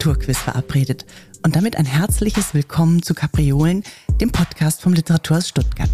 Literaturquiz 0.00 0.38
verabredet 0.38 1.04
und 1.42 1.56
damit 1.56 1.76
ein 1.76 1.84
herzliches 1.84 2.54
Willkommen 2.54 3.02
zu 3.02 3.12
Kapriolen, 3.12 3.84
dem 4.18 4.32
Podcast 4.32 4.80
vom 4.80 4.94
Literaturhaus 4.94 5.46
Stuttgart. 5.46 5.90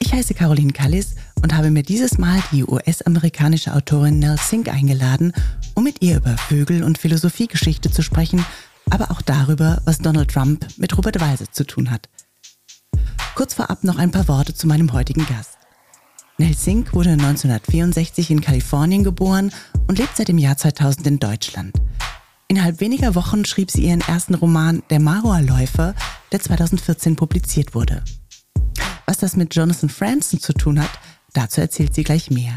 Ich 0.00 0.12
heiße 0.12 0.34
Caroline 0.34 0.72
Kallis 0.72 1.14
und 1.40 1.54
habe 1.54 1.70
mir 1.70 1.84
dieses 1.84 2.18
Mal 2.18 2.42
die 2.50 2.64
US-amerikanische 2.64 3.74
Autorin 3.74 4.18
Nell 4.18 4.38
Sink 4.38 4.68
eingeladen, 4.68 5.32
um 5.76 5.84
mit 5.84 6.02
ihr 6.02 6.16
über 6.16 6.36
Vögel 6.36 6.82
und 6.82 6.98
Philosophiegeschichte 6.98 7.92
zu 7.92 8.02
sprechen, 8.02 8.44
aber 8.90 9.12
auch 9.12 9.22
darüber, 9.22 9.80
was 9.84 9.98
Donald 9.98 10.32
Trump 10.32 10.66
mit 10.76 10.98
Robert 10.98 11.20
Walser 11.20 11.46
zu 11.52 11.64
tun 11.64 11.92
hat. 11.92 12.08
Kurz 13.36 13.54
vorab 13.54 13.84
noch 13.84 13.98
ein 13.98 14.10
paar 14.10 14.26
Worte 14.26 14.52
zu 14.52 14.66
meinem 14.66 14.92
heutigen 14.92 15.24
Gast. 15.26 15.58
Nell 16.38 16.56
Sink 16.56 16.92
wurde 16.92 17.10
1964 17.10 18.32
in 18.32 18.40
Kalifornien 18.40 19.04
geboren 19.04 19.52
und 19.86 20.00
lebt 20.00 20.16
seit 20.16 20.26
dem 20.26 20.38
Jahr 20.38 20.56
2000 20.56 21.06
in 21.06 21.18
Deutschland. 21.20 21.72
Innerhalb 22.52 22.80
weniger 22.80 23.14
Wochen 23.14 23.46
schrieb 23.46 23.70
sie 23.70 23.86
ihren 23.86 24.02
ersten 24.02 24.34
Roman 24.34 24.82
Der 24.90 25.00
Marua-Läufer, 25.00 25.94
der 26.32 26.38
2014 26.38 27.16
publiziert 27.16 27.74
wurde. 27.74 28.04
Was 29.06 29.16
das 29.16 29.36
mit 29.36 29.54
Jonathan 29.54 29.88
Franzen 29.88 30.38
zu 30.38 30.52
tun 30.52 30.78
hat, 30.78 30.90
dazu 31.32 31.62
erzählt 31.62 31.94
sie 31.94 32.04
gleich 32.04 32.30
mehr. 32.30 32.52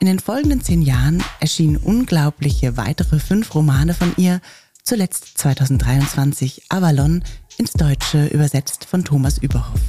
In 0.00 0.08
den 0.08 0.18
folgenden 0.18 0.60
zehn 0.60 0.82
Jahren 0.82 1.22
erschienen 1.38 1.76
unglaubliche 1.76 2.76
weitere 2.76 3.20
fünf 3.20 3.54
Romane 3.54 3.94
von 3.94 4.12
ihr, 4.16 4.40
zuletzt 4.82 5.38
2023 5.38 6.64
Avalon 6.68 7.22
ins 7.58 7.74
Deutsche 7.74 8.26
übersetzt 8.26 8.86
von 8.86 9.04
Thomas 9.04 9.38
Überhoff. 9.38 9.82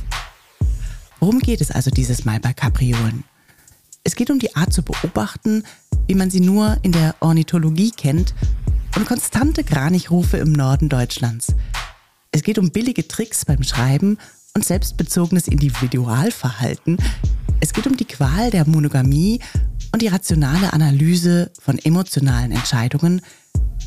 Worum 1.19 1.39
geht 1.39 1.61
es 1.61 1.71
also 1.71 1.89
dieses 1.89 2.23
Mal 2.23 2.39
bei 2.39 2.53
Kapriolen? 2.53 3.23
Es 4.03 4.15
geht 4.15 4.29
um 4.29 4.37
die 4.37 4.55
Art 4.55 4.71
zu 4.71 4.83
beobachten, 4.83 5.63
wie 6.05 6.15
man 6.15 6.29
sie 6.29 6.41
nur 6.41 6.77
in 6.83 6.91
der 6.91 7.15
Ornithologie 7.19 7.89
kennt 7.89 8.35
und 8.95 9.05
konstante 9.05 9.63
Kranichrufe 9.63 10.37
im 10.37 10.51
Norden 10.51 10.89
Deutschlands. 10.89 11.55
Es 12.31 12.43
geht 12.43 12.57
um 12.57 12.71
billige 12.71 13.07
Tricks 13.07 13.45
beim 13.45 13.63
Schreiben 13.63 14.17
und 14.55 14.65
selbstbezogenes 14.65 15.47
Individualverhalten. 15.47 16.97
Es 17.59 17.73
geht 17.73 17.87
um 17.87 17.97
die 17.97 18.05
Qual 18.05 18.49
der 18.51 18.67
Monogamie 18.67 19.39
und 19.91 20.01
die 20.01 20.07
rationale 20.07 20.73
Analyse 20.73 21.51
von 21.59 21.77
emotionalen 21.79 22.51
Entscheidungen. 22.51 23.21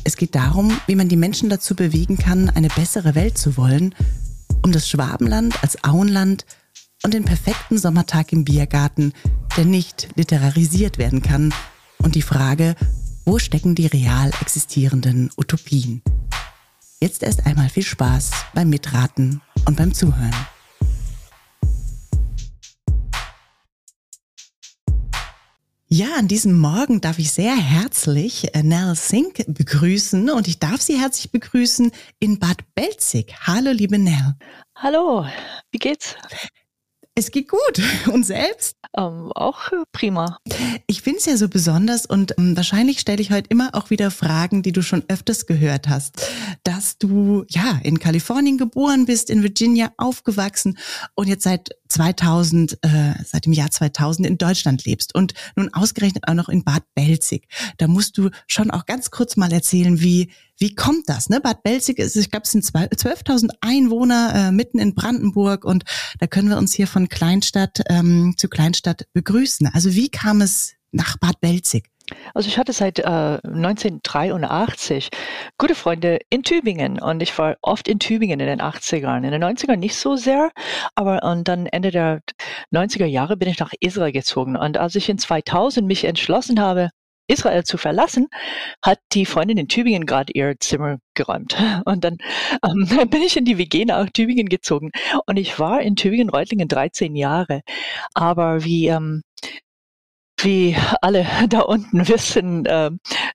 Es 0.03 0.17
geht 0.17 0.35
darum, 0.35 0.71
wie 0.87 0.95
man 0.95 1.09
die 1.09 1.17
Menschen 1.17 1.49
dazu 1.49 1.75
bewegen 1.75 2.17
kann, 2.17 2.49
eine 2.49 2.69
bessere 2.69 3.15
Welt 3.15 3.37
zu 3.37 3.57
wollen, 3.57 3.95
um 4.63 4.71
das 4.71 4.89
Schwabenland 4.89 5.61
als 5.63 5.83
Auenland 5.83 6.45
und 7.03 7.13
den 7.13 7.25
perfekten 7.25 7.77
Sommertag 7.77 8.31
im 8.31 8.45
Biergarten, 8.45 9.13
der 9.57 9.65
nicht 9.65 10.09
literarisiert 10.15 10.97
werden 10.97 11.21
kann, 11.21 11.53
und 11.99 12.15
die 12.15 12.21
Frage, 12.21 12.75
wo 13.25 13.39
stecken 13.39 13.73
die 13.73 13.87
real 13.87 14.31
existierenden 14.39 15.31
Utopien? 15.35 16.01
Jetzt 17.01 17.23
erst 17.23 17.45
einmal 17.45 17.69
viel 17.69 17.83
Spaß 17.83 18.31
beim 18.53 18.69
Mitraten 18.69 19.41
und 19.65 19.75
beim 19.75 19.93
Zuhören. 19.93 20.33
Ja, 25.87 26.15
an 26.17 26.27
diesem 26.27 26.59
Morgen 26.59 27.01
darf 27.01 27.19
ich 27.19 27.31
sehr 27.31 27.55
herzlich 27.55 28.53
äh, 28.53 28.63
Nell 28.63 28.95
Sink 28.95 29.43
begrüßen 29.47 30.29
und 30.29 30.47
ich 30.47 30.59
darf 30.59 30.81
Sie 30.81 30.99
herzlich 30.99 31.31
begrüßen 31.31 31.91
in 32.19 32.37
Bad 32.39 32.57
Belzig. 32.75 33.33
Hallo, 33.41 33.71
liebe 33.71 33.97
Nell. 33.97 34.35
Hallo, 34.75 35.25
wie 35.71 35.77
geht's? 35.79 36.15
Es 37.15 37.31
geht 37.31 37.47
gut. 37.47 37.81
Und 38.11 38.25
selbst? 38.25 38.75
Ähm, 38.97 39.31
auch 39.33 39.71
prima. 39.91 40.39
Ich 40.87 41.01
finde 41.01 41.19
es 41.19 41.25
ja 41.25 41.35
so 41.35 41.49
besonders 41.49 42.05
und 42.05 42.37
ähm, 42.37 42.55
wahrscheinlich 42.55 42.99
stelle 42.99 43.21
ich 43.21 43.31
heute 43.31 43.49
immer 43.49 43.71
auch 43.73 43.89
wieder 43.89 44.09
Fragen, 44.09 44.61
die 44.61 44.71
du 44.71 44.81
schon 44.81 45.03
öfters 45.07 45.45
gehört 45.45 45.89
hast. 45.89 46.25
Dass 46.63 46.97
du 46.97 47.45
ja 47.49 47.79
in 47.83 47.99
Kalifornien 47.99 48.57
geboren 48.57 49.05
bist, 49.05 49.29
in 49.29 49.43
Virginia 49.43 49.91
aufgewachsen 49.97 50.77
und 51.15 51.27
jetzt 51.27 51.43
seit 51.43 51.71
2000, 51.95 52.77
äh, 52.81 53.13
seit 53.23 53.45
dem 53.45 53.53
Jahr 53.53 53.71
2000 53.71 54.27
in 54.27 54.37
Deutschland 54.37 54.83
lebst 54.83 55.15
und 55.15 55.33
nun 55.55 55.73
ausgerechnet 55.73 56.27
auch 56.27 56.33
noch 56.33 56.49
in 56.49 56.65
Bad 56.65 56.83
Belzig. 56.93 57.47
Da 57.77 57.87
musst 57.87 58.17
du 58.17 58.31
schon 58.47 58.69
auch 58.69 58.85
ganz 58.85 59.11
kurz 59.11 59.37
mal 59.37 59.53
erzählen, 59.53 60.01
wie, 60.01 60.29
wie 60.57 60.75
kommt 60.75 61.07
das? 61.07 61.29
Ne? 61.29 61.39
Bad 61.39 61.63
Belzig 61.63 61.99
ist, 61.99 62.17
ich 62.17 62.29
glaube, 62.29 62.43
es 62.43 62.51
sind 62.51 62.65
12.000 62.65 63.49
Einwohner 63.61 64.33
äh, 64.35 64.51
mitten 64.51 64.77
in 64.77 64.93
Brandenburg 64.93 65.63
und 65.63 65.85
da 66.19 66.27
können 66.27 66.49
wir 66.49 66.57
uns 66.57 66.73
hier 66.73 66.87
von 66.87 67.07
Kleinstadt 67.07 67.81
ähm, 67.87 68.33
zu 68.35 68.49
Kleinstadt 68.49 69.07
begrüßen. 69.13 69.67
Also 69.67 69.93
wie 69.93 70.09
kam 70.09 70.41
es 70.41 70.74
nach 70.95 71.17
Bad 71.17 71.39
Belzig? 71.41 71.85
Also 72.33 72.47
ich 72.47 72.57
hatte 72.57 72.73
seit 72.73 72.99
äh, 72.99 73.03
1983 73.03 75.09
gute 75.57 75.73
Freunde 75.73 76.19
in 76.29 76.43
Tübingen 76.43 76.99
und 76.99 77.21
ich 77.21 77.35
war 77.37 77.57
oft 77.61 77.87
in 77.87 77.99
Tübingen 77.99 78.39
in 78.39 78.45
den 78.45 78.61
80ern. 78.61 79.23
In 79.23 79.31
den 79.31 79.43
90ern 79.43 79.77
nicht 79.77 79.95
so 79.95 80.15
sehr, 80.15 80.51
aber 80.93 81.23
und 81.23 81.47
dann 81.47 81.65
Ende 81.65 81.91
der 81.91 82.21
90er 82.71 83.05
Jahre 83.05 83.37
bin 83.37 83.49
ich 83.49 83.59
nach 83.59 83.73
Israel 83.79 84.11
gezogen 84.11 84.55
und 84.55 84.77
als 84.77 84.95
ich 84.95 85.09
in 85.09 85.17
2000 85.17 85.87
mich 85.87 86.05
entschlossen 86.05 86.59
habe, 86.59 86.89
Israel 87.27 87.63
zu 87.63 87.77
verlassen, 87.77 88.27
hat 88.83 88.99
die 89.13 89.25
Freundin 89.25 89.57
in 89.57 89.67
Tübingen 89.67 90.05
gerade 90.05 90.31
ihr 90.33 90.53
Zimmer 90.59 90.99
geräumt. 91.15 91.57
Und 91.85 92.03
dann 92.03 92.17
ähm, 92.63 92.87
bin 93.09 93.23
ich 93.23 93.35
in 93.35 93.45
die 93.45 93.57
WG 93.57 93.85
nach 93.85 94.07
Tübingen 94.11 94.47
gezogen. 94.47 94.91
Und 95.25 95.37
ich 95.37 95.57
war 95.57 95.81
in 95.81 95.95
Tübingen-Reutlingen 95.95 96.67
13 96.67 97.15
Jahre. 97.15 97.61
Aber 98.13 98.63
wie 98.63 98.89
ähm, 98.89 99.23
wie 100.39 100.75
alle 101.01 101.25
da 101.49 101.61
unten 101.61 102.07
wissen, 102.07 102.65
äh, 102.65 102.91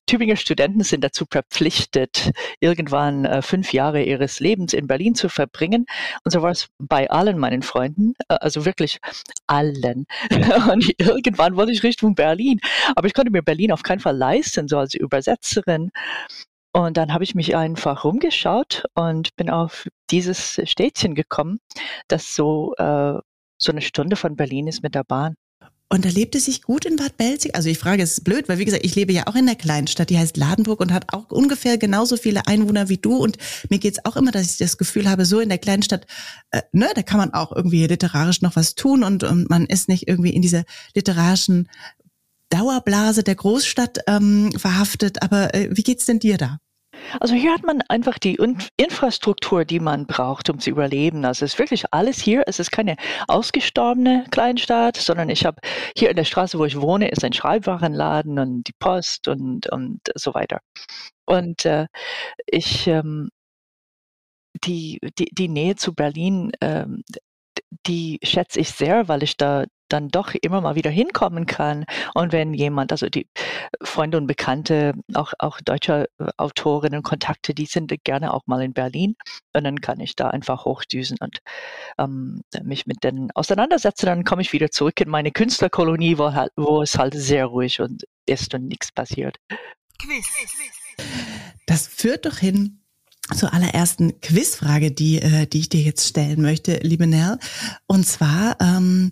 Tübinger 0.07 0.37
Studenten 0.37 0.83
sind 0.83 1.03
dazu 1.03 1.25
verpflichtet, 1.31 2.31
irgendwann 2.61 3.25
äh, 3.25 3.43
fünf 3.43 3.73
Jahre 3.73 4.03
ihres 4.03 4.41
Lebens 4.41 4.73
in 4.73 4.87
Berlin 4.87 5.15
zu 5.15 5.29
verbringen. 5.29 5.87
Und 6.25 6.33
so 6.33 6.43
war 6.43 6.51
es 6.51 6.69
bei 6.79 7.09
allen 7.11 7.39
meinen 7.39 7.63
Freunden, 7.63 8.15
äh, 8.29 8.35
also 8.41 8.65
wirklich 8.65 8.99
allen. 9.47 10.07
Und 10.71 10.95
irgendwann 10.99 11.57
wollte 11.57 11.73
ich 11.73 11.83
Richtung 11.83 12.15
Berlin. 12.15 12.61
Aber 12.97 13.07
ich 13.07 13.15
konnte 13.15 13.31
mir 13.31 13.43
Berlin 13.43 13.73
auf 13.73 13.83
keinen 13.83 14.01
Fall 14.01 14.17
leisten, 14.17 14.69
so 14.69 14.79
als 14.79 14.95
Übersetzerin. 14.95 15.91
Und 16.73 16.97
dann 16.97 17.13
habe 17.13 17.25
ich 17.25 17.35
mich 17.35 17.57
einfach 17.57 18.05
rumgeschaut 18.05 18.85
und 18.95 19.35
bin 19.37 19.51
auf 19.51 19.89
dieses 20.11 20.61
Städtchen 20.65 21.15
gekommen, 21.15 21.59
das 22.09 22.35
so, 22.35 22.75
äh, 22.79 23.15
so 23.59 23.73
eine 23.73 23.81
Stunde 23.81 24.17
von 24.17 24.37
Berlin 24.37 24.69
ist 24.69 24.83
mit 24.83 24.95
der 24.95 25.05
Bahn. 25.05 25.35
Und 25.93 26.05
da 26.05 26.09
lebt 26.09 26.37
es 26.37 26.45
sich 26.45 26.63
gut 26.63 26.85
in 26.85 26.95
Bad 26.95 27.17
Belzig? 27.17 27.57
Also 27.57 27.69
ich 27.69 27.79
frage, 27.79 28.05
es 28.05 28.13
ist 28.13 28.25
blöd, 28.25 28.49
weil 28.49 28.59
wie 28.59 28.65
gesagt, 28.65 28.85
ich 28.85 28.95
lebe 28.95 29.13
ja 29.13 29.27
auch 29.27 29.35
in 29.35 29.47
der 29.47 29.57
Kleinstadt, 29.57 30.09
die 30.09 30.19
heißt 30.19 30.37
Ladenburg 30.37 30.79
und 30.79 30.93
hat 30.93 31.13
auch 31.13 31.29
ungefähr 31.31 31.79
genauso 31.79 32.17
viele 32.17 32.47
Einwohner 32.47 32.89
wie 32.89 32.97
du. 32.97 33.17
Und 33.17 33.39
mir 33.71 33.81
geht's 33.81 34.05
auch 34.05 34.15
immer, 34.15 34.31
dass 34.31 34.53
ich 34.53 34.59
das 34.59 34.79
Gefühl 34.79 35.11
habe, 35.11 35.25
so 35.25 35.41
in 35.41 35.49
der 35.49 35.59
Kleinstadt, 35.59 36.07
äh, 36.53 36.63
ne, 36.71 36.89
da 36.95 37.03
kann 37.03 37.19
man 37.19 37.35
auch 37.35 37.51
irgendwie 37.51 37.85
literarisch 37.89 38.41
noch 38.41 38.55
was 38.55 38.77
tun 38.77 39.03
und, 39.03 39.25
und 39.25 39.51
man 39.51 39.67
ist 39.67 39.89
nicht 39.89 40.07
irgendwie 40.07 40.31
in 40.31 40.43
dieser 40.43 40.63
literarischen 40.95 41.69
Dauerblase 42.51 43.25
der 43.25 43.35
Großstadt 43.35 43.99
ähm, 44.07 44.53
verhaftet. 44.57 45.23
Aber 45.23 45.55
äh, 45.55 45.71
wie 45.73 45.83
geht's 45.83 46.07
denn 46.07 46.21
dir 46.21 46.39
da? 46.39 46.61
Also 47.19 47.35
hier 47.35 47.53
hat 47.53 47.65
man 47.65 47.83
einfach 47.89 48.19
die 48.19 48.39
Infrastruktur, 48.77 49.65
die 49.65 49.81
man 49.81 50.07
braucht, 50.07 50.51
um 50.51 50.59
zu 50.59 50.71
überleben. 50.71 51.25
Also 51.25 51.45
es 51.45 51.55
ist 51.55 51.59
wirklich 51.59 51.93
alles 51.93 52.21
hier. 52.21 52.45
Es 52.47 52.59
ist 52.59 52.71
keine 52.71 52.97
ausgestorbene 53.27 54.27
Kleinstadt, 54.31 54.97
sondern 54.97 55.29
ich 55.31 55.45
habe 55.45 55.61
hier 55.97 56.11
in 56.11 56.17
der 56.17 56.25
Straße, 56.25 56.59
wo 56.59 56.65
ich 56.65 56.81
wohne, 56.81 57.09
ist 57.09 57.25
ein 57.25 57.33
Schreibwarenladen 57.33 58.39
und 58.39 58.69
die 58.69 58.75
Post 58.79 59.29
und, 59.29 59.69
und 59.71 60.01
so 60.15 60.35
weiter. 60.35 60.61
Und 61.27 61.65
äh, 61.65 61.87
ich 62.47 62.87
ähm, 62.87 63.31
die, 64.65 64.99
die, 65.19 65.29
die 65.33 65.49
Nähe 65.49 65.77
zu 65.77 65.95
Berlin, 65.95 66.53
ähm, 66.61 67.03
die 67.87 68.19
schätze 68.23 68.61
ich 68.61 68.71
sehr, 68.71 69.09
weil 69.09 69.23
ich 69.23 69.37
da 69.37 69.65
dann 69.93 70.09
doch 70.09 70.35
immer 70.41 70.61
mal 70.61 70.75
wieder 70.75 70.91
hinkommen 70.91 71.47
kann. 71.47 71.85
Und 72.15 72.33
wenn 72.33 72.55
jemand, 72.55 72.93
also 72.93 73.09
die 73.09 73.29
Freunde 73.83 74.17
und 74.19 74.27
Bekannte, 74.27 74.95
auch, 75.15 75.33
auch 75.39 75.61
deutsche 75.61 76.09
Autorinnen, 76.37 77.03
Kontakte, 77.03 77.55
die 77.55 77.67
sind 77.67 77.93
gerne 78.05 78.33
auch 78.33 78.43
mal 78.47 78.63
in 78.63 78.73
Berlin. 78.73 79.17
Und 79.53 79.65
dann 79.65 79.81
kann 79.81 80.01
ich 80.01 80.17
da 80.17 80.29
einfach 80.29 80.65
hochdüsen 80.65 81.19
und 81.21 81.39
ähm, 81.99 82.43
mich 82.63 82.87
mit 82.87 83.03
denen 83.05 83.31
auseinandersetzen. 83.33 84.07
Dann 84.07 84.25
komme 84.25 84.43
ich 84.43 84.53
wieder 84.53 84.71
zurück 84.71 85.01
in 85.01 85.11
meine 85.11 85.33
Künstlerkolonie, 85.33 86.19
wo, 86.19 86.33
wo 86.57 86.83
es 86.83 86.97
halt 86.99 87.15
sehr 87.15 87.47
ruhig 87.47 87.81
und 87.81 88.05
ist 88.27 88.55
und 88.55 88.69
nichts 88.69 88.93
passiert. 88.93 89.37
Das 91.67 91.87
führt 91.87 92.27
doch 92.27 92.39
hin 92.39 92.80
zur 93.35 93.53
allerersten 93.53 94.21
Quizfrage, 94.21 94.91
die, 94.91 95.21
äh, 95.21 95.47
die 95.47 95.61
ich 95.61 95.69
dir 95.69 95.81
jetzt 95.81 96.07
stellen 96.07 96.43
möchte, 96.43 96.79
liebe 96.83 97.07
Nell. 97.07 97.39
Und 97.87 98.07
zwar, 98.07 98.57
ähm, 98.61 99.11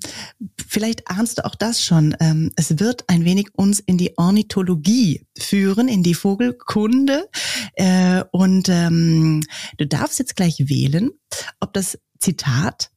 vielleicht 0.66 1.08
ahnst 1.08 1.38
du 1.38 1.44
auch 1.44 1.54
das 1.54 1.84
schon, 1.84 2.16
ähm, 2.20 2.50
es 2.56 2.78
wird 2.78 3.04
ein 3.08 3.24
wenig 3.24 3.48
uns 3.54 3.80
in 3.80 3.98
die 3.98 4.16
Ornithologie 4.16 5.26
führen, 5.38 5.88
in 5.88 6.02
die 6.02 6.14
Vogelkunde. 6.14 7.28
Äh, 7.74 8.24
und 8.32 8.68
ähm, 8.68 9.42
du 9.76 9.86
darfst 9.86 10.18
jetzt 10.18 10.36
gleich 10.36 10.68
wählen, 10.68 11.10
ob 11.60 11.72
das 11.72 11.98
Zitat 12.18 12.90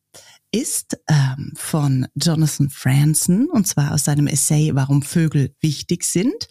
ist 0.52 0.98
ähm, 1.08 1.54
von 1.56 2.08
Jonathan 2.16 2.70
Franzen 2.70 3.50
und 3.50 3.68
zwar 3.68 3.94
aus 3.94 4.04
seinem 4.04 4.28
Essay 4.28 4.72
Warum 4.74 5.02
Vögel 5.02 5.56
wichtig 5.62 6.04
sind. 6.04 6.50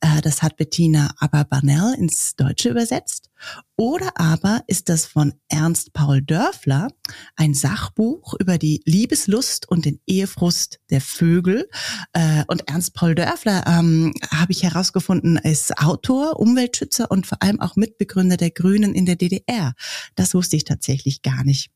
Äh, 0.00 0.22
das 0.22 0.42
hat 0.42 0.56
Bettina 0.56 1.14
Aberbanel 1.18 1.94
ins 1.94 2.34
Deutsche 2.34 2.70
übersetzt. 2.70 3.28
Oder 3.76 4.12
aber 4.14 4.62
ist 4.68 4.88
das 4.88 5.04
von 5.04 5.34
Ernst 5.48 5.92
Paul 5.92 6.22
Dörfler 6.22 6.88
ein 7.36 7.52
Sachbuch 7.52 8.34
über 8.38 8.56
die 8.56 8.80
Liebeslust 8.86 9.68
und 9.68 9.84
den 9.84 10.00
Ehefrust 10.06 10.80
der 10.88 11.00
Vögel. 11.00 11.68
Äh, 12.14 12.44
und 12.46 12.68
Ernst 12.70 12.94
Paul 12.94 13.14
Dörfler, 13.14 13.66
ähm, 13.66 14.14
habe 14.30 14.52
ich 14.52 14.62
herausgefunden, 14.62 15.36
ist 15.36 15.76
Autor, 15.78 16.40
Umweltschützer 16.40 17.10
und 17.10 17.26
vor 17.26 17.42
allem 17.42 17.60
auch 17.60 17.76
Mitbegründer 17.76 18.38
der 18.38 18.50
Grünen 18.50 18.94
in 18.94 19.04
der 19.04 19.16
DDR. 19.16 19.74
Das 20.14 20.32
wusste 20.32 20.56
ich 20.56 20.64
tatsächlich 20.64 21.20
gar 21.20 21.44
nicht. 21.44 21.70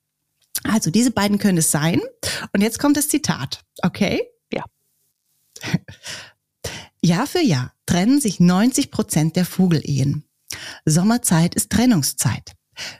Also 0.70 0.90
diese 0.90 1.10
beiden 1.10 1.38
können 1.38 1.58
es 1.58 1.70
sein. 1.70 2.00
Und 2.52 2.62
jetzt 2.62 2.78
kommt 2.78 2.96
das 2.96 3.08
Zitat. 3.08 3.60
Okay? 3.82 4.22
Ja. 4.52 4.64
Jahr 7.02 7.26
für 7.26 7.42
Jahr 7.42 7.72
trennen 7.86 8.20
sich 8.20 8.40
90 8.40 8.90
Prozent 8.90 9.36
der 9.36 9.44
Vogelehen. 9.44 10.24
Sommerzeit 10.84 11.54
ist 11.54 11.70
Trennungszeit. 11.70 12.52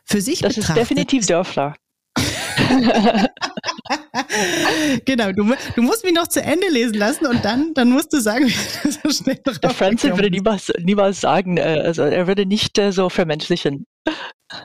Für 0.05 0.21
sich 0.21 0.41
das 0.41 0.55
betrachtet, 0.55 0.83
ist 0.83 0.91
definitiv 0.91 1.27
Dörfler. 1.27 1.75
genau, 5.05 5.33
du, 5.33 5.55
du, 5.75 5.83
musst 5.83 6.05
mich 6.05 6.15
noch 6.15 6.29
zu 6.29 6.43
Ende 6.43 6.69
lesen 6.69 6.95
lassen 6.95 7.27
und 7.27 7.45
dann, 7.45 7.75
dann 7.75 7.91
musst 7.91 8.13
du 8.13 8.21
sagen, 8.21 8.47
wie 8.47 8.91
so 8.91 9.11
schnell 9.11 9.41
Der 9.63 9.71
Francis 9.71 10.11
würde 10.11 10.31
niemals, 10.31 10.73
niemals 10.81 11.21
sagen, 11.21 11.59
äh, 11.59 11.83
also 11.85 12.03
er 12.03 12.27
würde 12.27 12.47
nicht 12.47 12.79
äh, 12.79 12.93
so 12.93 13.11
vermenschlichen. 13.11 13.87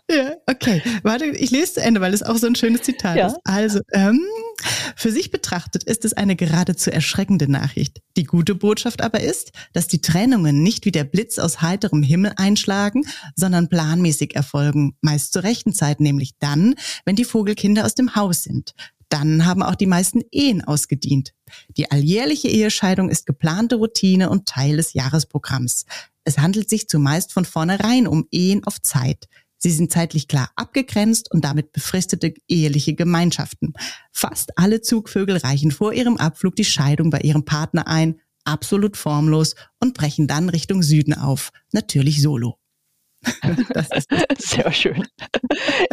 Ja, 0.10 0.34
okay. 0.46 0.82
Warte, 1.02 1.26
ich 1.26 1.50
lese 1.50 1.74
zu 1.74 1.82
Ende, 1.82 2.02
weil 2.02 2.14
es 2.14 2.22
auch 2.22 2.38
so 2.38 2.46
ein 2.46 2.56
schönes 2.56 2.84
Zitat 2.84 3.18
ja. 3.18 3.28
ist. 3.28 3.38
Also, 3.44 3.80
ähm, 3.94 4.22
für 4.96 5.12
sich 5.12 5.32
betrachtet 5.32 5.84
ist 5.84 6.06
es 6.06 6.14
eine 6.14 6.36
geradezu 6.36 6.92
erschreckende 6.92 7.50
Nachricht. 7.50 8.02
Die 8.16 8.26
gute 8.26 8.54
Botschaft 8.54 9.02
aber 9.02 9.22
ist, 9.22 9.52
dass 9.74 9.88
die 9.88 10.02
Trennungen 10.02 10.62
nicht 10.62 10.86
wie 10.86 10.92
der 10.92 11.04
Blitz 11.04 11.40
aus 11.40 11.62
heiterem 11.62 12.04
Himmel 12.04 12.34
einschlagen, 12.36 13.06
sondern 13.36 13.70
planmäßig 13.70 14.36
erfolgen, 14.36 14.96
meist 15.02 15.34
zur 15.34 15.44
rechten 15.44 15.74
Zeit, 15.74 16.00
nämlich 16.00 16.38
dann, 16.38 16.76
wenn 17.06 17.16
die 17.16 17.26
Vogelkinder 17.26 17.86
aus 17.86 17.96
dem 17.96 18.16
Haus 18.16 18.44
sind. 18.44 18.76
Dann 19.10 19.46
haben 19.46 19.62
auch 19.62 19.76
die 19.76 19.88
meisten 19.88 20.22
Ehen 20.32 20.64
ausgedient. 20.64 21.34
Die 21.76 21.92
alljährliche 21.92 22.48
Ehescheidung 22.48 23.10
ist 23.10 23.26
geplante 23.26 23.76
Routine 23.76 24.30
und 24.30 24.46
Teil 24.46 24.78
des 24.78 24.94
Jahresprogramms. 24.94 25.86
Es 26.24 26.38
handelt 26.38 26.70
sich 26.70 26.88
zumeist 26.88 27.34
von 27.34 27.46
vornherein 27.46 28.08
um 28.08 28.28
Ehen 28.32 28.64
auf 28.64 28.82
Zeit. 28.82 29.28
Sie 29.64 29.70
sind 29.70 29.92
zeitlich 29.92 30.28
klar 30.28 30.50
abgegrenzt 30.56 31.32
und 31.32 31.46
damit 31.46 31.72
befristete 31.72 32.34
eheliche 32.48 32.96
Gemeinschaften. 32.96 33.74
Fast 34.12 34.58
alle 34.58 34.82
Zugvögel 34.82 35.38
reichen 35.38 35.70
vor 35.70 35.94
ihrem 35.94 36.18
Abflug 36.18 36.56
die 36.56 36.66
Scheidung 36.66 37.12
bei 37.12 37.20
ihrem 37.20 37.46
Partner 37.46 37.88
ein, 37.88 38.20
absolut 38.44 38.98
formlos 38.98 39.54
und 39.80 39.94
brechen 39.94 40.28
dann 40.28 40.50
Richtung 40.50 40.82
Süden 40.82 41.14
auf, 41.14 41.52
natürlich 41.74 42.24
solo. 42.24 42.61
Sehr 44.38 44.72
schön. 44.72 45.08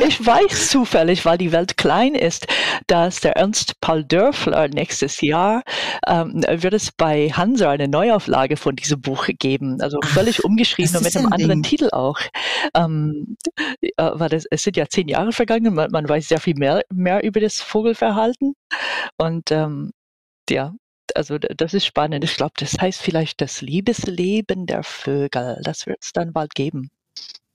Ich 0.03 0.25
weiß 0.25 0.71
zufällig, 0.71 1.25
weil 1.25 1.37
die 1.37 1.53
Welt 1.53 1.77
klein 1.77 2.15
ist, 2.15 2.47
dass 2.87 3.21
der 3.21 3.37
Ernst 3.37 3.81
Paul 3.81 4.05
Dörfler 4.05 4.69
nächstes 4.69 5.21
Jahr 5.21 5.63
ähm, 6.07 6.43
wird 6.49 6.75
es 6.75 6.91
bei 6.91 7.29
Hansa 7.31 7.71
eine 7.71 7.89
Neuauflage 7.89 8.57
von 8.57 8.77
diesem 8.77 9.01
Buch 9.01 9.27
geben. 9.39 9.81
Also 9.81 9.99
völlig 10.03 10.45
umgeschrieben 10.45 10.97
und 10.97 11.03
mit 11.03 11.17
einem 11.17 11.33
anderen 11.33 11.63
Ding. 11.63 11.71
Titel 11.71 11.91
auch. 11.93 12.19
Ähm, 12.75 13.37
äh, 13.81 13.91
weil 13.97 14.31
das, 14.31 14.45
es 14.51 14.63
sind 14.63 14.77
ja 14.77 14.87
zehn 14.87 15.09
Jahre 15.09 15.33
vergangen, 15.33 15.75
man, 15.75 15.91
man 15.91 16.09
weiß 16.09 16.29
sehr 16.29 16.41
viel 16.41 16.55
mehr, 16.57 16.83
mehr 16.93 17.23
über 17.25 17.41
das 17.41 17.61
Vogelverhalten. 17.61 18.55
Und 19.19 19.51
ähm, 19.51 19.93
ja, 20.49 20.75
also 21.15 21.39
das 21.39 21.75
ist 21.75 21.87
spannend. 21.87 22.25
Ich 22.25 22.37
glaube, 22.37 22.53
das 22.59 22.79
heißt 22.81 23.01
vielleicht 23.01 23.41
das 23.41 23.61
Liebesleben 23.61 24.67
der 24.67 24.83
Vögel. 24.83 25.61
Das 25.63 25.87
wird 25.87 25.99
es 26.03 26.13
dann 26.13 26.33
bald 26.33 26.55
geben. 26.55 26.91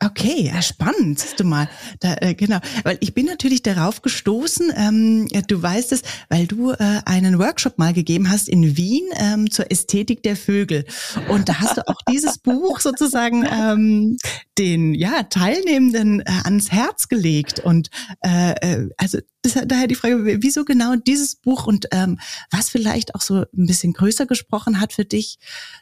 Okay, 0.05 0.51
ja, 0.53 0.61
spannend, 0.61 1.19
siehst 1.19 1.39
du 1.39 1.43
mal. 1.43 1.69
Da, 1.99 2.15
äh, 2.19 2.33
genau, 2.33 2.59
weil 2.83 2.97
ich 2.99 3.13
bin 3.13 3.25
natürlich 3.25 3.63
darauf 3.63 4.01
gestoßen, 4.01 4.73
ähm, 4.75 5.27
du 5.47 5.61
weißt 5.61 5.91
es, 5.91 6.01
weil 6.29 6.47
du 6.47 6.71
äh, 6.71 7.01
einen 7.05 7.39
Workshop 7.39 7.77
mal 7.77 7.93
gegeben 7.93 8.29
hast 8.29 8.49
in 8.49 8.75
Wien 8.75 9.03
ähm, 9.15 9.49
zur 9.49 9.71
Ästhetik 9.71 10.23
der 10.23 10.35
Vögel. 10.35 10.85
Und 11.29 11.47
da 11.47 11.59
hast 11.59 11.77
du 11.77 11.87
auch 11.87 12.01
dieses 12.09 12.37
Buch 12.37 12.79
sozusagen 12.79 13.45
ähm, 13.49 14.17
den 14.57 14.93
ja, 14.93 15.23
Teilnehmenden 15.23 16.21
äh, 16.21 16.41
ans 16.43 16.71
Herz 16.71 17.07
gelegt. 17.07 17.59
Und 17.59 17.89
äh, 18.21 18.51
äh 18.51 18.89
also 18.97 19.19
das, 19.41 19.57
daher 19.65 19.87
die 19.87 19.95
Frage, 19.95 20.41
wieso 20.41 20.63
genau 20.65 20.95
dieses 20.95 21.35
Buch 21.35 21.67
und 21.67 21.87
ähm, 21.91 22.19
was 22.51 22.69
vielleicht 22.69 23.15
auch 23.15 23.21
so 23.21 23.41
ein 23.41 23.65
bisschen 23.65 23.93
größer 23.93 24.25
gesprochen 24.25 24.79
hat 24.79 24.93
für 24.93 25.05
dich, 25.05 25.37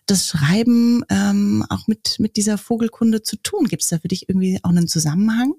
das 0.05 0.27
Schreiben 0.27 1.03
ähm, 1.09 1.65
auch 1.69 1.87
mit, 1.87 2.17
mit 2.19 2.37
dieser 2.37 2.57
Vogelkunde 2.57 3.21
zu 3.23 3.37
tun? 3.37 3.65
Gibt 3.65 3.83
es 3.83 3.89
da 3.89 3.99
für 3.99 4.07
dich 4.07 4.29
irgendwie 4.29 4.59
auch 4.63 4.69
einen 4.69 4.87
Zusammenhang? 4.87 5.53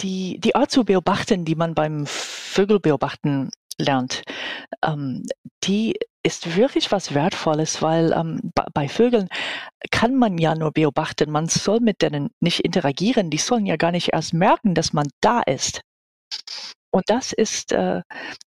Die, 0.00 0.40
die 0.40 0.54
Art 0.54 0.70
zu 0.70 0.84
beobachten, 0.84 1.44
die 1.44 1.54
man 1.54 1.74
beim 1.74 2.06
Vögelbeobachten 2.06 3.50
lernt, 3.78 4.22
ähm, 4.82 5.24
die 5.64 5.94
ist 6.22 6.56
wirklich 6.56 6.92
was 6.92 7.14
Wertvolles, 7.14 7.82
weil 7.82 8.12
ähm, 8.12 8.52
bei 8.74 8.88
Vögeln 8.88 9.28
kann 9.90 10.14
man 10.16 10.38
ja 10.38 10.54
nur 10.54 10.72
beobachten. 10.72 11.30
Man 11.30 11.46
soll 11.48 11.80
mit 11.80 12.02
denen 12.02 12.30
nicht 12.40 12.60
interagieren. 12.60 13.30
Die 13.30 13.38
sollen 13.38 13.66
ja 13.66 13.76
gar 13.76 13.92
nicht 13.92 14.12
erst 14.12 14.34
merken, 14.34 14.74
dass 14.74 14.92
man 14.92 15.08
da 15.20 15.40
ist. 15.40 15.80
Und 16.92 17.08
das 17.08 17.32
ist, 17.32 17.72
äh, 17.72 18.02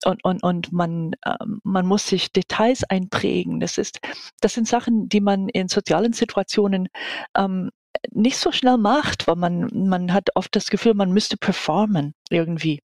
und, 0.05 0.23
und, 0.25 0.43
und 0.43 0.73
man, 0.73 1.13
äh, 1.25 1.37
man 1.65 1.87
muss 1.87 2.07
sich 2.07 2.33
Details 2.33 2.85
einprägen. 2.85 3.61
Das 3.61 3.79
ist, 3.79 4.01
das 4.41 4.55
sind 4.55 4.69
Sachen, 4.69 5.09
die 5.09 5.21
man 5.21 5.49
in 5.49 5.69
sozialen 5.69 6.13
Situationen 6.13 6.89
ähm, 7.37 7.71
nicht 8.13 8.37
so 8.37 8.53
schnell 8.53 8.77
macht, 8.77 9.27
weil 9.27 9.37
man, 9.37 9.71
man 9.73 10.13
hat 10.13 10.29
oft 10.35 10.55
das 10.55 10.69
Gefühl, 10.69 10.95
man 10.95 11.13
müsste 11.13 11.37
performen 11.37 12.13
irgendwie. 12.31 12.81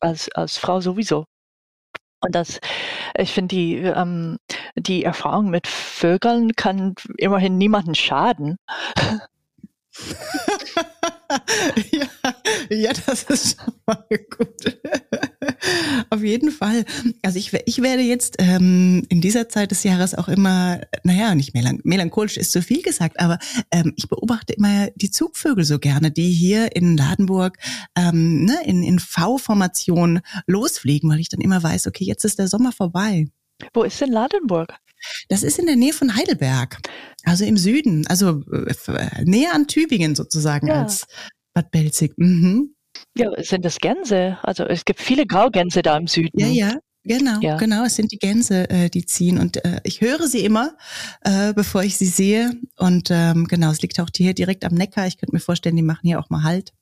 Als, 0.00 0.28
als 0.32 0.56
Frau 0.56 0.80
sowieso. 0.80 1.26
Und 2.20 2.34
das, 2.34 2.60
ich 3.16 3.32
finde, 3.32 3.54
die, 3.54 3.76
ähm, 3.76 4.38
die 4.74 5.04
Erfahrung 5.04 5.50
mit 5.50 5.66
Vögeln 5.66 6.52
kann 6.56 6.94
immerhin 7.18 7.58
niemanden 7.58 7.94
schaden. 7.94 8.56
ja, 11.92 12.06
ja, 12.70 12.92
das 13.06 13.24
ist 13.24 13.60
schon 13.60 13.74
mal 13.86 14.04
gut. 14.36 14.78
Auf 16.10 16.22
jeden 16.22 16.50
Fall. 16.50 16.84
Also 17.22 17.38
ich, 17.38 17.52
ich 17.52 17.82
werde 17.82 18.02
jetzt 18.02 18.36
ähm, 18.38 19.04
in 19.08 19.20
dieser 19.20 19.48
Zeit 19.48 19.70
des 19.70 19.82
Jahres 19.82 20.14
auch 20.14 20.28
immer, 20.28 20.80
naja, 21.02 21.34
nicht 21.34 21.54
melanch 21.54 21.80
melancholisch 21.84 22.36
ist 22.36 22.52
zu 22.52 22.62
viel 22.62 22.82
gesagt, 22.82 23.20
aber 23.20 23.38
ähm, 23.70 23.92
ich 23.96 24.08
beobachte 24.08 24.52
immer 24.52 24.88
die 24.96 25.10
Zugvögel 25.10 25.64
so 25.64 25.78
gerne, 25.78 26.10
die 26.10 26.30
hier 26.30 26.74
in 26.74 26.96
Ladenburg 26.96 27.58
ähm, 27.96 28.44
ne, 28.44 28.58
in, 28.64 28.82
in 28.82 28.98
V-Formation 28.98 30.20
losfliegen, 30.46 31.10
weil 31.10 31.20
ich 31.20 31.28
dann 31.28 31.40
immer 31.40 31.62
weiß, 31.62 31.86
okay, 31.86 32.04
jetzt 32.04 32.24
ist 32.24 32.38
der 32.38 32.48
Sommer 32.48 32.72
vorbei. 32.72 33.26
Wo 33.72 33.82
ist 33.82 34.00
denn 34.00 34.12
Ladenburg? 34.12 34.74
Das 35.28 35.42
ist 35.42 35.58
in 35.58 35.66
der 35.66 35.76
Nähe 35.76 35.92
von 35.92 36.16
Heidelberg, 36.16 36.78
also 37.24 37.44
im 37.44 37.56
Süden, 37.56 38.06
also 38.06 38.42
äh, 38.52 39.24
näher 39.24 39.54
an 39.54 39.66
Tübingen 39.66 40.14
sozusagen 40.14 40.68
ja. 40.68 40.82
als 40.82 41.06
Bad 41.52 41.70
Belzig. 41.70 42.12
Mhm. 42.16 42.75
Ja, 43.16 43.30
sind 43.42 43.64
das 43.64 43.78
Gänse? 43.78 44.38
Also 44.42 44.64
es 44.64 44.84
gibt 44.84 45.00
viele 45.00 45.26
Graugänse 45.26 45.82
da 45.82 45.96
im 45.96 46.06
Süden. 46.06 46.38
Ja, 46.38 46.46
ja. 46.46 46.74
Genau, 47.06 47.38
ja. 47.40 47.56
genau. 47.56 47.84
Es 47.84 47.94
sind 47.94 48.10
die 48.10 48.18
Gänse, 48.18 48.68
äh, 48.68 48.90
die 48.90 49.06
ziehen. 49.06 49.38
Und 49.38 49.64
äh, 49.64 49.80
ich 49.84 50.00
höre 50.00 50.26
sie 50.26 50.44
immer, 50.44 50.76
äh, 51.20 51.52
bevor 51.54 51.84
ich 51.84 51.96
sie 51.96 52.06
sehe. 52.06 52.50
Und 52.78 53.10
ähm, 53.12 53.46
genau, 53.46 53.70
es 53.70 53.80
liegt 53.80 54.00
auch 54.00 54.08
hier 54.14 54.34
direkt 54.34 54.64
am 54.64 54.74
Neckar. 54.74 55.06
Ich 55.06 55.16
könnte 55.16 55.34
mir 55.34 55.40
vorstellen, 55.40 55.76
die 55.76 55.82
machen 55.82 56.00
hier 56.02 56.18
auch 56.18 56.30
mal 56.30 56.42
Halt. 56.42 56.72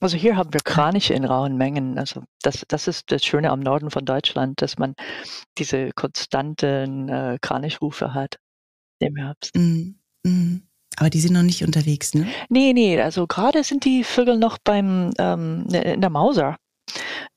Also 0.00 0.16
hier 0.16 0.36
haben 0.36 0.52
wir 0.52 0.60
Kraniche 0.60 1.14
in 1.14 1.24
rauen 1.24 1.56
Mengen. 1.56 1.98
Also 1.98 2.22
das, 2.42 2.64
das 2.68 2.88
ist 2.88 3.10
das 3.10 3.24
Schöne 3.24 3.50
am 3.50 3.60
Norden 3.60 3.90
von 3.90 4.04
Deutschland, 4.04 4.60
dass 4.60 4.78
man 4.78 4.94
diese 5.58 5.90
konstanten 5.92 7.08
äh, 7.08 7.38
Kranichrufe 7.40 8.12
hat 8.12 8.36
im 8.98 9.16
Herbst. 9.16 9.56
Mm, 9.56 9.96
mm. 10.22 10.62
Aber 10.96 11.10
die 11.10 11.20
sind 11.20 11.34
noch 11.34 11.42
nicht 11.42 11.62
unterwegs, 11.62 12.14
ne? 12.14 12.26
Nee, 12.48 12.72
nee, 12.72 13.00
also 13.00 13.26
gerade 13.26 13.62
sind 13.64 13.84
die 13.84 14.04
Vögel 14.04 14.38
noch 14.38 14.58
beim 14.58 15.12
ähm, 15.18 15.64
ne, 15.64 15.94
in 15.94 16.00
der 16.00 16.10
Mauser. 16.10 16.56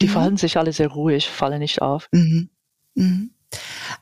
Die 0.01 0.07
mhm. 0.07 0.11
verhalten 0.11 0.37
sich 0.37 0.57
alle 0.57 0.73
sehr 0.73 0.87
ruhig, 0.89 1.27
fallen 1.27 1.59
nicht 1.59 1.81
auf. 1.81 2.07
Mhm. 2.11 2.49
Mhm. 2.95 3.31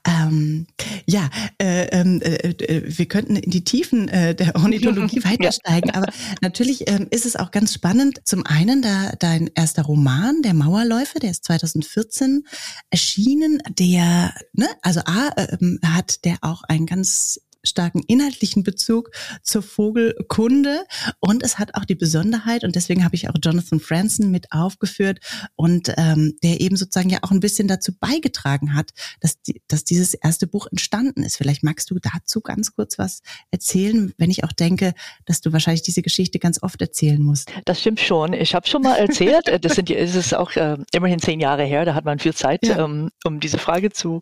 Ähm, 0.06 0.68
ja, 1.06 1.30
äh, 1.58 1.88
ähm, 1.88 2.22
äh, 2.22 2.50
äh, 2.50 2.84
wir 2.86 3.06
könnten 3.08 3.38
in 3.38 3.50
die 3.50 3.64
Tiefen 3.64 4.10
äh, 4.10 4.36
der 4.36 4.56
Ornithologie 4.62 5.24
weitersteigen, 5.24 5.92
aber 5.92 6.08
natürlich 6.42 6.90
ähm, 6.90 7.08
ist 7.12 7.26
es 7.26 7.36
auch 7.36 7.52
ganz 7.52 7.74
spannend. 7.74 8.20
Zum 8.26 8.46
einen, 8.46 8.82
da 8.82 9.14
dein 9.20 9.50
erster 9.56 9.84
Roman, 9.84 10.42
der 10.42 10.54
Mauerläufer, 10.54 11.20
der 11.20 11.32
ist 11.32 11.46
2014 11.46 12.46
erschienen, 12.90 13.62
der, 13.70 14.34
ne, 14.54 14.68
also 14.82 15.02
A, 15.06 15.30
ähm, 15.38 15.80
hat 15.84 16.26
der 16.26 16.38
auch 16.42 16.64
ein 16.64 16.86
ganz 16.86 17.40
starken 17.64 18.04
inhaltlichen 18.08 18.64
Bezug 18.64 19.12
zur 19.44 19.62
Vogelkunde 19.62 20.86
und 21.20 21.44
es 21.44 21.60
hat 21.60 21.76
auch 21.76 21.86
die 21.86 21.96
Besonderheit 21.96 22.64
und 22.64 22.76
deswegen 22.76 23.04
habe 23.04 23.16
ich 23.16 23.30
auch 23.30 23.36
Jonathan 23.42 23.80
Franzen 23.80 24.32
mit 24.32 24.52
aufgeführt 24.52 25.20
und 25.56 25.94
ähm, 25.98 26.38
der 26.44 26.62
eben 26.62 26.78
sozusagen 26.78 27.10
ja 27.10 27.20
auch 27.22 27.32
ein 27.32 27.40
bisschen 27.40 27.68
dazu 27.68 27.94
beigetragen 27.98 28.76
hat, 28.76 28.92
dass, 29.20 29.42
die, 29.42 29.62
dass 29.68 29.84
dieses 29.84 30.14
erste 30.14 30.48
Buch 30.48 30.68
entstanden 30.70 31.24
ist. 31.24 31.38
Vielleicht 31.38 31.64
magst 31.64 31.90
du 31.92 32.00
dazu 32.00 32.42
ganz 32.42 32.74
kurz 32.74 32.98
was 32.98 33.22
erzählen, 33.52 34.14
wenn 34.18 34.30
ich 34.30 34.44
auch 34.44 34.54
denke, 34.54 34.94
dass 35.26 35.42
du 35.42 35.54
wahrscheinlich 35.54 35.82
diese 35.82 36.02
Geschichte 36.02 36.40
ganz 36.40 36.62
oft 36.62 36.82
erzählen 36.82 37.22
musst. 37.22 37.52
Das 37.66 37.82
stimmt 37.82 38.00
schon. 38.00 38.34
Ich 38.34 38.56
habe 38.56 38.68
schon 38.68 38.82
mal 38.82 38.96
erzählt, 38.96 39.64
das 39.64 39.76
sind 39.76 39.90
ist 39.90 40.16
es 40.16 40.34
auch 40.34 40.52
äh, 40.56 40.78
immerhin 40.92 41.20
zehn 41.20 41.40
Jahre 41.40 41.64
her, 41.64 41.86
da 41.86 41.96
hat 41.96 42.06
man 42.06 42.20
viel 42.20 42.34
Zeit, 42.34 42.66
ja. 42.66 42.84
ähm, 42.84 43.10
um 43.24 43.40
diese 43.40 43.58
Frage 43.58 43.92
zu, 43.92 44.22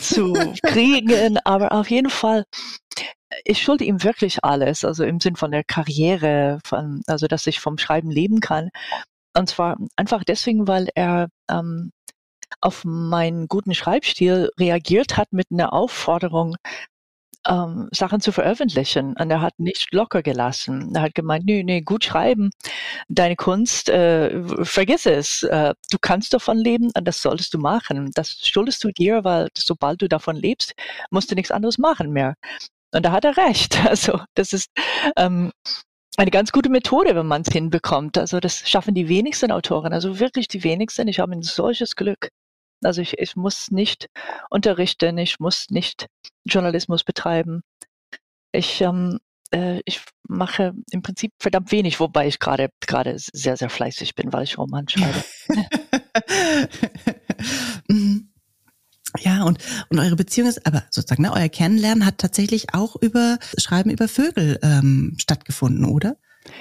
zu 0.00 0.32
kriegen, 0.62 1.38
aber 1.44 1.72
auf 1.72 1.90
jeden 1.90 2.10
Fall 2.10 2.44
ich 3.44 3.62
schulde 3.62 3.84
ihm 3.84 4.02
wirklich 4.04 4.44
alles, 4.44 4.84
also 4.84 5.04
im 5.04 5.20
Sinn 5.20 5.36
von 5.36 5.50
der 5.50 5.64
Karriere, 5.64 6.60
von, 6.64 7.02
also 7.06 7.26
dass 7.26 7.46
ich 7.46 7.60
vom 7.60 7.78
Schreiben 7.78 8.10
leben 8.10 8.40
kann. 8.40 8.70
Und 9.36 9.48
zwar 9.48 9.76
einfach 9.96 10.24
deswegen, 10.24 10.66
weil 10.66 10.88
er 10.94 11.28
ähm, 11.50 11.92
auf 12.60 12.84
meinen 12.84 13.46
guten 13.48 13.74
Schreibstil 13.74 14.50
reagiert 14.58 15.16
hat 15.16 15.32
mit 15.32 15.48
einer 15.52 15.72
Aufforderung, 15.72 16.56
ähm, 17.48 17.88
Sachen 17.92 18.20
zu 18.20 18.32
veröffentlichen. 18.32 19.14
Und 19.18 19.30
er 19.30 19.40
hat 19.40 19.58
nicht 19.58 19.92
locker 19.92 20.22
gelassen. 20.22 20.92
Er 20.94 21.02
hat 21.02 21.14
gemeint, 21.14 21.46
nee, 21.46 21.62
nee, 21.64 21.80
gut 21.80 22.04
schreiben, 22.04 22.50
deine 23.08 23.36
Kunst, 23.36 23.88
äh, 23.88 24.42
vergiss 24.64 25.06
es. 25.06 25.42
Äh, 25.44 25.74
du 25.90 25.98
kannst 26.00 26.34
davon 26.34 26.58
leben 26.58 26.90
und 26.96 27.04
das 27.06 27.22
solltest 27.22 27.54
du 27.54 27.58
machen. 27.58 28.10
Das 28.14 28.38
schuldest 28.46 28.84
du 28.84 28.92
dir, 28.92 29.24
weil 29.24 29.48
sobald 29.56 30.02
du 30.02 30.08
davon 30.08 30.36
lebst, 30.36 30.74
musst 31.10 31.30
du 31.30 31.34
nichts 31.34 31.50
anderes 31.50 31.78
machen 31.78 32.12
mehr. 32.12 32.34
Und 32.92 33.04
da 33.04 33.12
hat 33.12 33.24
er 33.24 33.36
recht. 33.36 33.78
Also 33.88 34.20
das 34.34 34.52
ist 34.52 34.70
ähm, 35.16 35.50
eine 36.16 36.30
ganz 36.30 36.52
gute 36.52 36.68
Methode, 36.68 37.14
wenn 37.14 37.26
man 37.26 37.42
es 37.42 37.52
hinbekommt. 37.52 38.18
Also 38.18 38.40
das 38.40 38.68
schaffen 38.68 38.94
die 38.94 39.08
wenigsten 39.08 39.52
Autoren, 39.52 39.92
also 39.92 40.18
wirklich 40.20 40.48
die 40.48 40.64
wenigsten. 40.64 41.08
Ich 41.08 41.20
habe 41.20 41.32
ein 41.32 41.42
solches 41.42 41.96
Glück. 41.96 42.30
Also 42.82 43.02
ich, 43.02 43.18
ich 43.18 43.36
muss 43.36 43.70
nicht 43.70 44.08
unterrichten, 44.50 45.18
ich 45.18 45.40
muss 45.40 45.66
nicht 45.70 46.06
Journalismus 46.44 47.04
betreiben. 47.04 47.62
Ich, 48.52 48.80
ähm, 48.80 49.18
äh, 49.52 49.80
ich 49.84 50.00
mache 50.28 50.74
im 50.90 51.02
Prinzip 51.02 51.32
verdammt 51.38 51.72
wenig, 51.72 52.00
wobei 52.00 52.26
ich 52.26 52.38
gerade 52.38 52.70
gerade 52.86 53.16
sehr, 53.18 53.56
sehr 53.56 53.70
fleißig 53.70 54.14
bin, 54.14 54.32
weil 54.32 54.44
ich 54.44 54.58
Roman 54.58 54.88
schreibe. 54.88 55.24
Ja, 59.20 59.44
und, 59.44 59.58
und 59.88 59.98
eure 59.98 60.16
Beziehung 60.16 60.48
ist, 60.48 60.66
aber 60.66 60.84
sozusagen, 60.90 61.22
ne, 61.22 61.32
euer 61.32 61.48
Kennenlernen 61.48 62.04
hat 62.04 62.18
tatsächlich 62.18 62.74
auch 62.74 62.94
über 62.96 63.38
Schreiben 63.56 63.90
über 63.90 64.06
Vögel 64.06 64.58
ähm, 64.62 65.16
stattgefunden, 65.18 65.86
oder? 65.86 66.16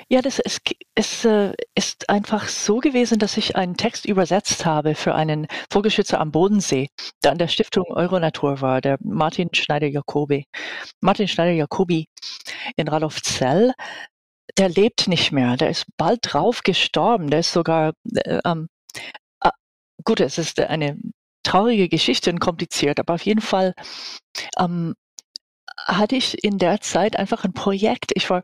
Ja, 0.09 0.21
das 0.21 0.39
ist, 0.39 0.61
es 0.95 1.25
äh, 1.25 1.53
ist 1.75 2.09
einfach 2.09 2.47
so 2.47 2.77
gewesen, 2.77 3.19
dass 3.19 3.35
ich 3.35 3.57
einen 3.57 3.75
Text 3.75 4.05
übersetzt 4.05 4.65
habe 4.65 4.95
für 4.95 5.13
einen 5.13 5.47
Vogelschützer 5.69 6.21
am 6.21 6.31
Bodensee, 6.31 6.87
der 7.23 7.31
an 7.31 7.37
der 7.37 7.49
Stiftung 7.49 7.85
Euronatur 7.89 8.61
war, 8.61 8.79
der 8.79 8.97
Martin 9.01 9.49
Schneider-Jacobi. 9.53 10.45
Martin 11.01 11.27
Schneider-Jacobi 11.27 12.07
in 12.77 12.87
Radolfzell, 12.87 13.73
der 14.57 14.69
lebt 14.69 15.09
nicht 15.09 15.33
mehr, 15.33 15.57
der 15.57 15.69
ist 15.71 15.85
bald 15.97 16.19
drauf 16.21 16.63
gestorben, 16.63 17.29
der 17.29 17.41
ist 17.41 17.51
sogar, 17.51 17.91
äh, 18.15 18.39
ähm, 18.45 18.67
äh, 19.43 19.49
gut, 20.05 20.21
es 20.21 20.37
ist 20.37 20.59
eine 20.61 20.97
traurige 21.43 21.89
Geschichte 21.89 22.29
und 22.29 22.39
kompliziert, 22.39 22.99
aber 22.99 23.15
auf 23.15 23.25
jeden 23.25 23.41
Fall 23.41 23.73
ähm, 24.57 24.95
hatte 25.87 26.15
ich 26.15 26.43
in 26.43 26.57
der 26.57 26.81
Zeit 26.81 27.17
einfach 27.17 27.45
ein 27.45 27.53
Projekt. 27.53 28.11
Ich 28.15 28.29
war, 28.29 28.43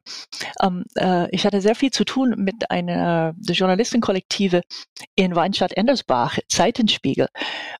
ähm, 0.61 0.85
äh, 0.95 1.29
ich 1.35 1.45
hatte 1.45 1.61
sehr 1.61 1.75
viel 1.75 1.91
zu 1.91 2.05
tun 2.05 2.35
mit 2.37 2.71
einer 2.71 3.35
Journalistenkollektive 3.37 4.61
in 5.15 5.35
Weinstadt-Endersbach, 5.35 6.39
Zeitenspiegel, 6.47 7.27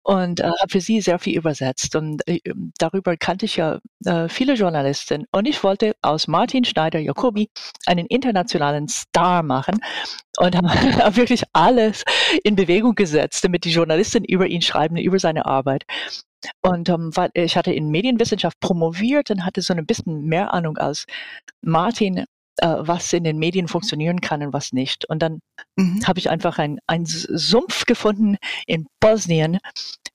und 0.04 0.42
äh, 0.42 0.44
habe 0.44 0.70
für 0.70 0.82
sie 0.82 1.02
sehr 1.02 1.18
viel 1.18 1.38
übersetzt. 1.38 1.96
Und 1.96 2.28
äh, 2.28 2.42
darüber 2.78 3.16
kannte 3.16 3.46
ich 3.46 3.56
ja 3.56 3.80
äh, 4.06 4.28
viele 4.28 4.54
Journalisten. 4.56 5.26
Und 5.32 5.48
ich 5.48 5.64
wollte 5.64 5.96
aus 6.02 6.28
Martin 6.28 6.66
Schneider-Jacobi 6.66 7.50
einen 7.86 8.06
internationalen 8.08 8.88
Star 8.90 9.44
machen 9.44 9.80
und 10.40 10.56
habe 10.56 10.68
hab 11.04 11.16
wirklich 11.16 11.44
alles 11.54 12.04
in 12.44 12.56
Bewegung 12.56 12.96
gesetzt, 12.96 13.44
damit 13.44 13.64
die 13.64 13.72
Journalisten 13.72 14.26
über 14.26 14.48
ihn 14.48 14.62
schreiben, 14.62 14.98
über 14.98 15.20
seine 15.20 15.46
Arbeit. 15.46 15.86
Und 16.62 16.90
ähm, 16.90 17.12
ich 17.34 17.58
hatte 17.58 17.74
in 17.74 17.90
Medienwissenschaft 17.90 18.60
promoviert 18.60 19.32
und 19.32 19.46
hatte 19.46 19.62
so 19.62 19.74
ein 19.74 19.86
bisschen 19.86 20.24
mehr 20.26 20.54
Ahnung 20.54 20.78
als 20.78 21.06
Martin, 21.62 22.26
äh, 22.58 22.76
was 22.80 23.12
in 23.14 23.24
den 23.24 23.38
Medien 23.38 23.68
funktionieren 23.68 24.22
kann 24.22 24.44
und 24.44 24.54
was 24.54 24.74
nicht. 24.74 25.06
Und 25.10 25.22
dann 25.22 25.40
mhm. 25.76 26.06
habe 26.06 26.20
ich 26.20 26.30
einfach 26.30 26.60
ein, 26.60 26.80
ein 26.88 27.06
Sumpf 27.06 27.86
gefunden 27.86 28.38
in 28.68 28.88
Bosnien, 29.00 29.60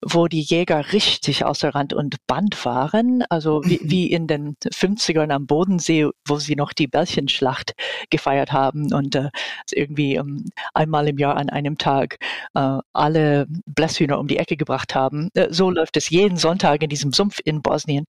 wo 0.04 0.28
die 0.28 0.42
Jäger 0.42 0.92
richtig 0.92 1.44
außer 1.44 1.74
Rand 1.74 1.92
und 1.92 2.16
Band 2.26 2.64
waren, 2.64 3.24
also 3.28 3.62
wie, 3.64 3.80
mhm. 3.82 3.90
wie 3.90 4.06
in 4.12 4.26
den 4.26 4.56
50ern 4.64 5.30
am 5.32 5.46
Bodensee, 5.46 6.08
wo 6.26 6.36
sie 6.36 6.56
noch 6.56 6.72
die 6.72 6.86
Bällchenschlacht 6.86 7.74
gefeiert 8.10 8.52
haben 8.52 8.92
und 8.92 9.14
äh, 9.16 9.30
irgendwie 9.72 10.16
ähm, 10.16 10.46
einmal 10.74 11.08
im 11.08 11.18
Jahr 11.18 11.36
an 11.36 11.50
einem 11.50 11.78
Tag 11.78 12.18
äh, 12.54 12.78
alle 12.92 13.46
Blässhühner 13.66 14.18
um 14.18 14.28
die 14.28 14.38
Ecke 14.38 14.56
gebracht 14.56 14.94
haben. 14.94 15.30
Äh, 15.34 15.48
so 15.50 15.70
läuft 15.70 15.96
es 15.96 16.10
jeden 16.10 16.36
Sonntag 16.36 16.82
in 16.82 16.88
diesem 16.88 17.12
Sumpf 17.12 17.40
in 17.44 17.62
Bosnien. 17.62 18.04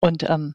Und 0.00 0.28
ähm, 0.28 0.54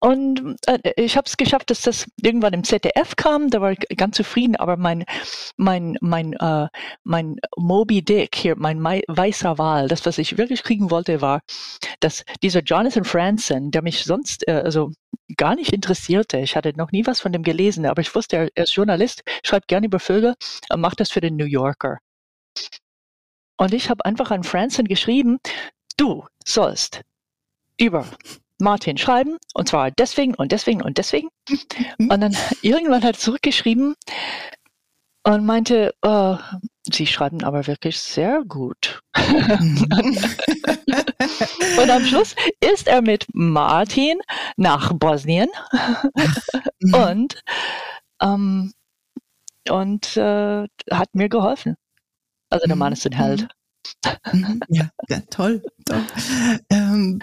und 0.00 0.56
äh, 0.66 0.92
ich 0.96 1.16
habe 1.16 1.26
es 1.26 1.36
geschafft, 1.36 1.70
dass 1.70 1.82
das 1.82 2.06
irgendwann 2.22 2.52
im 2.52 2.62
ZDF 2.62 3.16
kam. 3.16 3.50
Da 3.50 3.60
war 3.60 3.72
ich 3.72 3.80
ganz 3.96 4.16
zufrieden. 4.16 4.54
Aber 4.56 4.76
mein 4.76 5.04
mein 5.56 5.98
mein 6.00 6.34
äh, 6.34 6.68
mein 7.02 7.36
Moby 7.56 8.02
Dick 8.02 8.36
hier, 8.36 8.54
mein 8.56 8.82
weißer 8.82 9.58
Wal, 9.58 9.88
das 9.88 10.06
was 10.06 10.18
ich 10.18 10.38
wirklich 10.38 10.62
kriegen 10.62 10.90
wollte, 10.90 11.20
war, 11.20 11.40
dass 12.00 12.24
dieser 12.42 12.62
Jonathan 12.62 13.04
Franzen, 13.04 13.70
der 13.72 13.82
mich 13.82 14.04
sonst 14.04 14.46
äh, 14.46 14.52
also 14.64 14.92
gar 15.36 15.56
nicht 15.56 15.72
interessierte. 15.72 16.38
Ich 16.38 16.54
hatte 16.56 16.72
noch 16.76 16.92
nie 16.92 17.04
was 17.06 17.20
von 17.20 17.32
dem 17.32 17.42
gelesen, 17.42 17.84
aber 17.86 18.00
ich 18.00 18.14
wusste, 18.14 18.50
er, 18.54 18.62
ist 18.64 18.74
Journalist, 18.74 19.22
schreibt 19.44 19.68
gerne 19.68 19.86
über 19.86 19.98
Vögel 19.98 20.34
und 20.70 20.80
macht 20.80 21.00
das 21.00 21.10
für 21.10 21.20
den 21.20 21.36
New 21.36 21.44
Yorker. 21.44 21.98
Und 23.56 23.74
ich 23.74 23.90
habe 23.90 24.04
einfach 24.04 24.30
an 24.30 24.44
Franzen 24.44 24.86
geschrieben, 24.86 25.38
du 25.96 26.24
sollst 26.44 27.02
über 27.76 28.06
Martin 28.58 28.98
schreiben 28.98 29.36
und 29.54 29.68
zwar 29.68 29.90
deswegen 29.90 30.34
und 30.34 30.52
deswegen 30.52 30.82
und 30.82 30.98
deswegen. 30.98 31.28
Mhm. 31.98 32.10
Und 32.10 32.20
dann 32.20 32.36
irgendwann 32.62 33.02
hat 33.02 33.14
er 33.14 33.20
zurückgeschrieben 33.20 33.94
und 35.24 35.44
meinte, 35.44 35.94
oh, 36.02 36.36
Sie 36.90 37.06
schreiben 37.06 37.44
aber 37.44 37.66
wirklich 37.66 38.00
sehr 38.00 38.42
gut. 38.44 39.02
Mhm. 39.16 39.88
und 41.80 41.90
am 41.90 42.04
Schluss 42.04 42.34
ist 42.60 42.88
er 42.88 43.02
mit 43.02 43.26
Martin 43.34 44.20
nach 44.56 44.92
Bosnien 44.94 45.48
mhm. 46.80 46.94
und, 46.94 47.42
ähm, 48.22 48.72
und 49.68 50.16
äh, 50.16 50.66
hat 50.90 51.14
mir 51.14 51.28
geholfen. 51.28 51.76
Also 52.50 52.66
der 52.66 52.76
Mann 52.76 52.94
ist 52.94 53.04
ein 53.06 53.12
Held. 53.12 53.48
Mhm. 54.32 54.60
ja, 54.68 54.90
ja, 55.08 55.20
toll, 55.30 55.62
toll. 55.84 56.04
Ähm, 56.70 57.20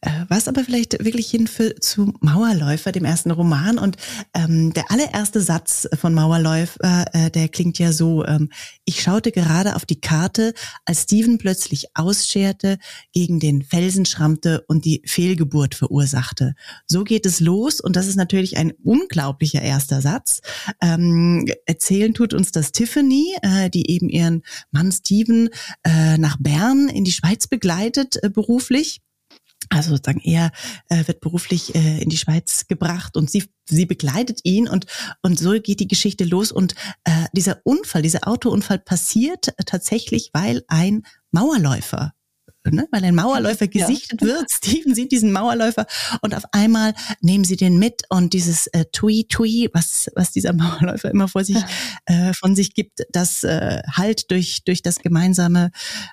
äh, 0.00 0.10
was 0.28 0.48
aber 0.48 0.64
vielleicht 0.64 1.04
wirklich 1.04 1.30
hin 1.30 1.46
für, 1.46 1.74
zu 1.76 2.14
Mauerläufer, 2.20 2.92
dem 2.92 3.04
ersten 3.04 3.30
Roman. 3.30 3.78
Und 3.78 3.96
ähm, 4.34 4.72
der 4.72 4.90
allererste 4.90 5.40
Satz 5.40 5.88
von 5.98 6.14
Mauerläufer, 6.14 7.04
äh, 7.12 7.30
der 7.30 7.48
klingt 7.48 7.78
ja 7.78 7.92
so, 7.92 8.24
ähm, 8.24 8.50
ich 8.84 9.02
schaute 9.02 9.32
gerade 9.32 9.74
auf 9.76 9.84
die 9.84 10.00
Karte, 10.00 10.54
als 10.84 11.02
Steven 11.02 11.38
plötzlich 11.38 11.88
ausscherte, 11.94 12.78
gegen 13.12 13.40
den 13.40 13.62
Felsen 13.62 14.06
schrammte 14.06 14.64
und 14.68 14.84
die 14.84 15.02
Fehlgeburt 15.04 15.74
verursachte. 15.74 16.54
So 16.86 17.04
geht 17.04 17.26
es 17.26 17.40
los 17.40 17.80
und 17.80 17.96
das 17.96 18.06
ist 18.06 18.16
natürlich 18.16 18.56
ein 18.56 18.72
unglaublicher 18.84 19.62
erster 19.62 20.00
Satz. 20.00 20.40
Ähm, 20.80 21.46
erzählen 21.66 22.14
tut 22.14 22.32
uns 22.32 22.52
das 22.52 22.72
Tiffany, 22.72 23.34
äh, 23.42 23.70
die 23.70 23.90
eben 23.90 24.08
ihren 24.08 24.42
Mann 24.70 24.92
Steven 24.92 25.50
äh, 25.82 25.93
nach 26.18 26.36
Bern 26.38 26.88
in 26.88 27.04
die 27.04 27.12
Schweiz 27.12 27.46
begleitet 27.46 28.22
äh, 28.22 28.30
beruflich. 28.30 29.00
Also 29.70 29.90
sozusagen 29.90 30.20
er 30.20 30.52
äh, 30.88 31.06
wird 31.06 31.20
beruflich 31.20 31.74
äh, 31.74 32.02
in 32.02 32.10
die 32.10 32.16
Schweiz 32.16 32.66
gebracht 32.68 33.16
und 33.16 33.30
sie 33.30 33.44
sie 33.68 33.86
begleitet 33.86 34.40
ihn 34.44 34.68
und 34.68 34.86
und 35.22 35.38
so 35.38 35.52
geht 35.52 35.80
die 35.80 35.88
Geschichte 35.88 36.24
los 36.24 36.52
und 36.52 36.74
äh, 37.04 37.24
dieser 37.32 37.60
Unfall, 37.64 38.02
dieser 38.02 38.28
Autounfall 38.28 38.78
passiert 38.78 39.54
tatsächlich, 39.64 40.30
weil 40.34 40.64
ein 40.68 41.02
Mauerläufer 41.30 42.12
ne, 42.72 42.86
weil 42.90 43.04
ein 43.04 43.14
Mauerläufer 43.14 43.68
gesichtet 43.68 44.22
ja. 44.22 44.28
wird. 44.28 44.50
Steven 44.50 44.94
sieht 44.94 45.12
diesen 45.12 45.32
Mauerläufer 45.32 45.86
und 46.22 46.34
auf 46.34 46.44
einmal 46.52 46.94
nehmen 47.20 47.44
sie 47.44 47.56
den 47.56 47.78
mit 47.78 48.02
und 48.08 48.32
dieses 48.32 48.66
äh, 48.68 48.84
Tui 48.92 49.26
Tui, 49.28 49.68
was, 49.72 50.10
was 50.14 50.30
dieser 50.30 50.52
Mauerläufer 50.54 51.10
immer 51.10 51.28
vor 51.28 51.44
sich, 51.44 51.58
äh, 52.06 52.32
von 52.32 52.56
sich 52.56 52.74
gibt, 52.74 53.04
das 53.10 53.44
äh, 53.44 53.82
halt 53.90 54.30
durch, 54.30 54.64
durch 54.64 54.82
das 54.82 54.98
gemeinsame, 55.00 55.70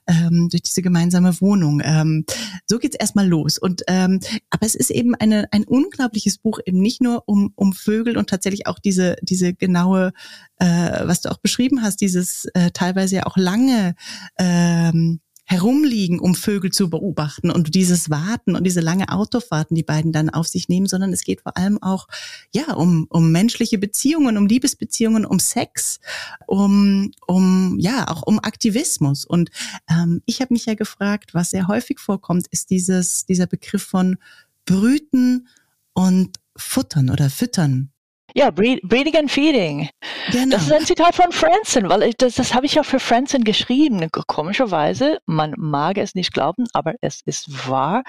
ähm, 0.08 0.50
durch 0.50 0.64
diese 0.64 0.82
gemeinsame 0.82 1.40
Wohnung. 1.42 1.82
Ähm, 1.84 2.26
so 2.68 2.80
geht's 2.80 2.96
erstmal 2.96 3.28
los. 3.28 3.58
Und 3.58 3.84
ähm, 3.88 4.20
aber 4.50 4.66
es 4.66 4.76
ist 4.76 4.92
eben 4.92 5.16
eine, 5.16 5.52
ein 5.52 5.64
unglaubliches 5.64 6.38
Buch, 6.38 6.60
eben 6.66 6.82
nicht 6.82 7.02
nur 7.02 7.24
um, 7.28 7.54
um 7.56 7.74
Vögel 7.74 8.18
und 8.18 8.30
tatsächlich 8.30 8.68
auch 8.68 8.80
diese, 8.80 9.16
diese 9.22 9.54
genaue, 9.54 10.12
äh, 10.58 10.66
was 11.08 11.22
du 11.22 11.30
auch 11.30 11.38
beschrieben 11.38 11.82
hast, 11.82 12.02
dieses 12.02 12.46
äh, 12.54 12.72
teilweise 12.72 13.18
ja 13.18 13.26
auch 13.26 13.38
lange 13.38 13.96
ähm, 14.38 15.20
herumliegen, 15.52 16.20
um 16.20 16.34
Vögel 16.34 16.72
zu 16.72 16.90
beobachten 16.90 17.52
und 17.52 17.76
dieses 17.76 18.10
Warten 18.10 18.56
und 18.56 18.64
diese 18.64 18.80
lange 18.80 19.10
Autofahrten, 19.10 19.76
die 19.76 19.84
beiden 19.84 20.14
dann 20.14 20.30
auf 20.30 20.48
sich 20.48 20.70
nehmen, 20.70 20.88
sondern 20.88 21.12
es 21.12 21.24
geht 21.24 21.42
vor 21.42 21.58
allem 21.58 21.84
auch 21.84 22.08
ja 22.54 22.74
um 22.74 23.06
um 23.10 23.34
menschliche 23.34 23.78
Beziehungen, 23.78 24.38
um 24.38 24.48
Liebesbeziehungen, 24.48 25.26
um 25.26 25.40
Sex, 25.40 26.00
um 26.48 27.12
um 27.28 27.78
ja 27.80 28.08
auch 28.08 28.22
um 28.22 28.40
Aktivismus. 28.40 29.26
Und 29.26 29.52
ähm, 29.90 30.22
ich 30.26 30.40
habe 30.40 30.54
mich 30.54 30.66
ja 30.68 30.74
gefragt, 30.74 31.34
was 31.34 31.52
sehr 31.52 31.68
häufig 31.68 32.00
vorkommt, 32.00 32.48
ist 32.50 32.70
dieses 32.70 33.26
dieser 33.26 33.46
Begriff 33.46 33.84
von 33.84 34.18
Brüten 34.66 35.50
und 35.94 36.38
Futtern 36.56 37.10
oder 37.10 37.30
Füttern. 37.30 37.92
Ja, 38.34 38.50
Breeding 38.52 39.16
and 39.18 39.32
Feeding. 39.32 39.90
Genau. 40.32 40.56
Das 40.56 40.64
ist 40.64 40.72
ein 40.72 40.86
Zitat 40.86 41.16
von 41.16 41.32
Franzen, 41.32 41.90
weil 41.90 42.04
ich, 42.04 42.18
das, 42.18 42.36
das 42.36 42.54
habe 42.54 42.66
ich 42.66 42.80
auch 42.80 42.86
für 42.86 43.00
Franzen 43.00 43.44
geschrieben. 43.44 44.08
Komischerweise, 44.28 45.20
man 45.26 45.54
mag 45.58 45.98
es 45.98 46.16
nicht 46.16 46.34
glauben, 46.34 46.66
aber 46.74 46.94
es 47.02 47.22
ist 47.26 47.68
wahr. 47.68 48.04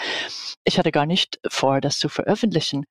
Ich 0.64 0.78
hatte 0.78 0.92
gar 0.92 1.06
nicht 1.06 1.40
vor, 1.48 1.80
das 1.80 1.98
zu 1.98 2.08
veröffentlichen. 2.08 2.84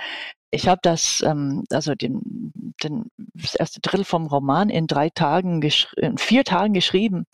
Ich 0.52 0.68
habe 0.68 0.80
das, 0.84 1.24
ähm, 1.26 1.64
also 1.72 1.96
den, 1.96 2.52
den, 2.84 3.06
das 3.34 3.56
erste 3.56 3.80
Drittel 3.80 4.04
vom 4.04 4.28
Roman 4.28 4.70
in 4.70 4.88
drei 4.88 5.10
Tagen, 5.10 5.62
in 5.96 6.18
vier 6.18 6.44
Tagen 6.44 6.74
geschrieben. 6.74 7.26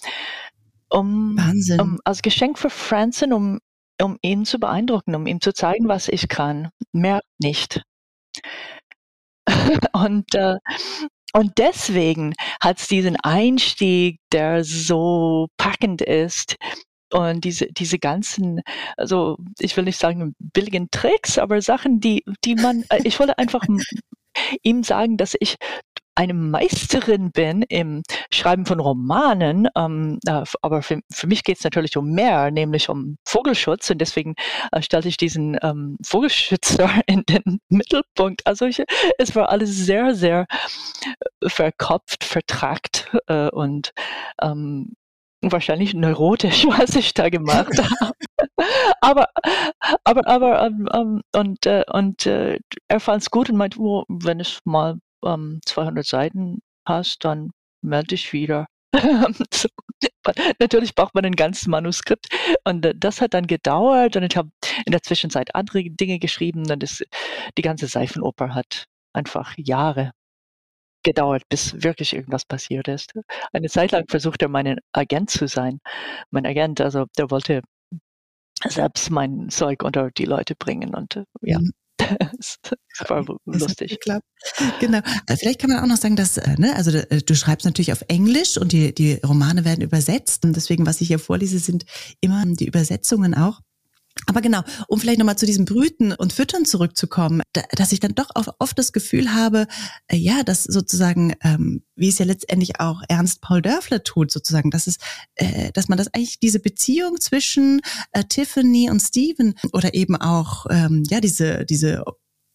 Um, 0.89 1.37
Wahnsinn. 1.37 1.81
Um, 1.81 1.99
als 2.05 2.21
Geschenk 2.21 2.59
für 2.59 2.69
Franzen, 2.69 3.33
um, 3.33 3.59
um 4.01 4.17
ihn 4.21 4.45
zu 4.45 4.59
beeindrucken, 4.59 5.15
um 5.15 5.25
ihm 5.25 5.41
zu 5.41 5.53
zeigen, 5.53 5.87
was 5.87 6.07
ich 6.07 6.27
kann. 6.27 6.69
Mehr 6.91 7.21
nicht. 7.39 7.81
und, 9.93 10.35
äh, 10.35 10.57
und 11.33 11.57
deswegen 11.57 12.33
hat 12.61 12.79
es 12.79 12.87
diesen 12.87 13.15
Einstieg, 13.17 14.19
der 14.31 14.63
so 14.63 15.47
packend 15.57 16.01
ist. 16.01 16.55
Und 17.13 17.45
diese, 17.45 17.67
diese 17.67 17.99
ganzen, 17.99 18.61
also 18.97 19.37
ich 19.59 19.77
will 19.77 19.85
nicht 19.85 19.99
sagen 19.99 20.35
billigen 20.39 20.89
Tricks, 20.91 21.37
aber 21.37 21.61
Sachen, 21.61 22.01
die, 22.01 22.23
die 22.43 22.55
man, 22.55 22.83
äh, 22.89 22.99
ich 23.03 23.17
wollte 23.19 23.37
einfach 23.37 23.63
ihm 24.61 24.83
sagen, 24.83 25.15
dass 25.15 25.35
ich 25.39 25.55
eine 26.17 26.33
Meisterin 26.33 27.31
bin 27.31 27.61
im 27.61 28.01
Schreiben 28.31 28.65
von 28.65 28.79
Romanen, 28.79 29.67
ähm, 29.77 30.17
äh, 30.25 30.43
aber 30.63 30.81
für, 30.81 30.99
für 31.13 31.27
mich 31.27 31.43
geht 31.43 31.57
es 31.57 31.63
natürlich 31.63 31.95
um 31.95 32.09
mehr, 32.09 32.49
nämlich 32.49 32.89
um 32.89 33.17
Vogelschutz 33.23 33.91
und 33.91 33.99
deswegen 33.99 34.33
äh, 34.71 34.81
stellte 34.81 35.09
ich 35.09 35.17
diesen 35.17 35.57
ähm, 35.61 35.95
Vogelschützer 36.03 36.89
in 37.05 37.21
den 37.29 37.59
Mittelpunkt. 37.69 38.41
Also 38.47 38.65
ich, 38.65 38.83
es 39.19 39.35
war 39.35 39.49
alles 39.49 39.75
sehr, 39.77 40.15
sehr 40.15 40.47
äh, 41.41 41.49
verkopft, 41.49 42.23
vertrackt 42.23 43.15
äh, 43.27 43.49
und 43.49 43.91
ähm, 44.41 44.95
wahrscheinlich 45.41 45.93
neurotisch, 45.93 46.65
was 46.79 46.95
ich 46.95 47.13
da 47.13 47.29
gemacht 47.29 47.77
habe. 48.01 48.13
aber, 49.01 49.27
aber, 50.03 50.27
aber, 50.27 50.65
ähm, 50.65 50.89
ähm, 50.91 51.21
und, 51.35 51.65
äh, 51.67 51.83
und 51.93 52.25
äh, 52.25 52.57
er 52.87 52.99
fand 52.99 53.21
es 53.21 53.29
gut 53.29 53.51
und 53.51 53.57
meinte, 53.57 53.79
oh, 53.79 54.03
wenn 54.07 54.39
es 54.39 54.61
mal 54.65 54.97
ähm, 55.25 55.59
200 55.65 56.05
Seiten 56.05 56.59
hast, 56.85 57.23
dann 57.25 57.51
melde 57.81 58.07
dich 58.07 58.33
wieder. 58.33 58.67
so. 59.53 59.67
Natürlich 60.59 60.95
braucht 60.95 61.15
man 61.15 61.25
ein 61.25 61.35
ganzes 61.35 61.67
Manuskript 61.67 62.27
und 62.65 62.85
äh, 62.85 62.93
das 62.95 63.21
hat 63.21 63.33
dann 63.33 63.47
gedauert 63.47 64.15
und 64.15 64.23
ich 64.23 64.35
habe 64.35 64.49
in 64.85 64.91
der 64.91 65.01
Zwischenzeit 65.01 65.55
andere 65.55 65.83
Dinge 65.83 66.19
geschrieben 66.19 66.69
und 66.71 66.83
das, 66.83 67.03
die 67.57 67.61
ganze 67.61 67.87
Seifenoper 67.87 68.53
hat 68.53 68.85
einfach 69.13 69.53
Jahre 69.57 70.11
gedauert, 71.03 71.43
bis 71.49 71.81
wirklich 71.83 72.13
irgendwas 72.13 72.45
passiert 72.45 72.87
ist. 72.87 73.13
Eine 73.53 73.69
Zeit 73.69 73.91
lang 73.91 74.05
versuchte 74.09 74.45
er, 74.45 74.49
mein 74.49 74.79
Agent 74.91 75.29
zu 75.29 75.47
sein. 75.47 75.79
Mein 76.31 76.45
Agent, 76.45 76.81
also 76.81 77.05
der 77.17 77.31
wollte 77.31 77.61
selbst 78.65 79.09
mein 79.09 79.49
Zeug 79.49 79.83
unter 79.83 80.11
die 80.11 80.25
Leute 80.25 80.55
bringen 80.55 80.95
und 80.95 81.15
äh, 81.15 81.23
ja. 81.41 81.59
Mhm. 81.59 81.71
das 82.37 83.09
war 83.09 83.25
lustig. 83.45 83.91
Genau. 84.79 84.99
Vielleicht 85.37 85.59
kann 85.59 85.69
man 85.69 85.79
auch 85.79 85.87
noch 85.87 85.97
sagen, 85.97 86.15
dass, 86.15 86.37
äh, 86.37 86.55
ne, 86.57 86.75
also 86.75 86.91
äh, 86.91 87.21
du 87.21 87.35
schreibst 87.35 87.65
natürlich 87.65 87.91
auf 87.91 88.03
Englisch 88.07 88.57
und 88.57 88.71
die, 88.71 88.93
die 88.93 89.15
Romane 89.25 89.65
werden 89.65 89.81
übersetzt. 89.81 90.45
Und 90.45 90.55
deswegen, 90.55 90.85
was 90.85 91.01
ich 91.01 91.07
hier 91.07 91.19
vorlese, 91.19 91.59
sind 91.59 91.85
immer 92.21 92.43
die 92.45 92.65
Übersetzungen 92.65 93.33
auch. 93.33 93.61
Aber 94.25 94.41
genau, 94.41 94.61
um 94.87 94.99
vielleicht 94.99 95.19
nochmal 95.19 95.37
zu 95.37 95.45
diesem 95.45 95.65
Brüten 95.65 96.11
und 96.11 96.33
Füttern 96.33 96.65
zurückzukommen, 96.65 97.41
dass 97.71 97.91
ich 97.91 97.99
dann 97.99 98.15
doch 98.15 98.29
oft 98.59 98.77
das 98.77 98.91
Gefühl 98.91 99.33
habe, 99.33 99.67
äh, 100.07 100.17
ja, 100.17 100.43
dass 100.43 100.63
sozusagen, 100.63 101.35
ähm, 101.43 101.83
wie 101.95 102.09
es 102.09 102.17
ja 102.17 102.25
letztendlich 102.25 102.79
auch 102.79 103.01
Ernst 103.07 103.41
Paul 103.41 103.61
Dörfler 103.61 104.03
tut, 104.03 104.31
sozusagen, 104.31 104.71
dass 104.71 104.87
es, 104.87 104.97
äh, 105.35 105.71
dass 105.71 105.87
man 105.87 105.97
das 105.97 106.13
eigentlich 106.13 106.39
diese 106.39 106.59
Beziehung 106.59 107.19
zwischen 107.19 107.81
äh, 108.11 108.23
Tiffany 108.23 108.89
und 108.89 108.99
Steven 108.99 109.55
oder 109.71 109.93
eben 109.93 110.15
auch, 110.15 110.65
ähm, 110.69 111.03
ja, 111.09 111.21
diese, 111.21 111.65
diese 111.65 112.03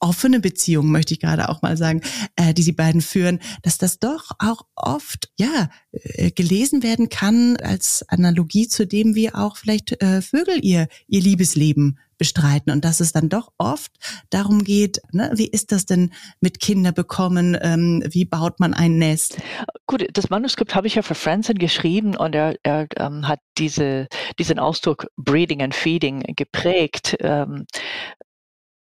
offene 0.02 0.40
Beziehung, 0.40 0.90
möchte 0.90 1.14
ich 1.14 1.20
gerade 1.20 1.48
auch 1.48 1.62
mal 1.62 1.76
sagen, 1.76 2.02
äh, 2.36 2.52
die 2.52 2.62
sie 2.62 2.72
beiden 2.72 3.00
führen, 3.00 3.38
dass 3.62 3.78
das 3.78 3.98
doch 3.98 4.32
auch 4.38 4.62
oft, 4.74 5.30
ja, 5.38 5.70
äh, 5.92 6.30
gelesen 6.32 6.82
werden 6.82 7.08
kann 7.08 7.56
als 7.56 8.04
Analogie 8.08 8.68
zu 8.68 8.86
dem, 8.86 9.14
wie 9.14 9.32
auch 9.32 9.56
vielleicht 9.56 10.02
äh, 10.02 10.20
Vögel 10.20 10.58
ihr, 10.62 10.88
ihr 11.06 11.20
Liebesleben 11.20 11.98
bestreiten 12.18 12.72
und 12.72 12.84
dass 12.84 13.00
es 13.00 13.12
dann 13.12 13.28
doch 13.28 13.52
oft 13.58 13.92
darum 14.30 14.62
geht, 14.62 15.00
ne, 15.12 15.32
wie 15.34 15.48
ist 15.48 15.72
das 15.72 15.86
denn 15.86 16.12
mit 16.40 16.60
Kinder 16.60 16.92
bekommen, 16.92 17.56
ähm, 17.60 18.04
wie 18.08 18.24
baut 18.24 18.60
man 18.60 18.74
ein 18.74 18.98
Nest? 18.98 19.38
Gut, 19.86 20.06
das 20.12 20.30
Manuskript 20.30 20.74
habe 20.74 20.86
ich 20.86 20.94
ja 20.94 21.02
für 21.02 21.14
Franzen 21.14 21.58
geschrieben 21.58 22.16
und 22.16 22.34
er, 22.34 22.54
er 22.62 22.86
ähm, 22.96 23.26
hat 23.26 23.40
diese, 23.58 24.06
diesen 24.38 24.58
Ausdruck 24.58 25.06
Breeding 25.16 25.62
and 25.62 25.74
Feeding 25.74 26.22
geprägt. 26.36 27.16
Ähm, 27.20 27.66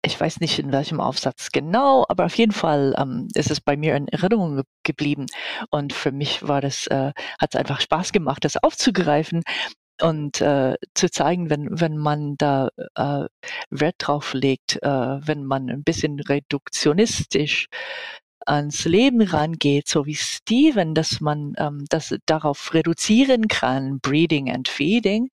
ich 0.06 0.18
weiß 0.20 0.40
nicht 0.40 0.58
in 0.58 0.72
welchem 0.72 1.00
Aufsatz 1.00 1.50
genau, 1.52 2.06
aber 2.08 2.26
auf 2.26 2.36
jeden 2.36 2.52
Fall 2.52 2.94
ähm, 2.96 3.28
ist 3.34 3.50
es 3.50 3.60
bei 3.60 3.76
mir 3.76 3.96
in 3.96 4.08
Erinnerung 4.08 4.62
geblieben. 4.84 5.26
Und 5.70 5.92
für 5.92 6.12
mich 6.12 6.46
war 6.46 6.60
das, 6.60 6.86
äh, 6.86 7.12
hat 7.40 7.54
es 7.54 7.56
einfach 7.58 7.80
Spaß 7.80 8.12
gemacht, 8.12 8.44
das 8.44 8.56
aufzugreifen 8.56 9.42
und 10.00 10.40
äh, 10.40 10.76
zu 10.94 11.10
zeigen, 11.10 11.50
wenn, 11.50 11.80
wenn 11.80 11.96
man 11.96 12.36
da 12.36 12.68
äh, 12.94 13.24
Wert 13.70 13.96
drauf 13.98 14.32
legt, 14.32 14.76
äh, 14.82 14.88
wenn 14.88 15.44
man 15.44 15.70
ein 15.70 15.82
bisschen 15.82 16.20
reduktionistisch 16.20 17.66
ans 18.46 18.84
Leben 18.84 19.22
rangeht, 19.22 19.88
so 19.88 20.06
wie 20.06 20.14
Steven, 20.14 20.94
dass 20.94 21.20
man 21.20 21.54
ähm, 21.58 21.84
das 21.88 22.14
darauf 22.26 22.74
reduzieren 22.74 23.48
kann, 23.48 24.00
Breeding 24.00 24.50
and 24.50 24.68
Feeding. 24.68 25.28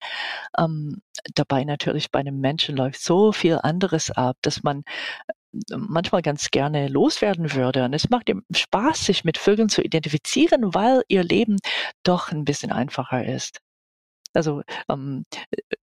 Ähm, 0.58 1.02
dabei 1.34 1.64
natürlich 1.64 2.10
bei 2.10 2.20
einem 2.20 2.40
Menschen 2.40 2.76
läuft 2.76 3.00
so 3.00 3.32
viel 3.32 3.58
anderes 3.62 4.10
ab, 4.10 4.36
dass 4.42 4.62
man 4.62 4.84
äh, 5.70 5.76
manchmal 5.76 6.22
ganz 6.22 6.50
gerne 6.50 6.88
loswerden 6.88 7.54
würde. 7.54 7.84
Und 7.84 7.94
es 7.94 8.10
macht 8.10 8.28
ihm 8.28 8.44
Spaß, 8.54 9.06
sich 9.06 9.24
mit 9.24 9.38
Vögeln 9.38 9.68
zu 9.68 9.82
identifizieren, 9.82 10.74
weil 10.74 11.02
ihr 11.08 11.24
Leben 11.24 11.56
doch 12.02 12.32
ein 12.32 12.44
bisschen 12.44 12.72
einfacher 12.72 13.24
ist. 13.24 13.60
Also 14.34 14.62
ähm, 14.88 15.24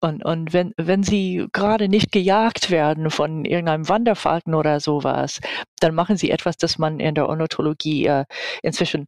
und, 0.01 0.25
und 0.25 0.53
wenn, 0.53 0.73
wenn 0.77 1.03
sie 1.03 1.47
gerade 1.53 1.89
nicht 1.89 2.13
gejagt 2.13 2.71
werden 2.71 3.11
von 3.11 3.45
irgendeinem 3.45 3.89
Wanderfalken 3.89 4.55
oder 4.55 4.81
sowas, 4.81 5.41
dann 5.81 5.95
machen 5.95 6.17
sie 6.17 6.31
etwas, 6.31 6.57
das 6.57 6.79
man 6.79 7.01
in 7.01 7.15
der 7.15 7.29
Ornithologie 7.29 8.07
äh, 8.07 8.25
inzwischen 8.63 9.07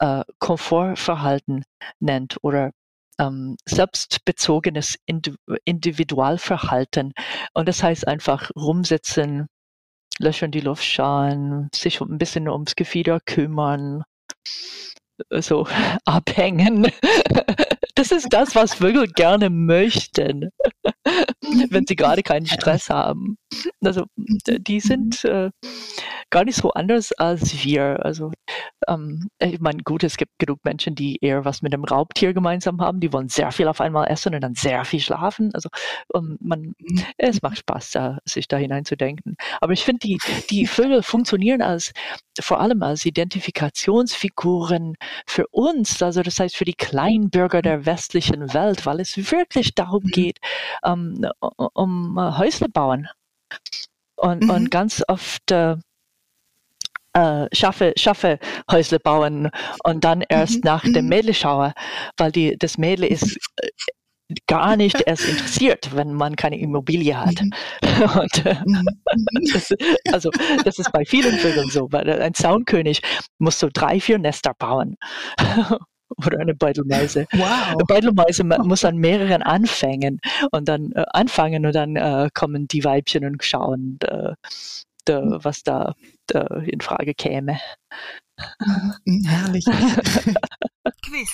äh, 0.00 0.24
Komfortverhalten 0.38 1.64
nennt 2.00 2.36
oder 2.42 2.72
ähm, 3.18 3.56
selbstbezogenes 3.64 4.98
Individualverhalten. 5.64 7.12
Und 7.54 7.68
das 7.68 7.82
heißt 7.82 8.06
einfach 8.06 8.50
rumsitzen, 8.56 9.46
löchern 10.18 10.50
die 10.50 10.60
Luft 10.60 10.84
schauen, 10.84 11.68
sich 11.74 12.00
ein 12.00 12.18
bisschen 12.18 12.48
ums 12.48 12.74
Gefieder 12.76 13.20
kümmern, 13.20 14.02
so 15.30 15.66
abhängen. 16.04 16.90
Das 17.96 18.12
ist 18.12 18.28
das, 18.30 18.54
was 18.54 18.74
Vögel 18.74 19.06
gerne 19.08 19.48
möchten, 19.48 20.50
wenn 21.70 21.86
sie 21.86 21.96
gerade 21.96 22.22
keinen 22.22 22.46
Stress 22.46 22.90
haben. 22.90 23.38
Also 23.82 24.04
die 24.16 24.80
sind 24.80 25.24
äh, 25.24 25.50
gar 26.30 26.44
nicht 26.44 26.56
so 26.56 26.72
anders 26.72 27.12
als 27.12 27.64
wir. 27.64 28.04
Also 28.04 28.32
ähm, 28.88 29.28
ich 29.38 29.60
meine, 29.60 29.82
gut, 29.82 30.02
es 30.04 30.16
gibt 30.16 30.32
genug 30.38 30.64
Menschen, 30.64 30.94
die 30.94 31.18
eher 31.20 31.44
was 31.44 31.62
mit 31.62 31.72
einem 31.72 31.84
Raubtier 31.84 32.32
gemeinsam 32.32 32.80
haben. 32.80 33.00
Die 33.00 33.12
wollen 33.12 33.28
sehr 33.28 33.52
viel 33.52 33.68
auf 33.68 33.80
einmal 33.80 34.08
essen 34.08 34.34
und 34.34 34.40
dann 34.40 34.54
sehr 34.54 34.84
viel 34.84 35.00
schlafen. 35.00 35.50
Also 35.54 35.68
um, 36.12 36.36
man, 36.40 36.74
mhm. 36.78 37.04
es 37.16 37.42
macht 37.42 37.58
Spaß, 37.58 37.90
da, 37.92 38.18
sich 38.24 38.48
da 38.48 38.56
hineinzudenken. 38.56 39.36
Aber 39.60 39.72
ich 39.72 39.84
finde, 39.84 40.00
die, 40.00 40.18
die 40.50 40.66
Vögel 40.66 41.02
funktionieren 41.02 41.62
als 41.62 41.92
vor 42.40 42.60
allem 42.60 42.82
als 42.82 43.06
Identifikationsfiguren 43.06 44.94
für 45.26 45.46
uns, 45.48 46.02
also 46.02 46.22
das 46.22 46.38
heißt 46.38 46.56
für 46.56 46.64
die 46.64 46.74
Kleinbürger 46.74 47.62
der 47.62 47.86
westlichen 47.86 48.52
Welt, 48.52 48.84
weil 48.84 49.00
es 49.00 49.16
wirklich 49.30 49.74
darum 49.74 50.02
mhm. 50.04 50.10
geht, 50.10 50.38
um, 50.82 51.26
um 51.74 52.38
Häusle 52.38 52.68
bauen. 52.68 53.08
Und, 54.16 54.44
mhm. 54.44 54.50
und 54.50 54.70
ganz 54.70 55.02
oft 55.08 55.50
äh, 55.50 55.76
äh, 57.16 57.46
schaffe, 57.52 57.92
schaffe 57.96 58.38
Häusle 58.70 59.00
bauen 59.00 59.50
und 59.84 60.04
dann 60.04 60.22
erst 60.28 60.56
mhm. 60.56 60.60
nach 60.64 60.82
dem 60.82 61.04
mhm. 61.04 61.08
Mädelschauer, 61.08 61.72
weil 62.16 62.32
die, 62.32 62.56
das 62.58 62.78
Mädel 62.78 63.06
ist 63.06 63.36
äh, 63.56 63.68
gar 64.46 64.76
nicht 64.76 65.00
erst 65.06 65.24
interessiert, 65.24 65.94
wenn 65.94 66.12
man 66.12 66.36
keine 66.36 66.58
Immobilie 66.58 67.18
hat. 67.18 67.40
Mhm. 67.40 67.52
Und, 68.20 68.46
äh, 68.46 68.56
mhm. 68.64 68.86
das, 69.52 69.72
also 70.12 70.30
das 70.64 70.78
ist 70.78 70.92
bei 70.92 71.04
vielen 71.04 71.38
Vögeln 71.38 71.70
so, 71.70 71.88
weil 71.90 72.08
ein 72.20 72.34
Zaunkönig 72.34 73.02
muss 73.38 73.58
so 73.58 73.68
drei, 73.72 74.00
vier 74.00 74.18
Nester 74.18 74.52
bauen. 74.58 74.96
Oder 76.26 76.40
eine 76.40 76.54
Beutelmeise. 76.54 77.26
Wow. 77.32 77.72
Eine 77.72 77.84
Beutelmeise 77.84 78.44
muss 78.44 78.84
an 78.84 78.96
mehreren 78.96 79.42
anfangen 79.42 80.20
und 80.50 80.68
dann 80.68 80.92
äh, 80.92 81.04
anfangen 81.12 81.66
und 81.66 81.74
dann 81.74 81.96
äh, 81.96 82.28
kommen 82.32 82.68
die 82.68 82.84
Weibchen 82.84 83.24
und 83.24 83.44
schauen, 83.44 83.98
äh, 84.02 84.32
mhm. 85.08 85.38
was 85.42 85.62
da 85.62 85.94
in 86.66 86.80
Frage 86.80 87.14
käme. 87.14 87.60
Herrlich. 89.06 89.64
Quiz. 91.02 91.30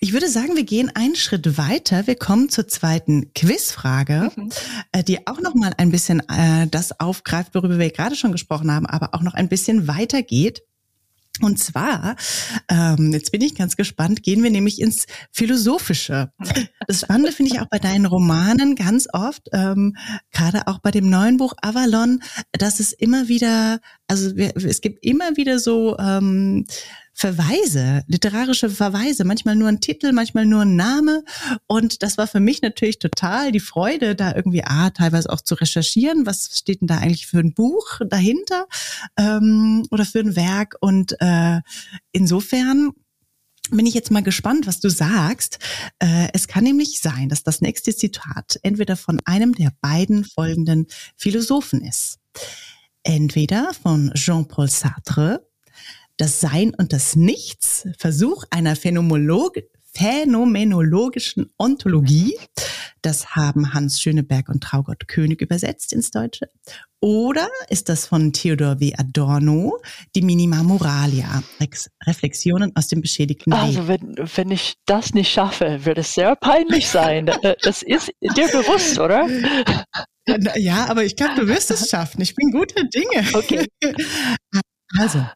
Ich 0.00 0.12
würde 0.12 0.28
sagen, 0.28 0.56
wir 0.56 0.64
gehen 0.64 0.90
einen 0.94 1.16
Schritt 1.16 1.58
weiter. 1.58 2.06
Wir 2.06 2.16
kommen 2.16 2.48
zur 2.48 2.68
zweiten 2.68 3.32
Quizfrage, 3.34 4.30
mhm. 4.34 4.50
Äh, 4.92 5.02
die 5.02 5.26
auch 5.26 5.40
noch 5.40 5.54
mal 5.54 5.72
ein 5.78 5.90
bisschen 5.90 6.20
äh, 6.28 6.66
das 6.68 7.00
aufgreift, 7.00 7.54
worüber 7.54 7.78
wir 7.78 7.90
gerade 7.90 8.16
schon 8.16 8.32
gesprochen 8.32 8.70
haben, 8.70 8.86
aber 8.86 9.14
auch 9.14 9.22
noch 9.22 9.34
ein 9.34 9.48
bisschen 9.48 9.88
weiter 9.88 10.22
geht. 10.22 10.62
Und 11.44 11.58
zwar, 11.58 12.16
ähm, 12.68 13.12
jetzt 13.12 13.32
bin 13.32 13.40
ich 13.40 13.54
ganz 13.54 13.76
gespannt, 13.76 14.22
gehen 14.22 14.42
wir 14.42 14.50
nämlich 14.50 14.80
ins 14.80 15.06
Philosophische. 15.32 16.32
Das 16.86 17.00
Spannende 17.00 17.32
finde 17.32 17.52
ich 17.52 17.60
auch 17.60 17.68
bei 17.68 17.78
deinen 17.78 18.06
Romanen 18.06 18.74
ganz 18.76 19.08
oft, 19.12 19.48
ähm, 19.52 19.96
gerade 20.32 20.66
auch 20.66 20.78
bei 20.78 20.90
dem 20.90 21.10
neuen 21.10 21.36
Buch 21.36 21.54
Avalon, 21.62 22.22
dass 22.52 22.80
es 22.80 22.92
immer 22.92 23.28
wieder, 23.28 23.80
also 24.06 24.30
es 24.36 24.80
gibt 24.80 25.04
immer 25.04 25.36
wieder 25.36 25.58
so 25.58 25.96
ähm, 25.98 26.66
Verweise, 27.18 28.04
literarische 28.08 28.68
Verweise, 28.68 29.24
manchmal 29.24 29.56
nur 29.56 29.68
ein 29.68 29.80
Titel, 29.80 30.12
manchmal 30.12 30.44
nur 30.44 30.60
ein 30.62 30.76
Name. 30.76 31.24
Und 31.66 32.02
das 32.02 32.18
war 32.18 32.26
für 32.26 32.40
mich 32.40 32.60
natürlich 32.60 32.98
total 32.98 33.52
die 33.52 33.60
Freude, 33.60 34.14
da 34.14 34.34
irgendwie 34.34 34.62
ah, 34.62 34.90
teilweise 34.90 35.30
auch 35.30 35.40
zu 35.40 35.54
recherchieren, 35.54 36.26
was 36.26 36.50
steht 36.58 36.82
denn 36.82 36.88
da 36.88 36.98
eigentlich 36.98 37.26
für 37.26 37.38
ein 37.38 37.54
Buch 37.54 38.00
dahinter 38.06 38.66
ähm, 39.16 39.86
oder 39.90 40.04
für 40.04 40.18
ein 40.18 40.36
Werk. 40.36 40.76
Und 40.80 41.16
äh, 41.20 41.62
insofern 42.12 42.90
bin 43.70 43.86
ich 43.86 43.94
jetzt 43.94 44.10
mal 44.10 44.22
gespannt, 44.22 44.66
was 44.66 44.80
du 44.80 44.90
sagst. 44.90 45.58
Äh, 45.98 46.28
es 46.34 46.48
kann 46.48 46.64
nämlich 46.64 47.00
sein, 47.00 47.30
dass 47.30 47.42
das 47.42 47.62
nächste 47.62 47.96
Zitat 47.96 48.60
entweder 48.62 48.94
von 48.94 49.22
einem 49.24 49.54
der 49.54 49.72
beiden 49.80 50.26
folgenden 50.26 50.86
Philosophen 51.16 51.80
ist. 51.80 52.18
Entweder 53.04 53.72
von 53.72 54.12
Jean-Paul 54.12 54.68
Sartre 54.68 55.46
das 56.16 56.40
Sein 56.40 56.72
und 56.76 56.92
das 56.92 57.16
Nichts, 57.16 57.88
Versuch 57.98 58.44
einer 58.50 58.76
Phänomenolog 58.76 59.58
phänomenologischen 59.96 61.50
Ontologie. 61.58 62.36
Das 63.02 63.30
haben 63.36 63.72
Hans 63.72 64.00
Schöneberg 64.00 64.48
und 64.48 64.62
Traugott 64.62 65.08
König 65.08 65.40
übersetzt 65.40 65.92
ins 65.92 66.10
Deutsche. 66.10 66.50
Oder 67.00 67.48
ist 67.68 67.88
das 67.88 68.06
von 68.06 68.32
Theodor 68.32 68.80
W. 68.80 68.92
Adorno, 68.96 69.78
die 70.14 70.22
Minima 70.22 70.62
Moralia, 70.62 71.42
Reflexionen 72.04 72.74
aus 72.74 72.88
dem 72.88 73.00
beschädigten 73.00 73.52
Also 73.52 73.86
wenn, 73.86 74.16
wenn 74.16 74.50
ich 74.50 74.74
das 74.86 75.14
nicht 75.14 75.30
schaffe, 75.30 75.84
wird 75.84 75.98
es 75.98 76.14
sehr 76.14 76.36
peinlich 76.36 76.88
sein. 76.88 77.26
Äh, 77.42 77.54
das 77.62 77.82
ist 77.82 78.10
dir 78.22 78.48
bewusst, 78.48 78.98
oder? 78.98 79.28
Ja, 80.56 80.86
aber 80.86 81.04
ich 81.04 81.16
glaube, 81.16 81.34
du 81.36 81.48
wirst 81.48 81.70
es 81.70 81.88
schaffen. 81.88 82.22
Ich 82.22 82.34
bin 82.34 82.50
guter 82.50 82.82
Dinge. 82.84 83.28
Okay. 83.34 83.66
Also, 84.98 85.26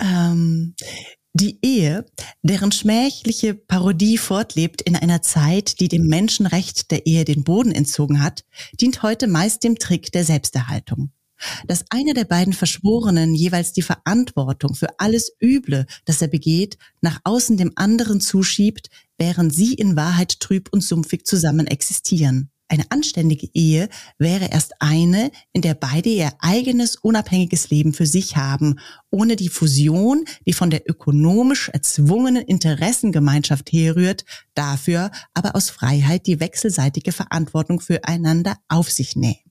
ähm, 0.00 0.74
die 1.32 1.58
Ehe, 1.62 2.06
deren 2.42 2.72
schmähliche 2.72 3.54
Parodie 3.54 4.18
fortlebt 4.18 4.82
in 4.82 4.96
einer 4.96 5.22
Zeit, 5.22 5.78
die 5.78 5.88
dem 5.88 6.06
Menschenrecht 6.06 6.90
der 6.90 7.06
Ehe 7.06 7.24
den 7.24 7.44
Boden 7.44 7.72
entzogen 7.72 8.22
hat, 8.22 8.44
dient 8.80 9.02
heute 9.02 9.28
meist 9.28 9.62
dem 9.62 9.76
Trick 9.76 10.10
der 10.10 10.24
Selbsterhaltung. 10.24 11.12
Dass 11.66 11.84
einer 11.90 12.12
der 12.14 12.24
beiden 12.24 12.52
Verschworenen 12.52 13.34
jeweils 13.34 13.72
die 13.72 13.82
Verantwortung 13.82 14.74
für 14.74 14.98
alles 14.98 15.32
Üble, 15.42 15.86
das 16.04 16.20
er 16.20 16.28
begeht, 16.28 16.76
nach 17.00 17.20
außen 17.24 17.56
dem 17.56 17.72
anderen 17.76 18.20
zuschiebt, 18.20 18.88
während 19.16 19.54
sie 19.54 19.74
in 19.74 19.96
Wahrheit 19.96 20.40
trüb 20.40 20.68
und 20.72 20.82
sumpfig 20.82 21.24
zusammen 21.24 21.66
existieren. 21.66 22.50
Eine 22.70 22.84
anständige 22.90 23.48
Ehe 23.52 23.88
wäre 24.18 24.46
erst 24.46 24.74
eine, 24.78 25.32
in 25.52 25.60
der 25.60 25.74
beide 25.74 26.08
ihr 26.08 26.30
eigenes 26.38 26.94
unabhängiges 26.94 27.68
Leben 27.70 27.92
für 27.92 28.06
sich 28.06 28.36
haben, 28.36 28.78
ohne 29.10 29.34
die 29.34 29.48
Fusion, 29.48 30.24
die 30.46 30.52
von 30.52 30.70
der 30.70 30.88
ökonomisch 30.88 31.68
erzwungenen 31.70 32.44
Interessengemeinschaft 32.44 33.72
herrührt, 33.72 34.24
dafür 34.54 35.10
aber 35.34 35.56
aus 35.56 35.68
Freiheit 35.68 36.28
die 36.28 36.38
wechselseitige 36.38 37.10
Verantwortung 37.10 37.80
füreinander 37.80 38.56
auf 38.68 38.88
sich 38.88 39.16
nähme. 39.16 39.49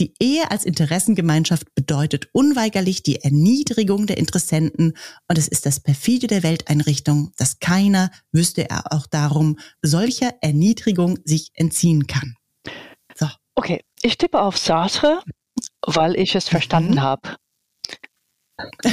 Die 0.00 0.14
Ehe 0.20 0.50
als 0.50 0.64
Interessengemeinschaft 0.64 1.74
bedeutet 1.74 2.28
unweigerlich 2.32 3.02
die 3.02 3.20
Erniedrigung 3.22 4.06
der 4.06 4.18
Interessenten 4.18 4.96
und 5.28 5.38
es 5.38 5.48
ist 5.48 5.66
das 5.66 5.80
perfide 5.80 6.26
der 6.26 6.42
Welteinrichtung, 6.42 7.32
dass 7.36 7.58
keiner, 7.58 8.10
wüsste 8.32 8.68
er 8.68 8.92
auch 8.92 9.06
darum, 9.06 9.58
solcher 9.82 10.34
Erniedrigung 10.40 11.18
sich 11.24 11.50
entziehen 11.54 12.06
kann. 12.06 12.34
So. 13.14 13.28
Okay, 13.54 13.84
ich 14.02 14.16
tippe 14.18 14.40
auf 14.40 14.56
Sartre, 14.56 15.22
weil 15.86 16.16
ich 16.16 16.34
es 16.34 16.48
verstanden 16.48 16.94
mhm. 16.94 17.02
habe. 17.02 17.36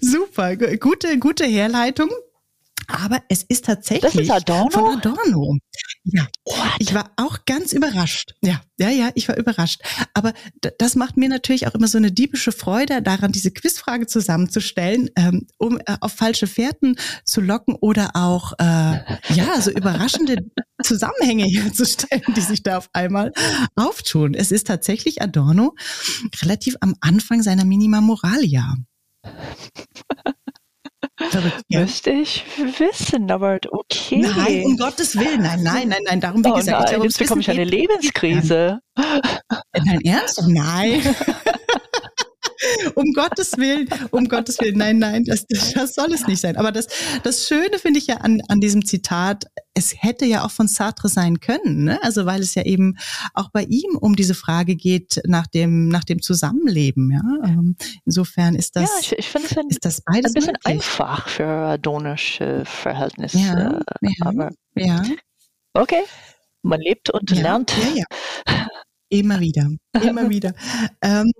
Super, 0.00 0.56
gute, 0.56 1.18
gute 1.18 1.44
Herleitung. 1.44 2.10
Aber 2.92 3.22
es 3.28 3.42
ist 3.44 3.66
tatsächlich 3.66 4.14
ist 4.14 4.30
Adorno? 4.30 4.70
von 4.70 4.98
Adorno. 4.98 5.58
Ja, 6.04 6.26
What? 6.44 6.56
ich 6.78 6.94
war 6.94 7.10
auch 7.16 7.44
ganz 7.46 7.72
überrascht. 7.72 8.34
Ja, 8.42 8.60
ja, 8.78 8.88
ja, 8.90 9.10
ich 9.14 9.28
war 9.28 9.36
überrascht. 9.36 9.82
Aber 10.14 10.32
das 10.78 10.94
macht 10.94 11.16
mir 11.16 11.28
natürlich 11.28 11.66
auch 11.66 11.74
immer 11.74 11.88
so 11.88 11.98
eine 11.98 12.10
diebische 12.10 12.52
Freude 12.52 13.02
daran, 13.02 13.32
diese 13.32 13.50
Quizfrage 13.50 14.06
zusammenzustellen, 14.06 15.10
ähm, 15.16 15.46
um 15.58 15.78
äh, 15.78 15.96
auf 16.00 16.12
falsche 16.12 16.46
Fährten 16.46 16.96
zu 17.24 17.40
locken 17.40 17.74
oder 17.74 18.10
auch 18.14 18.52
äh, 18.58 19.00
ja 19.34 19.60
so 19.60 19.70
überraschende 19.70 20.36
Zusammenhänge 20.82 21.44
herzustellen, 21.44 22.22
die 22.34 22.40
sich 22.40 22.62
da 22.62 22.78
auf 22.78 22.88
einmal 22.92 23.32
auftun. 23.76 24.34
Es 24.34 24.50
ist 24.50 24.66
tatsächlich 24.66 25.22
Adorno 25.22 25.74
relativ 26.42 26.76
am 26.80 26.94
Anfang 27.00 27.42
seiner 27.42 27.64
Minima 27.64 28.00
Moralia. 28.00 28.76
Verrückt, 31.28 31.64
ja. 31.68 31.80
Müsste 31.80 32.10
ich 32.10 32.44
wissen, 32.78 33.30
aber 33.30 33.58
okay. 33.70 34.18
Nein, 34.18 34.64
um 34.64 34.76
Gottes 34.76 35.16
Willen, 35.16 35.42
nein, 35.42 35.60
nein, 35.62 35.88
nein, 35.88 36.00
nein. 36.06 36.20
Darum, 36.20 36.44
wie 36.44 36.48
oh 36.48 36.54
gesagt, 36.54 36.78
nein, 36.78 36.84
ich 36.84 36.90
glaube, 36.90 37.06
jetzt 37.06 37.18
bekomme 37.18 37.40
ich 37.42 37.50
eine 37.50 37.64
Lebenskrise. 37.64 38.80
Dein 39.72 40.00
Ernst? 40.04 40.42
Nein. 40.46 41.02
um 42.94 43.12
Gottes 43.12 43.56
Willen, 43.56 43.88
um 44.10 44.28
Gottes 44.28 44.58
Willen, 44.60 44.78
nein, 44.78 44.98
nein, 44.98 45.24
das, 45.24 45.46
das 45.46 45.94
soll 45.94 46.12
es 46.12 46.26
nicht 46.26 46.40
sein. 46.40 46.56
Aber 46.56 46.72
das, 46.72 46.86
das 47.22 47.46
Schöne 47.46 47.78
finde 47.78 47.98
ich 47.98 48.06
ja 48.06 48.16
an, 48.16 48.42
an 48.48 48.60
diesem 48.60 48.84
Zitat, 48.84 49.44
es 49.74 49.94
hätte 50.02 50.24
ja 50.26 50.44
auch 50.44 50.50
von 50.50 50.68
Sartre 50.68 51.08
sein 51.08 51.40
können, 51.40 51.84
ne? 51.84 52.02
Also 52.02 52.26
weil 52.26 52.40
es 52.40 52.54
ja 52.54 52.64
eben 52.64 52.96
auch 53.34 53.50
bei 53.50 53.62
ihm 53.64 53.96
um 53.98 54.16
diese 54.16 54.34
Frage 54.34 54.76
geht 54.76 55.20
nach 55.26 55.46
dem, 55.46 55.88
nach 55.88 56.04
dem 56.04 56.22
Zusammenleben, 56.22 57.10
ja. 57.10 57.48
Ähm, 57.48 57.76
insofern 58.04 58.54
ist 58.54 58.76
das, 58.76 58.90
ja, 58.90 58.98
ich, 59.00 59.18
ich 59.18 59.28
finde 59.28 59.48
es 59.50 59.56
ein, 59.56 59.68
ist 59.68 59.84
das 59.84 60.00
beides 60.02 60.32
ein 60.32 60.34
bisschen 60.34 60.52
möglich. 60.52 60.66
einfach 60.66 61.28
für 61.28 61.78
donische 61.78 62.64
Verhältnisse. 62.66 63.38
Ja, 63.38 63.80
ja, 64.00 64.26
aber 64.26 64.50
ja. 64.74 65.02
Okay, 65.72 66.02
man 66.62 66.80
lebt 66.80 67.10
und 67.10 67.30
ja, 67.30 67.42
lernt. 67.42 67.72
Ja, 67.76 68.04
ja. 68.48 68.66
Immer 69.08 69.40
wieder, 69.40 69.70
immer 70.02 70.28
wieder. 70.30 70.52
Ähm, 71.02 71.32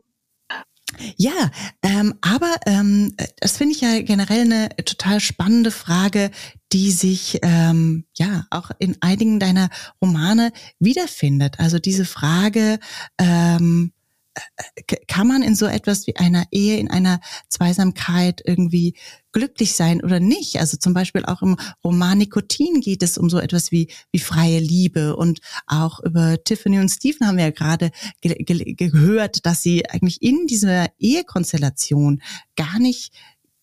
Ja, 1.16 1.50
ähm, 1.82 2.14
aber 2.20 2.56
ähm, 2.66 3.14
das 3.40 3.56
finde 3.56 3.74
ich 3.74 3.80
ja 3.80 4.00
generell 4.02 4.42
eine 4.42 4.68
total 4.84 5.20
spannende 5.20 5.70
Frage, 5.70 6.30
die 6.72 6.90
sich 6.92 7.38
ähm, 7.42 8.04
ja 8.16 8.46
auch 8.50 8.70
in 8.78 8.96
einigen 9.00 9.40
deiner 9.40 9.68
Romane 10.00 10.52
wiederfindet. 10.78 11.58
Also 11.58 11.78
diese 11.78 12.04
Frage, 12.04 12.78
ähm, 13.18 13.92
kann 15.08 15.26
man 15.26 15.42
in 15.42 15.54
so 15.56 15.66
etwas 15.66 16.06
wie 16.06 16.16
einer 16.16 16.44
Ehe, 16.50 16.78
in 16.78 16.90
einer 16.90 17.20
Zweisamkeit 17.48 18.40
irgendwie 18.44 18.94
glücklich 19.32 19.74
sein 19.74 20.02
oder 20.02 20.20
nicht? 20.20 20.58
Also 20.58 20.76
zum 20.76 20.94
Beispiel 20.94 21.24
auch 21.24 21.42
im 21.42 21.56
Roman 21.84 22.18
Nikotin 22.18 22.80
geht 22.80 23.02
es 23.02 23.18
um 23.18 23.30
so 23.30 23.38
etwas 23.38 23.70
wie, 23.70 23.88
wie 24.12 24.18
freie 24.18 24.58
Liebe 24.58 25.16
und 25.16 25.40
auch 25.66 26.00
über 26.00 26.42
Tiffany 26.42 26.78
und 26.78 26.88
Stephen 26.88 27.26
haben 27.26 27.36
wir 27.36 27.44
ja 27.44 27.50
gerade 27.50 27.90
ge 28.20 28.34
ge 28.34 28.74
gehört, 28.74 29.46
dass 29.46 29.62
sie 29.62 29.88
eigentlich 29.88 30.22
in 30.22 30.46
dieser 30.46 30.88
Ehekonstellation 30.98 32.22
gar 32.56 32.78
nicht 32.78 33.12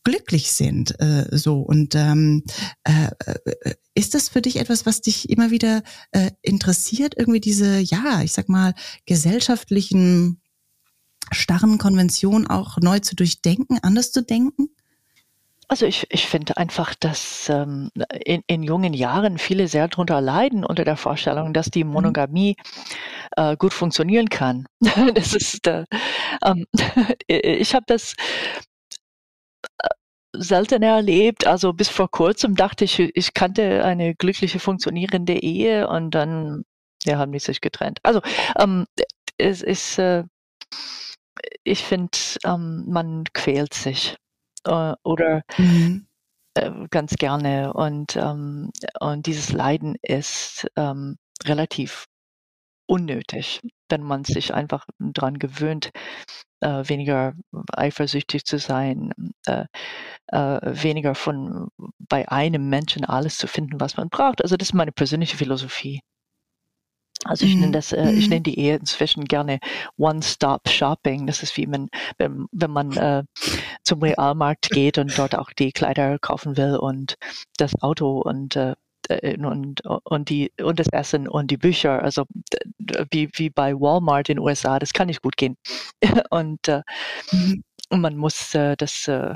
glücklich 0.04 0.54
sind 0.54 0.98
äh, 1.02 1.28
so 1.32 1.60
und 1.60 1.94
ähm, 1.96 2.44
äh, 2.86 3.10
ist 3.94 4.14
das 4.14 4.30
für 4.30 4.42
dich 4.42 4.56
etwas, 4.56 4.86
was 4.86 5.02
dich 5.02 5.30
immer 5.30 5.52
wieder 5.52 5.84
äh, 6.12 6.32
interessiert 6.42 7.16
irgendwie 7.18 7.42
diese 7.42 7.80
ja 7.80 8.22
ich 8.22 8.32
sag 8.32 8.48
mal 8.48 8.74
gesellschaftlichen 9.06 10.40
starren 11.32 11.78
Konventionen 11.78 12.48
auch 12.48 12.78
neu 12.78 13.00
zu 13.00 13.16
durchdenken, 13.16 13.80
anders 13.82 14.12
zu 14.12 14.24
denken? 14.24 14.70
Also 15.70 15.86
ich, 15.86 16.08
ich 16.10 16.28
finde 16.28 16.56
einfach, 16.56 16.96
dass 16.96 17.50
ähm, 17.50 17.92
in, 18.24 18.42
in 18.48 18.64
jungen 18.64 18.94
Jahren 18.94 19.38
viele 19.38 19.68
sehr 19.68 19.88
darunter 19.90 20.22
leiden 20.22 20.64
unter 20.64 20.86
der 20.86 20.96
Vorstellung, 20.96 21.54
dass 21.54 21.70
die 21.70 21.84
mhm. 21.84 21.92
Monogamie 21.92 22.56
äh, 23.36 23.58
gut 23.58 23.74
funktionieren 23.74 24.30
kann. 24.30 24.68
das 25.14 25.34
ist, 25.34 25.68
äh, 25.68 25.86
ähm, 26.46 26.66
ich 27.28 27.76
habe 27.76 27.86
das 27.88 28.16
äh, 29.80 29.90
selten 30.34 30.84
erlebt. 30.84 31.46
Also 31.46 31.74
bis 31.74 31.90
vor 31.90 32.10
kurzem 32.10 32.56
dachte 32.56 32.86
ich, 32.86 33.00
ich 33.00 33.34
kannte 33.34 33.84
eine 33.84 34.16
glückliche 34.16 34.60
funktionierende 34.60 35.34
Ehe 35.34 35.90
und 35.90 36.12
dann 36.12 36.64
ja, 37.04 37.18
haben 37.18 37.34
die 37.34 37.40
sich 37.40 37.60
getrennt. 37.62 38.00
Also 38.04 38.22
ähm, 38.58 38.86
es 39.38 39.62
ist 39.62 40.00
äh, 40.00 40.24
ich 41.64 41.84
finde, 41.84 42.18
ähm, 42.46 42.86
man 42.88 43.26
quält 43.34 43.74
sich 43.74 44.16
äh, 44.66 44.94
oder 45.04 45.44
mhm. 45.58 46.08
äh, 46.56 46.72
ganz 46.90 47.16
gerne 47.16 47.74
und, 47.74 48.16
ähm, 48.16 48.72
und 49.00 49.26
dieses 49.26 49.52
Leiden 49.52 49.96
ist 50.02 50.68
ähm, 50.76 51.18
relativ 51.46 52.06
unnötig, 52.88 53.62
wenn 53.90 54.02
man 54.02 54.24
sich 54.24 54.54
einfach 54.54 54.86
daran 55.00 55.40
gewöhnt, 55.40 55.92
äh, 56.62 56.84
weniger 56.90 57.34
eifersüchtig 57.74 58.46
zu 58.46 58.58
sein, 58.60 59.12
äh, 59.46 59.66
äh, 60.28 60.60
weniger 60.64 61.14
von 61.16 61.70
bei 62.00 62.28
einem 62.30 62.70
Menschen 62.70 63.06
alles 63.06 63.38
zu 63.38 63.48
finden, 63.48 63.80
was 63.80 63.98
man 63.98 64.10
braucht. 64.10 64.42
Also 64.42 64.58
das 64.58 64.70
ist 64.70 64.74
meine 64.74 64.92
persönliche 64.92 65.38
Philosophie. 65.38 66.02
Also 67.28 67.46
ich 67.46 67.56
nenne 67.56 67.68
mhm. 67.68 67.72
das, 67.74 67.92
äh, 67.92 68.12
ich 68.12 68.26
mhm. 68.26 68.30
nenne 68.30 68.42
die 68.42 68.60
Ehe 68.60 68.76
inzwischen 68.76 69.26
gerne 69.26 69.60
One-Stop-Shopping. 69.98 71.28
Das 71.28 71.44
ist 71.44 71.56
wie 71.58 71.68
man, 71.68 71.90
wenn, 72.18 72.48
wenn 72.52 72.72
man 72.72 72.96
äh, 72.98 73.24
zum 73.84 74.02
Realmarkt 74.02 74.70
geht 74.70 74.98
und 74.98 75.18
dort 75.18 75.36
auch 75.36 75.52
die 75.52 75.72
Kleider 75.72 76.18
kaufen 76.20 76.58
will 76.58 76.78
und 76.78 77.16
das 77.58 77.82
Auto 77.82 78.20
und 78.22 78.56
äh, 78.56 78.76
äh 79.10 79.38
und, 79.38 79.82
und 79.86 80.30
die 80.30 80.52
und 80.62 80.80
das 80.80 80.88
Essen 80.92 81.28
und 81.28 81.52
die 81.52 81.58
Bücher, 81.58 82.02
also 82.02 82.26
wie, 83.12 83.30
wie 83.34 83.50
bei 83.50 83.74
Walmart 83.74 84.30
in 84.30 84.38
den 84.38 84.44
USA, 84.44 84.80
das 84.80 84.94
kann 84.94 85.08
nicht 85.08 85.22
gut 85.22 85.38
gehen. 85.38 85.58
und, 86.30 86.68
äh, 86.68 86.82
mhm. 87.32 87.64
man 87.90 88.18
muss 88.18 88.54
äh, 88.56 88.76
das, 88.78 89.08
äh, 89.08 89.36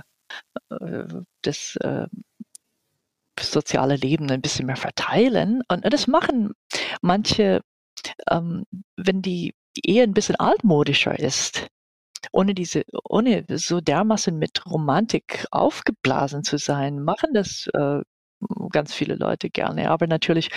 äh 0.69 1.07
das 1.41 1.75
äh, 1.77 2.07
soziale 3.39 3.95
Leben 3.95 4.29
ein 4.29 4.41
bisschen 4.41 4.65
mehr 4.65 4.75
verteilen. 4.75 5.61
Und 5.67 5.91
das 5.91 6.07
machen 6.07 6.53
manche 7.01 7.61
ähm, 8.29 8.63
wenn 8.97 9.21
die 9.21 9.53
Ehe 9.75 10.03
ein 10.03 10.13
bisschen 10.13 10.35
altmodischer 10.35 11.17
ist, 11.17 11.67
ohne 12.31 12.53
diese, 12.53 12.83
ohne 13.03 13.45
so 13.49 13.81
dermaßen 13.81 14.37
mit 14.37 14.65
Romantik 14.65 15.45
aufgeblasen 15.51 16.43
zu 16.43 16.57
sein, 16.57 17.01
machen 17.03 17.33
das 17.33 17.67
äh, 17.73 18.01
ganz 18.71 18.93
viele 18.93 19.15
Leute 19.15 19.49
gerne, 19.49 19.89
aber 19.89 20.07
natürlich 20.07 20.49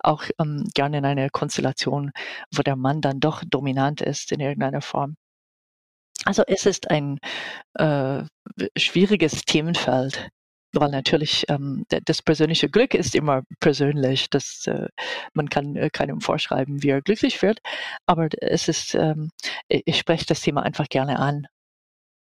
auch 0.00 0.24
ähm, 0.40 0.64
gerne 0.74 0.98
in 0.98 1.04
einer 1.04 1.30
Konstellation, 1.30 2.12
wo 2.54 2.62
der 2.62 2.76
Mann 2.76 3.00
dann 3.00 3.20
doch 3.20 3.42
dominant 3.46 4.00
ist 4.00 4.32
in 4.32 4.40
irgendeiner 4.40 4.80
Form. 4.80 5.16
Also 6.24 6.44
es 6.46 6.66
ist 6.66 6.90
ein 6.90 7.18
äh, 7.74 8.22
schwieriges 8.76 9.42
Themenfeld 9.42 10.28
weil 10.72 10.90
natürlich 10.90 11.44
ähm, 11.48 11.84
das 11.88 12.22
persönliche 12.22 12.68
Glück 12.68 12.94
ist 12.94 13.14
immer 13.14 13.42
persönlich. 13.60 14.30
Das, 14.30 14.66
äh, 14.66 14.88
man 15.34 15.48
kann 15.48 15.76
äh, 15.76 15.90
keinem 15.90 16.20
vorschreiben, 16.20 16.82
wie 16.82 16.90
er 16.90 17.02
glücklich 17.02 17.42
wird. 17.42 17.60
Aber 18.06 18.28
es 18.40 18.68
ist, 18.68 18.94
ähm, 18.94 19.30
ich 19.68 19.98
spreche 19.98 20.26
das 20.26 20.40
Thema 20.40 20.62
einfach 20.62 20.88
gerne 20.88 21.18
an, 21.18 21.46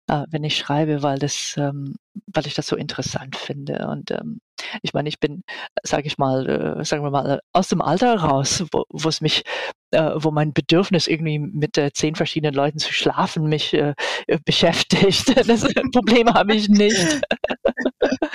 äh, 0.08 0.24
wenn 0.30 0.44
ich 0.44 0.56
schreibe, 0.56 1.02
weil 1.02 1.18
das, 1.18 1.54
ähm, 1.56 1.96
weil 2.32 2.46
ich 2.46 2.54
das 2.54 2.66
so 2.68 2.76
interessant 2.76 3.36
finde. 3.36 3.88
Und 3.88 4.10
ähm, 4.10 4.40
ich 4.82 4.94
meine, 4.94 5.08
ich 5.08 5.18
bin, 5.20 5.42
sage 5.82 6.06
ich 6.06 6.18
mal, 6.18 6.78
äh, 6.80 6.84
sagen 6.84 7.02
wir 7.02 7.10
mal, 7.10 7.40
aus 7.52 7.68
dem 7.68 7.82
Alter 7.82 8.16
raus, 8.16 8.64
wo, 8.72 9.08
es 9.08 9.20
mich, 9.20 9.42
äh, 9.90 10.12
wo 10.16 10.30
mein 10.30 10.52
Bedürfnis 10.52 11.08
irgendwie 11.08 11.38
mit 11.38 11.76
äh, 11.78 11.92
zehn 11.92 12.14
verschiedenen 12.14 12.54
Leuten 12.54 12.78
zu 12.78 12.92
schlafen 12.92 13.48
mich 13.48 13.74
äh, 13.74 13.94
äh 14.26 14.38
beschäftigt. 14.44 15.34
Das 15.46 15.66
Problem 15.92 16.32
habe 16.32 16.54
ich 16.54 16.68
nicht. 16.68 17.20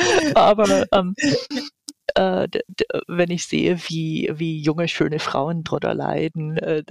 Aber 0.36 0.86
ähm, 0.92 1.16
äh, 2.16 2.48
wenn 3.08 3.32
ich 3.32 3.46
sehe, 3.46 3.78
wie, 3.88 4.30
wie 4.34 4.62
junge, 4.62 4.88
schöne 4.88 5.20
Frauen 5.20 5.64
drunter 5.64 5.94
leiden, 5.94 6.58
äh, 6.58 6.84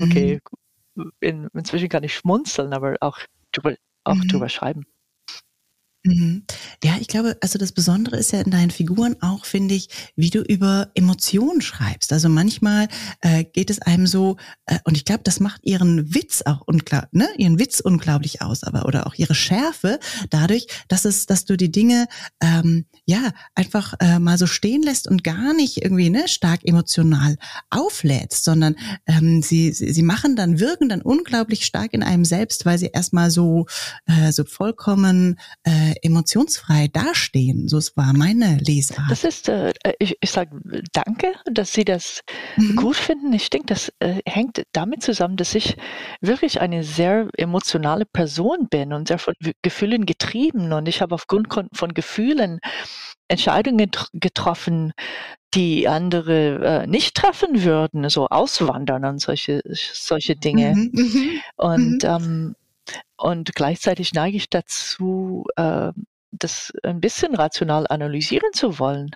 okay, 0.00 0.40
mhm. 0.94 1.12
in, 1.20 1.48
inzwischen 1.54 1.88
kann 1.88 2.04
ich 2.04 2.14
schmunzeln, 2.14 2.72
aber 2.72 2.96
auch 3.00 3.18
drüber, 3.52 3.74
auch 4.04 4.14
mhm. 4.14 4.28
drüber 4.28 4.48
schreiben. 4.48 4.86
Mhm. 6.04 6.42
Ja, 6.82 6.96
ich 7.00 7.06
glaube, 7.06 7.36
also 7.40 7.58
das 7.60 7.70
Besondere 7.70 8.16
ist 8.16 8.32
ja 8.32 8.40
in 8.40 8.50
deinen 8.50 8.72
Figuren 8.72 9.14
auch, 9.20 9.44
finde 9.44 9.74
ich, 9.74 9.88
wie 10.16 10.30
du 10.30 10.40
über 10.40 10.88
Emotionen 10.94 11.60
schreibst. 11.62 12.12
Also 12.12 12.28
manchmal 12.28 12.88
äh, 13.20 13.44
geht 13.44 13.70
es 13.70 13.80
einem 13.80 14.08
so, 14.08 14.36
äh, 14.66 14.78
und 14.84 14.96
ich 14.96 15.04
glaube, 15.04 15.22
das 15.22 15.38
macht 15.38 15.60
ihren 15.64 16.12
Witz 16.12 16.42
auch 16.44 16.62
unklar, 16.62 17.08
ne, 17.12 17.28
ihren 17.36 17.60
Witz 17.60 17.78
unglaublich 17.78 18.42
aus, 18.42 18.64
aber 18.64 18.86
oder 18.86 19.06
auch 19.06 19.14
ihre 19.14 19.36
Schärfe 19.36 20.00
dadurch, 20.30 20.66
dass 20.88 21.04
es, 21.04 21.26
dass 21.26 21.44
du 21.44 21.56
die 21.56 21.70
Dinge 21.70 22.08
ähm, 22.42 22.84
ja 23.06 23.30
einfach 23.54 23.94
äh, 24.00 24.18
mal 24.18 24.38
so 24.38 24.46
stehen 24.48 24.82
lässt 24.82 25.06
und 25.06 25.22
gar 25.22 25.54
nicht 25.54 25.82
irgendwie 25.84 26.10
ne 26.10 26.26
stark 26.26 26.62
emotional 26.64 27.36
auflädst, 27.70 28.42
sondern 28.44 28.74
ähm, 29.06 29.40
sie, 29.42 29.72
sie 29.72 29.92
sie 29.92 30.02
machen 30.02 30.34
dann 30.34 30.58
wirken 30.58 30.88
dann 30.88 31.02
unglaublich 31.02 31.64
stark 31.64 31.92
in 31.94 32.02
einem 32.02 32.24
selbst, 32.24 32.66
weil 32.66 32.78
sie 32.78 32.90
erstmal 32.92 33.30
so 33.30 33.66
äh, 34.06 34.32
so 34.32 34.44
vollkommen 34.44 35.38
äh, 35.64 35.91
emotionsfrei 36.02 36.88
dastehen. 36.88 37.68
So 37.68 37.78
war 37.96 38.12
meine 38.12 38.58
Lesart. 38.58 39.10
Das 39.10 39.24
ist, 39.24 39.48
äh, 39.48 39.72
ich, 39.98 40.16
ich 40.20 40.30
sage 40.30 40.60
danke, 40.92 41.32
dass 41.50 41.72
Sie 41.72 41.84
das 41.84 42.20
mhm. 42.56 42.76
gut 42.76 42.96
finden. 42.96 43.32
Ich 43.32 43.50
denke, 43.50 43.66
das 43.66 43.92
äh, 43.98 44.20
hängt 44.26 44.62
damit 44.72 45.02
zusammen, 45.02 45.36
dass 45.36 45.54
ich 45.54 45.76
wirklich 46.20 46.60
eine 46.60 46.84
sehr 46.84 47.28
emotionale 47.36 48.06
Person 48.06 48.68
bin 48.70 48.92
und 48.92 49.08
sehr 49.08 49.18
von 49.18 49.34
Gefühlen 49.62 50.06
getrieben. 50.06 50.72
Und 50.72 50.88
ich 50.88 51.00
habe 51.00 51.14
aufgrund 51.14 51.48
von 51.72 51.94
Gefühlen 51.94 52.60
Entscheidungen 53.28 53.90
getroffen, 54.12 54.92
die 55.54 55.88
andere 55.88 56.82
äh, 56.82 56.86
nicht 56.86 57.14
treffen 57.14 57.62
würden, 57.62 58.08
so 58.08 58.28
auswandern 58.28 59.04
und 59.04 59.20
solche, 59.20 59.62
solche 59.64 60.36
Dinge. 60.36 60.74
Mhm, 60.74 60.90
mhm 60.92 61.40
und 61.56 62.02
mhm. 62.02 62.08
ähm, 62.08 62.54
und 63.16 63.54
gleichzeitig 63.54 64.12
neige 64.12 64.36
ich 64.36 64.48
dazu, 64.50 65.44
äh, 65.56 65.92
das 66.32 66.72
ein 66.82 67.00
bisschen 67.00 67.34
rational 67.34 67.86
analysieren 67.88 68.52
zu 68.52 68.78
wollen, 68.78 69.10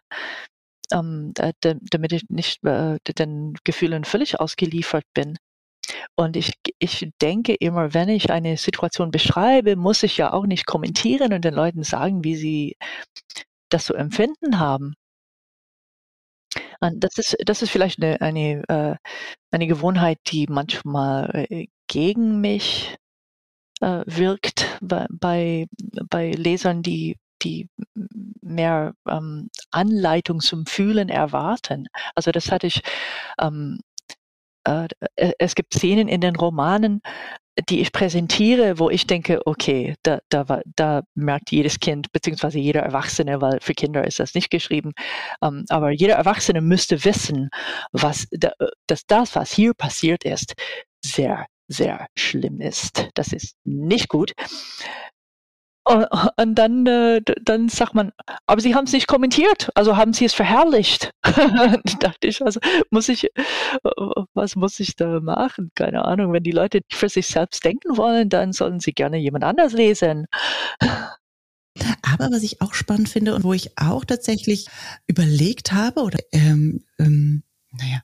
ähm, 0.92 1.32
damit 1.34 2.12
ich 2.12 2.28
nicht 2.28 2.62
äh, 2.64 2.98
den 3.18 3.54
Gefühlen 3.64 4.04
völlig 4.04 4.38
ausgeliefert 4.38 5.04
bin. 5.14 5.36
Und 6.16 6.36
ich, 6.36 6.52
ich 6.78 7.10
denke 7.20 7.54
immer, 7.54 7.94
wenn 7.94 8.08
ich 8.08 8.30
eine 8.30 8.56
Situation 8.56 9.10
beschreibe, 9.10 9.76
muss 9.76 10.02
ich 10.02 10.16
ja 10.16 10.32
auch 10.32 10.46
nicht 10.46 10.66
kommentieren 10.66 11.32
und 11.32 11.44
den 11.44 11.54
Leuten 11.54 11.82
sagen, 11.84 12.24
wie 12.24 12.36
sie 12.36 12.76
das 13.70 13.86
so 13.86 13.94
empfinden 13.94 14.58
haben. 14.58 14.94
Und 16.80 17.02
das 17.04 17.18
ist, 17.18 17.36
das 17.44 17.62
ist 17.62 17.70
vielleicht 17.70 18.02
eine, 18.02 18.20
eine, 18.20 18.62
äh, 18.68 18.96
eine 19.50 19.66
Gewohnheit, 19.66 20.18
die 20.28 20.46
manchmal 20.48 21.46
äh, 21.50 21.66
gegen 21.88 22.40
mich 22.40 22.96
äh, 23.80 24.02
wirkt 24.06 24.78
bei, 24.80 25.06
bei, 25.10 26.30
Lesern, 26.32 26.82
die 26.82 27.16
die 27.42 27.68
mehr 28.40 28.94
ähm, 29.06 29.50
Anleitung 29.70 30.40
zum 30.40 30.64
Fühlen 30.66 31.10
erwarten. 31.10 31.86
Also 32.14 32.32
das 32.32 32.50
hatte 32.50 32.66
ich, 32.66 32.80
ähm, 33.38 33.80
äh, 34.64 34.88
äh 35.16 35.32
es 35.38 35.54
gibt 35.54 35.74
Szenen 35.74 36.08
in 36.08 36.22
den 36.22 36.36
Romanen, 36.36 37.02
die 37.68 37.80
ich 37.80 37.92
präsentiere, 37.92 38.78
wo 38.78 38.90
ich 38.90 39.06
denke, 39.06 39.40
okay, 39.46 39.94
da, 40.02 40.20
da, 40.28 40.60
da 40.76 41.02
merkt 41.14 41.50
jedes 41.52 41.80
Kind, 41.80 42.12
beziehungsweise 42.12 42.58
jeder 42.58 42.82
Erwachsene, 42.82 43.40
weil 43.40 43.60
für 43.60 43.72
Kinder 43.72 44.06
ist 44.06 44.20
das 44.20 44.34
nicht 44.34 44.50
geschrieben, 44.50 44.92
ähm, 45.42 45.64
aber 45.70 45.90
jeder 45.90 46.16
Erwachsene 46.16 46.60
müsste 46.60 47.04
wissen, 47.04 47.48
was, 47.92 48.26
dass 48.86 49.06
das, 49.06 49.34
was 49.36 49.52
hier 49.52 49.72
passiert 49.74 50.24
ist, 50.24 50.54
sehr, 51.02 51.46
sehr 51.68 52.06
schlimm 52.16 52.60
ist. 52.60 53.08
Das 53.14 53.32
ist 53.32 53.56
nicht 53.64 54.08
gut. 54.08 54.32
Und 55.84 56.56
dann, 56.56 56.84
äh, 56.86 57.20
dann 57.42 57.68
sagt 57.68 57.94
man, 57.94 58.10
aber 58.48 58.60
Sie 58.60 58.74
haben 58.74 58.86
es 58.86 58.92
nicht 58.92 59.06
kommentiert, 59.06 59.70
also 59.76 59.96
haben 59.96 60.12
Sie 60.12 60.24
es 60.24 60.34
verherrlicht. 60.34 61.12
dachte 62.00 62.26
ich, 62.26 62.42
also 62.42 62.58
muss 62.90 63.08
ich, 63.08 63.30
was 64.34 64.56
muss 64.56 64.80
ich 64.80 64.96
da 64.96 65.20
machen? 65.20 65.70
Keine 65.76 66.04
Ahnung. 66.04 66.32
Wenn 66.32 66.42
die 66.42 66.50
Leute 66.50 66.78
nicht 66.78 66.94
für 66.94 67.08
sich 67.08 67.28
selbst 67.28 67.64
denken 67.64 67.96
wollen, 67.96 68.28
dann 68.28 68.52
sollen 68.52 68.80
sie 68.80 68.94
gerne 68.94 69.18
jemand 69.18 69.44
anders 69.44 69.72
lesen. 69.72 70.26
Aber 72.02 72.32
was 72.32 72.42
ich 72.42 72.60
auch 72.62 72.74
spannend 72.74 73.08
finde 73.08 73.36
und 73.36 73.44
wo 73.44 73.52
ich 73.52 73.78
auch 73.78 74.04
tatsächlich 74.04 74.66
überlegt 75.06 75.72
habe 75.72 76.02
oder 76.02 76.18
ähm, 76.32 76.84
ähm, 76.98 77.44
naja, 77.78 77.98
äh, 77.98 78.00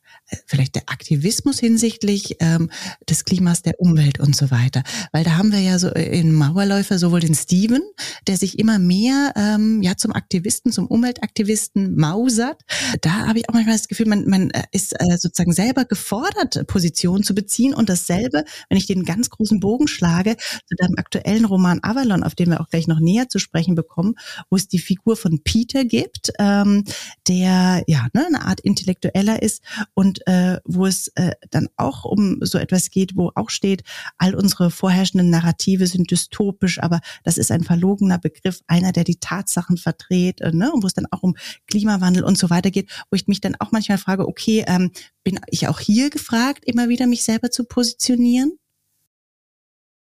vielleicht 0.46 0.74
der 0.74 0.82
Aktivismus 0.86 1.58
hinsichtlich 1.58 2.36
ähm, 2.40 2.70
des 3.08 3.24
Klimas, 3.24 3.62
der 3.62 3.80
Umwelt 3.80 4.20
und 4.20 4.36
so 4.36 4.50
weiter. 4.50 4.82
Weil 5.12 5.24
da 5.24 5.36
haben 5.36 5.52
wir 5.52 5.60
ja 5.60 5.78
so 5.78 5.88
äh, 5.88 6.18
in 6.18 6.32
Mauerläufer 6.32 6.98
sowohl 6.98 7.20
den 7.20 7.34
Steven, 7.34 7.82
der 8.26 8.36
sich 8.36 8.58
immer 8.58 8.78
mehr 8.78 9.32
ähm, 9.36 9.82
ja 9.82 9.96
zum 9.96 10.12
Aktivisten, 10.12 10.72
zum 10.72 10.86
Umweltaktivisten 10.86 11.96
mausert. 11.96 12.62
Da 13.00 13.26
habe 13.26 13.38
ich 13.38 13.48
auch 13.48 13.54
manchmal 13.54 13.76
das 13.76 13.88
Gefühl, 13.88 14.06
man, 14.06 14.28
man 14.28 14.50
äh, 14.50 14.62
ist 14.72 14.92
äh, 14.98 15.18
sozusagen 15.18 15.52
selber 15.52 15.84
gefordert, 15.84 16.66
Position 16.66 17.22
zu 17.22 17.34
beziehen. 17.34 17.74
Und 17.74 17.88
dasselbe, 17.88 18.44
wenn 18.68 18.78
ich 18.78 18.86
den 18.86 19.04
ganz 19.04 19.30
großen 19.30 19.60
Bogen 19.60 19.88
schlage, 19.88 20.36
zu 20.66 20.74
deinem 20.76 20.94
aktuellen 20.96 21.44
Roman 21.44 21.80
Avalon, 21.82 22.22
auf 22.22 22.34
den 22.34 22.50
wir 22.50 22.60
auch 22.60 22.68
gleich 22.68 22.86
noch 22.86 23.00
näher 23.00 23.28
zu 23.28 23.38
sprechen 23.38 23.74
bekommen, 23.74 24.14
wo 24.50 24.56
es 24.56 24.68
die 24.68 24.78
Figur 24.78 25.16
von 25.16 25.42
Peter 25.42 25.84
gibt, 25.84 26.32
ähm, 26.38 26.84
der 27.28 27.82
ja 27.86 28.08
ne, 28.12 28.26
eine 28.26 28.42
Art 28.44 28.60
Intellektueller 28.60 29.42
ist 29.42 29.62
und 29.94 30.21
äh, 30.26 30.58
wo 30.64 30.86
es 30.86 31.08
äh, 31.14 31.32
dann 31.50 31.68
auch 31.76 32.04
um 32.04 32.38
so 32.42 32.58
etwas 32.58 32.90
geht, 32.90 33.16
wo 33.16 33.30
auch 33.34 33.50
steht, 33.50 33.82
all 34.18 34.34
unsere 34.34 34.70
vorherrschenden 34.70 35.30
Narrative 35.30 35.86
sind 35.86 36.10
dystopisch, 36.10 36.80
aber 36.80 37.00
das 37.24 37.38
ist 37.38 37.50
ein 37.50 37.64
verlogener 37.64 38.18
Begriff, 38.18 38.60
einer, 38.66 38.92
der 38.92 39.04
die 39.04 39.20
Tatsachen 39.20 39.76
verdreht, 39.76 40.40
äh, 40.40 40.52
ne? 40.52 40.72
und 40.72 40.82
wo 40.82 40.86
es 40.86 40.94
dann 40.94 41.06
auch 41.10 41.22
um 41.22 41.36
Klimawandel 41.66 42.24
und 42.24 42.38
so 42.38 42.50
weiter 42.50 42.70
geht, 42.70 42.90
wo 43.10 43.16
ich 43.16 43.28
mich 43.28 43.40
dann 43.40 43.56
auch 43.58 43.72
manchmal 43.72 43.98
frage, 43.98 44.26
okay, 44.26 44.64
ähm, 44.66 44.90
bin 45.24 45.40
ich 45.48 45.68
auch 45.68 45.80
hier 45.80 46.10
gefragt, 46.10 46.64
immer 46.64 46.88
wieder 46.88 47.06
mich 47.06 47.24
selber 47.24 47.50
zu 47.50 47.64
positionieren? 47.64 48.58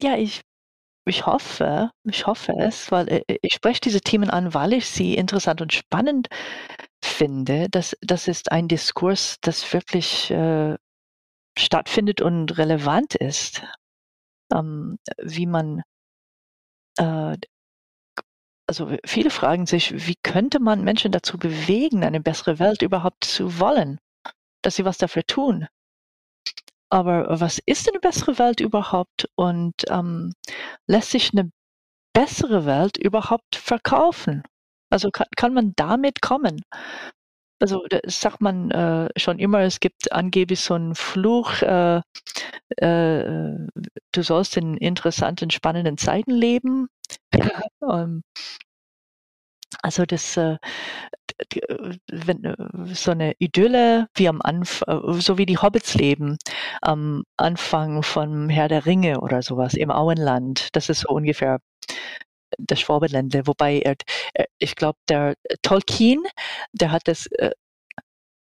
Ja, 0.03 0.17
ich 0.17 0.41
ich 1.07 1.27
hoffe, 1.27 1.91
ich 2.05 2.27
hoffe 2.27 2.55
es, 2.59 2.93
weil 2.93 3.09
äh, 3.09 3.39
ich 3.43 3.55
spreche 3.55 3.81
diese 3.81 4.01
Themen 4.01 4.31
an, 4.31 4.55
weil 4.55 4.75
ich 4.75 4.87
sie 4.87 5.15
interessant 5.15 5.61
und 5.61 5.73
spannend 5.73 6.29
finde, 7.03 7.69
dass 7.71 7.97
das 8.01 8.29
ist 8.29 8.53
ein 8.53 8.69
Diskurs, 8.69 9.39
das 9.41 9.73
wirklich 9.73 10.31
äh, 10.31 10.77
stattfindet 11.59 12.21
und 12.21 12.59
relevant 12.59 13.15
ist, 13.15 13.63
ähm, 14.53 14.99
wie 15.19 15.47
man 15.47 15.83
äh, 16.99 17.37
also 18.71 18.97
viele 19.05 19.31
fragen 19.31 19.67
sich, 19.67 20.07
wie 20.07 20.15
könnte 20.23 20.61
man 20.61 20.85
Menschen 20.85 21.11
dazu 21.11 21.39
bewegen, 21.39 22.05
eine 22.05 22.21
bessere 22.21 22.61
Welt 22.61 22.83
überhaupt 22.83 23.25
zu 23.25 23.59
wollen, 23.59 23.99
dass 24.63 24.77
sie 24.77 24.85
was 24.85 24.97
dafür 24.97 25.25
tun. 25.25 25.67
Aber 26.89 27.41
was 27.41 27.61
ist 27.67 27.89
eine 27.89 27.99
bessere 27.99 28.39
Welt 28.39 28.61
überhaupt 28.61 29.29
und 29.35 29.75
ähm, 29.89 30.35
lässt 30.87 31.11
sich 31.11 31.33
eine 31.33 31.51
bessere 32.13 32.65
Welt 32.65 32.97
überhaupt 32.97 33.57
verkaufen? 33.57 34.45
Also 34.91 35.11
kann, 35.11 35.27
kann 35.37 35.55
man 35.55 35.73
damit 35.77 36.21
kommen? 36.23 36.63
Also 37.61 37.85
das 37.91 38.21
sagt 38.21 38.41
man 38.41 38.71
äh, 38.71 39.09
schon 39.17 39.39
immer, 39.39 39.61
es 39.61 39.81
gibt 39.81 40.13
angeblich 40.13 40.61
so 40.61 40.75
einen 40.75 40.95
Fluch, 40.95 41.61
äh, 41.63 42.01
äh, 42.79 43.67
du 44.13 44.23
sollst 44.23 44.57
in 44.57 44.77
interessanten, 44.79 45.51
spannenden 45.51 45.99
Zeiten 45.99 46.33
leben. 46.33 46.89
ähm, 47.83 48.23
also 49.83 50.05
das, 50.05 50.37
äh, 50.37 50.57
äh, 51.53 51.97
wenn, 52.11 52.45
äh, 52.45 52.57
so 52.95 53.13
eine 53.13 53.35
Idylle 53.39 54.09
wie 54.15 54.29
am 54.29 54.41
Anfang, 54.43 55.21
so 55.21 55.39
wie 55.39 55.47
die 55.47 55.59
Hobbits 55.59 55.95
leben, 55.95 56.37
am 56.83 57.25
Anfang 57.37 58.03
von 58.03 58.49
Herr 58.49 58.69
der 58.69 58.87
Ringe 58.87 59.21
oder 59.21 59.43
sowas 59.43 59.75
im 59.75 59.91
Auenland. 59.91 60.69
Das 60.75 60.89
ist 60.89 61.01
so 61.01 61.11
ungefähr 61.11 61.61
das 62.59 62.81
Schwabenländle, 62.81 63.47
wobei 63.47 63.81
er, 63.81 63.97
ich 64.59 64.75
glaube, 64.77 64.99
der 65.09 65.35
Tolkien, 65.63 66.23
der 66.73 66.93
hat 66.93 67.03
das 67.07 67.29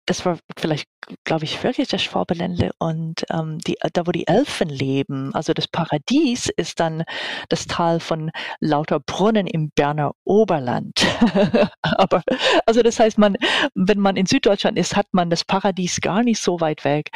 das 0.06 0.26
war 0.26 0.38
vielleicht, 0.58 0.88
glaube 1.24 1.44
ich, 1.44 1.62
wirklich 1.62 1.88
das 1.88 2.02
Schwabenländle 2.02 2.72
und 2.78 3.24
ähm, 3.30 3.58
die, 3.58 3.76
da, 3.92 4.06
wo 4.06 4.10
die 4.10 4.26
Elfen 4.26 4.68
leben, 4.68 5.32
also 5.34 5.52
das 5.52 5.68
Paradies 5.68 6.50
ist 6.56 6.80
dann 6.80 7.04
das 7.48 7.66
Tal 7.66 8.00
von 8.00 8.30
lauter 8.60 8.98
Brunnen 9.00 9.46
im 9.46 9.70
Berner 9.74 10.12
Oberland. 10.24 11.06
Aber, 11.82 12.22
also 12.66 12.82
das 12.82 12.98
heißt, 12.98 13.18
man, 13.18 13.36
wenn 13.74 14.00
man 14.00 14.16
in 14.16 14.26
Süddeutschland 14.26 14.76
ist, 14.78 14.96
hat 14.96 15.06
man 15.12 15.30
das 15.30 15.44
Paradies 15.44 16.00
gar 16.00 16.22
nicht 16.22 16.42
so 16.42 16.60
weit 16.60 16.84
weg. 16.84 17.10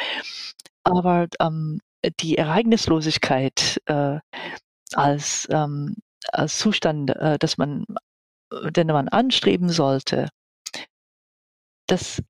Aber 0.83 1.27
ähm, 1.41 1.79
die 2.21 2.37
Ereignislosigkeit 2.37 3.81
äh, 3.87 4.19
als, 4.93 5.47
ähm, 5.51 5.95
als 6.31 6.57
Zustand, 6.57 7.11
äh, 7.11 7.37
dass 7.39 7.57
man, 7.57 7.85
den 8.51 8.87
man 8.87 9.07
anstreben 9.09 9.69
sollte, 9.69 10.29
das 11.87 12.21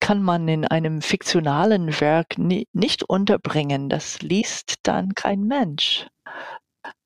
kann 0.00 0.22
man 0.22 0.48
in 0.48 0.64
einem 0.66 1.02
fiktionalen 1.02 2.00
Werk 2.00 2.38
ni 2.38 2.66
nicht 2.72 3.02
unterbringen. 3.02 3.88
Das 3.88 4.20
liest 4.20 4.76
dann 4.82 5.14
kein 5.14 5.42
Mensch. 5.42 6.06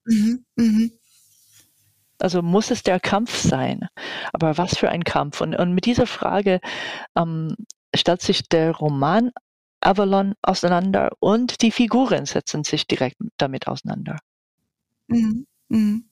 Mhm, 0.05 0.44
mhm. 0.57 0.92
Also 2.18 2.42
muss 2.42 2.70
es 2.70 2.83
der 2.83 3.01
Kampf 3.01 3.37
sein. 3.37 3.88
Aber 4.33 4.57
was 4.59 4.79
für 4.79 4.88
ein 4.90 5.05
Kampf? 5.05 5.40
Und, 5.40 5.57
und 5.57 5.75
mit 5.75 5.87
dieser 5.87 6.07
Frage 6.07 6.61
ähm, 7.16 7.57
stellt 7.94 8.22
sich 8.22 8.48
der 8.48 8.72
Roman 8.72 9.33
Avalon 9.81 10.35
auseinander 10.42 11.11
und 11.18 11.62
die 11.62 11.72
Figuren 11.72 12.27
setzen 12.27 12.62
sich 12.62 12.87
direkt 12.87 13.16
damit 13.38 13.66
auseinander. 13.66 14.18
Mhm. 15.09 15.46
Mhm. 15.73 16.05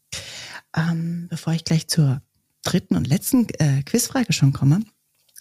Ähm, 0.76 1.26
bevor 1.28 1.52
ich 1.52 1.64
gleich 1.64 1.88
zur 1.88 2.22
dritten 2.62 2.96
und 2.96 3.06
letzten 3.06 3.48
äh, 3.58 3.82
Quizfrage 3.82 4.32
schon 4.32 4.52
komme, 4.52 4.80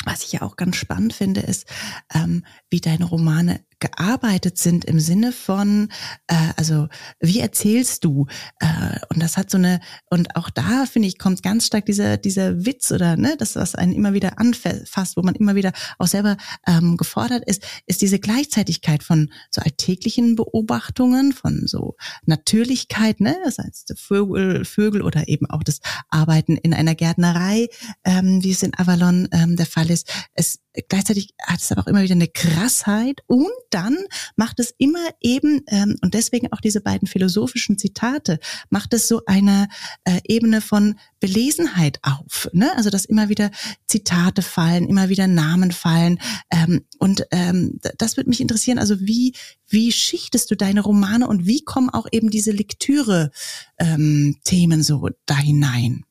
was 0.06 0.24
ich 0.24 0.32
ja 0.32 0.42
auch 0.42 0.56
ganz 0.56 0.78
spannend 0.78 1.14
finde, 1.14 1.42
ist, 1.42 1.68
ähm, 2.14 2.46
wie 2.70 2.82
deine 2.82 3.06
Romane 3.06 3.62
gearbeitet 3.80 4.58
sind 4.58 4.86
im 4.86 5.00
Sinne 5.00 5.32
von, 5.32 5.90
äh, 6.28 6.36
also 6.58 6.88
wie 7.20 7.40
erzählst 7.40 8.04
du? 8.04 8.28
Äh, 8.60 9.00
und 9.14 9.22
das 9.22 9.38
hat 9.38 9.50
so 9.50 9.58
eine, 9.58 9.80
und 10.10 10.36
auch 10.36 10.50
da 10.50 10.86
finde 10.86 11.08
ich, 11.08 11.18
kommt 11.18 11.44
ganz 11.44 11.66
stark 11.66 11.86
dieser, 11.86 12.18
dieser 12.18 12.66
Witz 12.66 12.92
oder 12.92 13.16
ne, 13.18 13.36
das, 13.38 13.56
was 13.56 13.76
einen 13.76 13.94
immer 13.94 14.14
wieder 14.14 14.40
anfasst, 14.40 15.18
wo 15.18 15.22
man 15.22 15.36
immer 15.36 15.56
wieder 15.56 15.72
auch 15.98 16.08
selber 16.08 16.38
ähm, 16.68 16.98
gefordert 16.98 17.44
ist, 17.46 17.64
ist 17.86 18.02
diese 18.02 18.20
Gleichzeitigkeit 18.20 19.04
von 19.04 19.32
so 19.52 19.62
alltäglichen 19.62 20.36
Beobachtungen, 20.36 21.34
von 21.34 21.64
so 21.66 21.96
Natürlichkeit, 22.26 23.22
ne, 23.22 23.38
das 23.44 23.58
heißt 23.58 23.94
Vögel, 23.98 24.66
Vögel 24.66 25.02
oder 25.02 25.28
eben 25.28 25.46
auch 25.50 25.64
das 25.64 25.80
Arbeiten 26.10 26.58
in 26.58 26.74
einer 26.74 26.96
Gärtnerei, 26.96 27.68
ähm, 28.04 28.44
wie 28.44 28.52
es 28.52 28.64
in 28.64 28.74
Avalon 28.78 29.28
ähm, 29.32 29.56
der 29.56 29.66
Fall 29.66 29.90
ist. 29.90 30.12
Es 30.34 30.60
gleichzeitig 30.88 31.34
hat 31.42 31.60
es 31.60 31.72
aber 31.72 31.82
auch 31.82 31.88
immer 31.88 32.04
wieder 32.04 32.16
eine 32.16 32.28
Krassheit 32.28 33.22
und 33.28 33.50
dann 33.70 33.98
macht 34.36 34.60
es 34.60 34.74
immer 34.78 35.08
eben, 35.22 35.62
ähm, 35.68 35.96
und 36.02 36.14
deswegen 36.14 36.52
auch 36.52 36.62
diese 36.62 36.82
beiden 36.82 37.08
philosophischen 37.08 37.78
Zitate, 37.78 38.40
macht 38.70 38.94
es 38.94 39.08
so 39.08 39.22
eine 39.26 39.68
äh, 40.04 40.20
Ebene 40.26 40.62
von 40.62 41.00
Belesenheit 41.20 42.00
auf. 42.04 42.50
Ne? 42.54 42.72
Also 42.76 42.90
dass 42.90 43.06
immer 43.06 43.30
wieder 43.30 43.52
Zitate 43.88 44.42
fallen, 44.42 44.88
immer 44.88 45.10
wieder 45.10 45.28
Namen 45.28 45.72
fallen. 45.72 46.20
Ähm, 46.52 46.86
und 47.00 47.26
ähm, 47.32 47.80
das 47.98 48.18
würde 48.18 48.30
mich 48.30 48.42
interessieren, 48.42 48.80
also 48.80 49.00
wie, 49.00 49.34
wie 49.68 49.92
schichtest 49.92 50.52
du 50.52 50.56
deine 50.56 50.82
Romane 50.82 51.28
und 51.28 51.46
wie 51.46 51.64
kommen 51.64 51.90
auch 51.90 52.08
eben 52.12 52.30
diese 52.30 52.52
Lektüre-Themen 52.52 54.34
ähm, 54.50 54.84
so 54.84 55.10
da 55.26 55.38
hinein? 55.38 56.06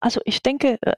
Also 0.00 0.20
ich 0.24 0.42
denke, 0.42 0.78
äh, 0.82 0.94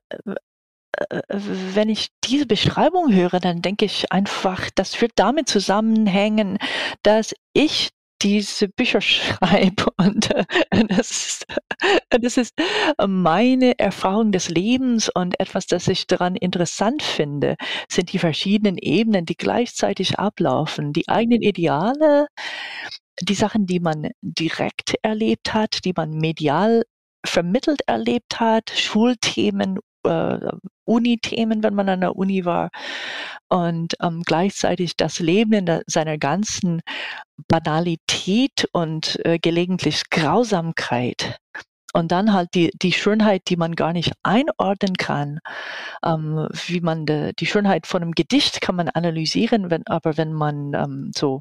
wenn 1.29 1.89
ich 1.89 2.09
diese 2.25 2.47
Beschreibung 2.47 3.13
höre, 3.13 3.41
dann 3.41 3.63
denke 3.63 3.85
ich 3.85 4.13
einfach, 4.13 4.71
das 4.75 5.01
wird 5.01 5.13
damit 5.17 5.49
zusammenhängen, 5.49 6.59
dass 7.03 7.35
ich 7.53 7.91
diese 8.23 8.69
Bücher 8.69 9.01
schreibe. 9.03 9.87
Und 9.99 10.31
äh, 10.31 10.45
das, 10.89 11.11
ist, 11.11 11.47
das 12.11 12.37
ist 12.37 12.55
meine 13.07 13.79
Erfahrung 13.79 14.33
des 14.33 14.49
Lebens 14.49 15.09
und 15.15 15.39
etwas, 15.41 15.67
das 15.67 15.89
ich 15.89 16.07
daran 16.07 16.37
interessant 16.37 17.03
finde, 17.03 17.57
sind 17.89 18.13
die 18.13 18.19
verschiedenen 18.19 18.79
Ebenen, 18.79 19.27
die 19.27 19.37
gleichzeitig 19.37 20.19
ablaufen. 20.19 20.93
Die 20.93 21.09
eigenen 21.09 21.43
Ideale, 21.43 22.27
die 23.21 23.35
Sachen, 23.35 23.67
die 23.67 23.81
man 23.81 24.11
direkt 24.21 24.95
erlebt 25.03 25.55
hat, 25.55 25.85
die 25.85 25.93
man 25.95 26.11
medial 26.11 26.85
vermittelt 27.25 27.81
erlebt 27.87 28.39
hat, 28.39 28.71
Schulthemen, 28.71 29.79
äh, 30.07 30.39
Uni-Themen, 30.85 31.63
wenn 31.63 31.75
man 31.75 31.89
an 31.89 32.01
der 32.01 32.17
Uni 32.17 32.45
war 32.45 32.71
und 33.49 33.95
ähm, 34.03 34.23
gleichzeitig 34.25 34.97
das 34.97 35.19
Leben 35.19 35.53
in 35.53 35.67
der, 35.67 35.83
seiner 35.87 36.19
ganzen 36.19 36.81
Banalität 37.49 38.69
und 38.73 39.19
äh, 39.25 39.39
gelegentlich 39.39 40.11
Grausamkeit 40.11 41.39
und 41.97 42.13
dann 42.13 42.33
halt 42.33 42.51
die, 42.55 42.71
die 42.83 42.93
Schönheit, 42.93 43.43
die 43.49 43.57
man 43.57 43.75
gar 43.75 43.93
nicht 43.93 44.13
einordnen 44.23 44.97
kann. 44.97 45.39
Ähm, 46.05 46.47
wie 46.67 46.81
man 46.81 47.07
de, 47.07 47.33
die 47.39 47.47
Schönheit 47.47 47.87
von 47.87 48.03
einem 48.03 48.13
Gedicht 48.13 48.61
kann 48.61 48.77
man 48.77 48.89
analysieren, 48.91 49.71
wenn, 49.71 49.87
aber 49.87 50.17
wenn 50.19 50.33
man 50.33 50.75
ähm, 50.75 51.11
so 51.15 51.41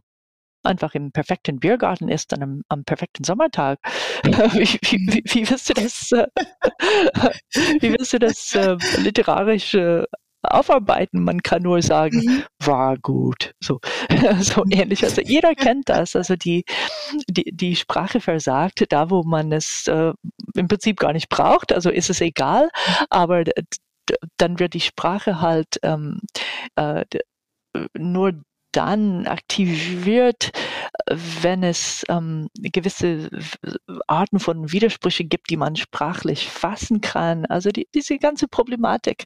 einfach 0.65 0.95
im 0.95 1.11
perfekten 1.11 1.59
Biergarten 1.59 2.09
ist, 2.09 2.31
dann 2.31 2.43
am, 2.43 2.61
am 2.69 2.83
perfekten 2.83 3.23
Sommertag. 3.23 3.79
wie, 4.23 4.79
wie, 4.81 5.23
wie, 5.25 5.49
wirst 5.49 5.69
du 5.69 5.73
das, 5.73 6.11
wie 7.79 7.93
wirst 7.93 8.13
du 8.13 8.19
das 8.19 8.55
äh, 8.55 8.77
literarisch 8.97 9.73
äh, 9.73 10.03
aufarbeiten? 10.43 11.23
Man 11.23 11.41
kann 11.41 11.63
nur 11.63 11.81
sagen, 11.81 12.17
mhm. 12.17 12.43
war 12.63 12.97
gut. 12.97 13.53
So, 13.59 13.79
so 14.39 14.63
ähnlich. 14.69 15.03
Also 15.03 15.21
jeder 15.21 15.55
kennt 15.55 15.89
das. 15.89 16.15
Also 16.15 16.35
die, 16.35 16.65
die, 17.27 17.51
die 17.51 17.75
Sprache 17.75 18.19
versagt, 18.19 18.85
da 18.89 19.09
wo 19.09 19.23
man 19.23 19.51
es 19.51 19.87
äh, 19.87 20.13
im 20.55 20.67
Prinzip 20.67 20.99
gar 20.99 21.13
nicht 21.13 21.29
braucht. 21.29 21.73
Also 21.73 21.89
ist 21.89 22.09
es 22.09 22.21
egal, 22.21 22.69
aber 23.09 23.43
dann 24.37 24.59
wird 24.59 24.73
die 24.73 24.81
Sprache 24.81 25.41
halt 25.41 25.79
ähm, 25.83 26.19
äh, 26.75 27.05
nur 27.97 28.33
dann 28.75 29.27
aktiviert, 29.27 30.51
wenn 31.07 31.63
es 31.63 32.03
ähm, 32.09 32.47
gewisse 32.55 33.29
Arten 34.07 34.39
von 34.39 34.71
Widersprüche 34.71 35.23
gibt, 35.23 35.49
die 35.49 35.57
man 35.57 35.75
sprachlich 35.75 36.49
fassen 36.49 37.01
kann. 37.01 37.45
Also 37.45 37.71
die, 37.71 37.87
diese 37.93 38.17
ganze 38.17 38.47
Problematik, 38.47 39.25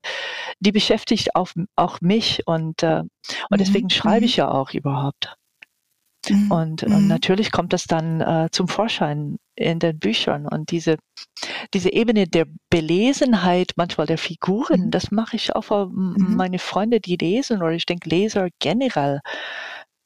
die 0.60 0.72
beschäftigt 0.72 1.36
auch, 1.36 1.50
auch 1.76 2.02
mich 2.02 2.44
und, 2.46 2.84
äh, 2.84 3.04
und 3.50 3.60
deswegen 3.60 3.86
mhm. 3.86 3.92
schreibe 3.92 4.26
ich 4.26 4.38
mhm. 4.38 4.42
ja 4.42 4.52
auch 4.52 4.74
überhaupt. 4.74 5.36
Mhm. 6.28 6.52
Und, 6.52 6.84
und, 6.84 7.04
mhm. 7.04 7.08
natürlich 7.08 7.52
kommt 7.52 7.74
das 7.74 7.86
dann 7.86 8.22
äh, 8.22 8.50
zum 8.52 8.68
Vorschein 8.68 9.38
in 9.60 9.80
den 9.80 10.00
Büchern. 10.00 10.48
Und 10.48 10.72
diese, 10.72 10.98
diese 11.74 11.92
Ebene 11.92 12.28
der 12.28 12.46
Belesenheit, 12.70 13.74
manchmal 13.76 14.08
der 14.08 14.18
Figuren, 14.18 14.86
mhm. 14.86 14.92
das 14.92 15.12
mache 15.12 15.36
ich 15.36 15.56
auch 15.56 15.64
für 15.66 15.88
mhm. 15.88 16.36
meine 16.36 16.60
Freunde, 16.60 17.00
die 17.00 17.18
lesen, 17.18 17.62
oder 17.62 17.74
ich 17.74 17.86
denke 17.86 18.10
Leser 18.10 18.50
generell, 18.60 19.20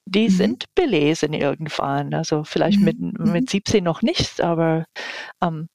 die 0.06 0.30
mhm. 0.30 0.34
sind 0.34 0.66
belesen 0.76 1.34
irgendwann. 1.34 2.14
Also 2.14 2.44
vielleicht 2.44 2.80
mit, 2.80 3.00
mit 3.00 3.50
17 3.50 3.84
noch 3.84 4.02
nicht, 4.02 4.42
aber 4.42 4.86
ähm, 5.42 5.68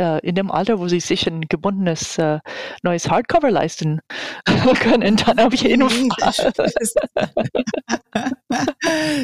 äh, 0.00 0.18
in 0.26 0.34
dem 0.34 0.50
Alter, 0.50 0.80
wo 0.80 0.88
sie 0.88 1.00
sich 1.00 1.26
ein 1.26 1.42
gebundenes 1.42 2.16
äh, 2.18 2.38
neues 2.82 3.10
Hardcover 3.10 3.50
leisten 3.50 4.00
können, 4.80 5.16
dann 5.16 5.38
auf 5.38 5.52
jeden 5.54 5.90
Fall. 5.90 6.32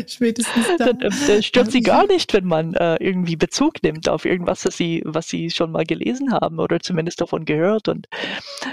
Spätestens 0.06 0.66
dann. 0.78 0.98
dann, 0.98 1.14
dann 1.26 1.42
stört 1.42 1.72
sie 1.72 1.80
gar 1.80 2.06
nicht, 2.06 2.34
wenn 2.34 2.44
man 2.44 2.74
äh, 2.74 2.96
irgendwie 2.96 3.36
Bezug 3.36 3.82
nimmt 3.82 4.06
auf 4.08 4.26
irgendwas, 4.26 4.66
was 4.66 4.76
sie, 4.76 5.02
was 5.06 5.28
sie 5.28 5.50
schon 5.50 5.72
mal 5.72 5.84
gelesen 5.84 6.32
haben 6.32 6.60
oder 6.60 6.78
zumindest 6.80 7.20
davon 7.20 7.46
gehört. 7.46 7.88
Und 7.88 8.06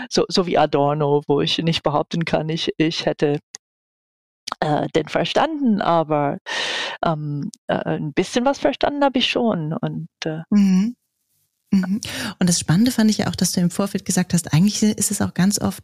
so, 0.10 0.26
so 0.28 0.46
wie 0.46 0.58
Adorno, 0.58 1.24
wo 1.28 1.42
ich 1.42 1.58
nicht 1.60 1.84
behaupten 1.84 2.26
kann, 2.26 2.50
ich, 2.50 2.74
ich 2.78 3.06
hätte 3.06 3.40
äh, 4.60 4.88
den 4.90 5.08
verstanden, 5.08 5.82
aber 5.82 6.40
ähm, 7.06 7.50
äh, 7.68 7.76
ein 7.76 8.14
bisschen 8.14 8.46
was 8.46 8.60
verstanden 8.60 9.04
habe 9.04 9.20
ich 9.20 9.30
schon. 9.30 9.74
Und 9.74 10.08
äh, 10.26 10.42
mhm. 10.50 10.96
Mhm. 11.74 12.02
Und 12.40 12.50
das 12.50 12.60
Spannende 12.60 12.92
fand 12.92 13.10
ich 13.10 13.20
ja 13.20 13.28
auch, 13.28 13.36
dass 13.36 13.52
du 13.52 13.62
im 13.62 13.72
Vorfeld 13.72 14.06
gesagt 14.06 14.34
hast, 14.34 14.54
eigentlich 14.54 14.84
ist 14.84 15.12
es 15.12 15.22
auch 15.22 15.34
ganz 15.34 15.60
oft, 15.60 15.84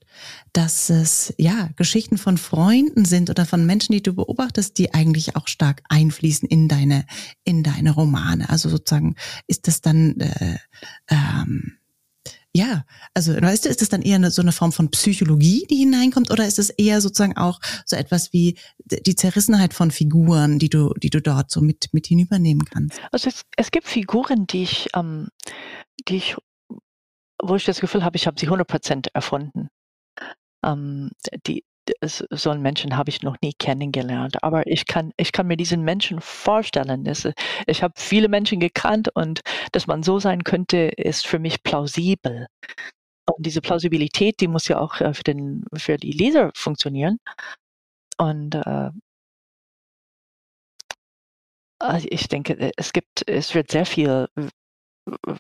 dass 0.54 0.90
es 0.90 1.34
ja 1.38 1.70
Geschichten 1.76 2.18
von 2.18 2.38
Freunden 2.38 3.06
sind 3.06 3.30
oder 3.30 3.46
von 3.46 3.66
Menschen, 3.66 3.94
die 3.94 4.04
du 4.04 4.14
beobachtest, 4.14 4.78
die 4.78 4.94
eigentlich 4.94 5.36
auch 5.36 5.48
stark 5.48 5.82
einfließen 5.90 6.48
in 6.48 6.68
deine 6.68 7.06
in 7.44 7.64
deine 7.64 7.92
Romane. 7.92 8.50
Also 8.50 8.70
sozusagen 8.70 9.16
ist 9.48 9.68
das 9.68 9.82
dann 9.82 10.20
äh, 10.20 10.58
ähm, 11.10 11.80
ja, 12.52 12.84
also 13.14 13.40
weißt 13.40 13.66
du, 13.66 13.70
ist 13.70 13.82
das 13.82 13.90
dann 13.90 14.02
eher 14.02 14.16
eine, 14.16 14.32
so 14.32 14.42
eine 14.42 14.52
Form 14.52 14.72
von 14.72 14.90
Psychologie, 14.90 15.68
die 15.70 15.76
hineinkommt, 15.78 16.32
oder 16.32 16.48
ist 16.48 16.58
es 16.58 16.72
eher 16.72 17.00
sozusagen 17.00 17.38
auch 17.38 17.60
so 17.86 17.96
etwas 17.96 18.34
wie 18.34 18.58
die 18.80 19.16
Zerrissenheit 19.16 19.76
von 19.76 19.92
Figuren, 19.92 20.58
die 20.58 20.70
du, 20.70 20.94
die 20.96 21.12
du 21.12 21.22
dort 21.22 21.52
so 21.52 21.62
mit 21.62 21.90
mit 21.92 22.08
hinübernehmen 22.08 22.66
kannst? 22.66 23.00
Also 23.12 23.30
es, 23.30 23.44
es 23.56 23.70
gibt 23.70 23.88
Figuren, 23.88 24.48
die 24.48 24.64
ich, 24.64 24.88
ähm, 24.96 25.28
die 26.08 26.18
ich, 26.18 26.36
wo 27.42 27.56
ich 27.56 27.66
das 27.66 27.80
Gefühl 27.80 28.04
habe, 28.04 28.18
ich 28.18 28.28
habe 28.28 28.40
sie 28.40 28.50
100% 28.50 29.08
erfunden. 29.14 29.70
Ähm, 30.66 31.12
die, 31.48 31.64
so 32.02 32.50
einen 32.50 32.62
Menschen 32.62 32.98
habe 32.98 33.10
ich 33.10 33.24
noch 33.24 33.38
nie 33.42 33.54
kennengelernt, 33.54 34.44
aber 34.44 34.68
ich 34.68 34.86
kann, 34.86 35.12
ich 35.18 35.32
kann 35.32 35.48
mir 35.48 35.58
diesen 35.58 35.84
Menschen 35.84 36.22
vorstellen. 36.22 37.12
Ich 37.68 37.84
habe 37.84 37.94
viele 37.98 38.28
Menschen 38.28 38.60
gekannt 38.60 39.10
und 39.16 39.42
dass 39.72 39.88
man 39.88 40.04
so 40.04 40.20
sein 40.20 40.44
könnte, 40.44 40.78
ist 40.98 41.26
für 41.26 41.40
mich 41.40 41.64
plausibel. 41.64 42.48
Und 43.26 43.46
diese 43.46 43.62
Plausibilität, 43.62 44.40
die 44.40 44.48
muss 44.48 44.68
ja 44.68 44.80
auch 44.80 45.00
äh, 45.02 45.14
für, 45.14 45.24
den, 45.24 45.64
für 45.76 45.98
die 45.98 46.12
Leser 46.12 46.52
funktionieren. 46.56 47.20
Und 48.18 48.56
äh, 48.56 48.90
also 51.80 52.08
ich 52.10 52.28
denke, 52.28 52.72
es 52.76 52.92
gibt, 52.92 53.28
es 53.28 53.56
wird 53.56 53.72
sehr 53.72 53.86
viel 53.86 54.28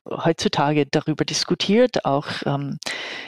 heutzutage 0.10 0.86
darüber 0.86 1.26
diskutiert, 1.26 2.06
auch 2.06 2.28
ähm, 2.46 2.78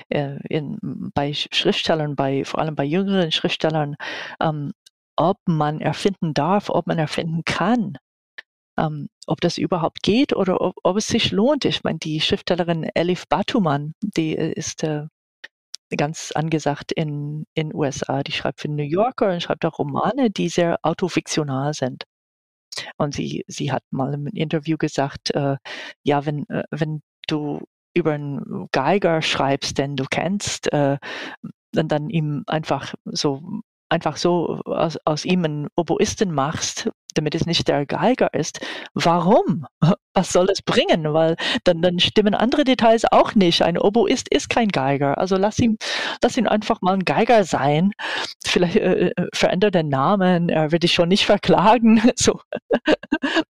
äh, 0.09 0.37
in, 0.49 0.77
bei 1.13 1.33
Schriftstellern, 1.33 2.15
bei, 2.15 2.45
vor 2.45 2.59
allem 2.59 2.75
bei 2.75 2.83
jüngeren 2.83 3.31
Schriftstellern, 3.31 3.95
ähm, 4.41 4.71
ob 5.15 5.37
man 5.45 5.81
erfinden 5.81 6.33
darf, 6.33 6.69
ob 6.69 6.87
man 6.87 6.99
erfinden 6.99 7.43
kann. 7.45 7.97
Ähm, 8.77 9.09
ob 9.27 9.41
das 9.41 9.57
überhaupt 9.57 10.01
geht 10.01 10.33
oder 10.33 10.61
ob, 10.61 10.75
ob, 10.83 10.97
es 10.97 11.07
sich 11.07 11.31
lohnt. 11.31 11.65
Ich 11.65 11.83
meine, 11.83 11.99
die 11.99 12.21
Schriftstellerin 12.21 12.89
Elif 12.95 13.27
Batuman, 13.27 13.93
die 14.01 14.37
äh, 14.37 14.53
ist 14.53 14.83
äh, 14.83 15.07
ganz 15.97 16.31
angesagt 16.33 16.91
in 16.91 17.45
den 17.57 17.73
USA. 17.75 18.23
Die 18.23 18.31
schreibt 18.31 18.61
für 18.61 18.69
New 18.69 18.83
Yorker 18.83 19.33
und 19.33 19.43
schreibt 19.43 19.65
auch 19.65 19.79
Romane, 19.79 20.29
die 20.31 20.49
sehr 20.49 20.79
autofiktional 20.83 21.73
sind. 21.73 22.05
Und 22.97 23.13
sie, 23.13 23.43
sie 23.47 23.71
hat 23.71 23.83
mal 23.91 24.13
im 24.13 24.27
Interview 24.27 24.77
gesagt, 24.77 25.31
äh, 25.31 25.57
ja, 26.03 26.25
wenn, 26.25 26.47
äh, 26.49 26.63
wenn 26.71 27.01
du 27.27 27.61
über 27.93 28.13
einen 28.13 28.67
Geiger 28.71 29.21
schreibst, 29.21 29.77
den 29.77 29.95
du 29.95 30.05
kennst, 30.09 30.71
äh, 30.71 30.97
dann, 31.73 31.87
dann 31.87 32.09
ihm 32.09 32.43
einfach 32.47 32.93
so 33.05 33.61
einfach 33.89 34.15
so 34.15 34.61
aus, 34.65 34.97
aus 35.03 35.25
ihm 35.25 35.43
einen 35.43 35.67
Oboisten 35.75 36.31
machst, 36.31 36.89
damit 37.17 37.35
es 37.35 37.45
nicht 37.45 37.67
der 37.67 37.85
Geiger 37.85 38.33
ist. 38.33 38.59
Warum? 38.93 39.65
Was 40.13 40.33
soll 40.33 40.49
es 40.49 40.61
bringen? 40.61 41.13
Weil 41.13 41.37
dann, 41.63 41.81
dann 41.81 41.99
stimmen 41.99 42.35
andere 42.35 42.65
Details 42.65 43.05
auch 43.11 43.33
nicht. 43.33 43.61
Ein 43.61 43.77
Oboist 43.77 44.27
ist 44.29 44.49
kein 44.49 44.67
Geiger. 44.67 45.17
Also 45.17 45.37
lass 45.37 45.57
ihn, 45.59 45.77
lass 46.21 46.35
ihn 46.35 46.47
einfach 46.47 46.81
mal 46.81 46.95
ein 46.95 47.05
Geiger 47.05 47.45
sein. 47.45 47.93
Vielleicht 48.45 48.75
äh, 48.75 49.07
äh 49.15 49.27
verändert 49.33 49.75
den 49.75 49.87
Namen, 49.87 50.49
er 50.49 50.71
wird 50.71 50.83
dich 50.83 50.93
schon 50.93 51.09
nicht 51.09 51.25
verklagen. 51.25 52.01
So. 52.15 52.39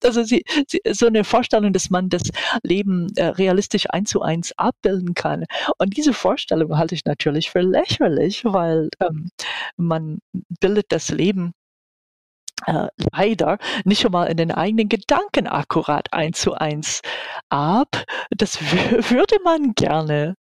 Also 0.03 0.23
sie, 0.23 0.43
sie, 0.67 0.81
so 0.91 1.07
eine 1.07 1.23
Vorstellung, 1.23 1.73
dass 1.73 1.89
man 1.89 2.09
das 2.09 2.23
Leben 2.63 3.07
äh, 3.15 3.25
realistisch 3.25 3.89
eins 3.89 4.09
zu 4.09 4.21
eins 4.21 4.53
abbilden 4.57 5.13
kann. 5.13 5.45
Und 5.77 5.95
diese 5.97 6.13
Vorstellung 6.13 6.77
halte 6.77 6.95
ich 6.95 7.05
natürlich 7.05 7.51
für 7.51 7.61
lächerlich, 7.61 8.43
weil 8.45 8.89
ähm, 9.01 9.29
man 9.77 10.19
bildet 10.59 10.87
das 10.89 11.09
Leben 11.09 11.53
äh, 12.65 12.87
leider 13.13 13.57
nicht 13.85 14.01
schon 14.01 14.11
mal 14.11 14.25
in 14.25 14.37
den 14.37 14.51
eigenen 14.51 14.89
Gedanken 14.89 15.47
akkurat 15.47 16.11
eins 16.13 16.41
zu 16.41 16.53
eins 16.53 17.01
ab. 17.49 18.03
Das 18.31 18.61
würde 18.61 19.37
man 19.43 19.73
gerne. 19.75 20.35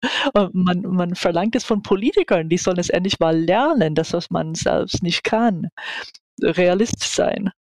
Man, 0.53 0.83
man 0.83 1.15
verlangt 1.15 1.57
es 1.57 1.65
von 1.65 1.83
Politikern, 1.83 2.49
die 2.49 2.59
sollen 2.59 2.79
es 2.79 2.91
endlich 2.91 3.19
mal 3.21 3.37
lernen, 3.37 3.95
das, 3.95 4.13
was 4.13 4.31
man 4.31 4.55
selbst 4.55 5.03
nicht 5.03 5.25
kann. 5.25 5.69
Realist 6.43 7.03
sein. 7.03 7.51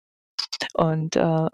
Und, 0.75 1.17
äh, 1.17 1.47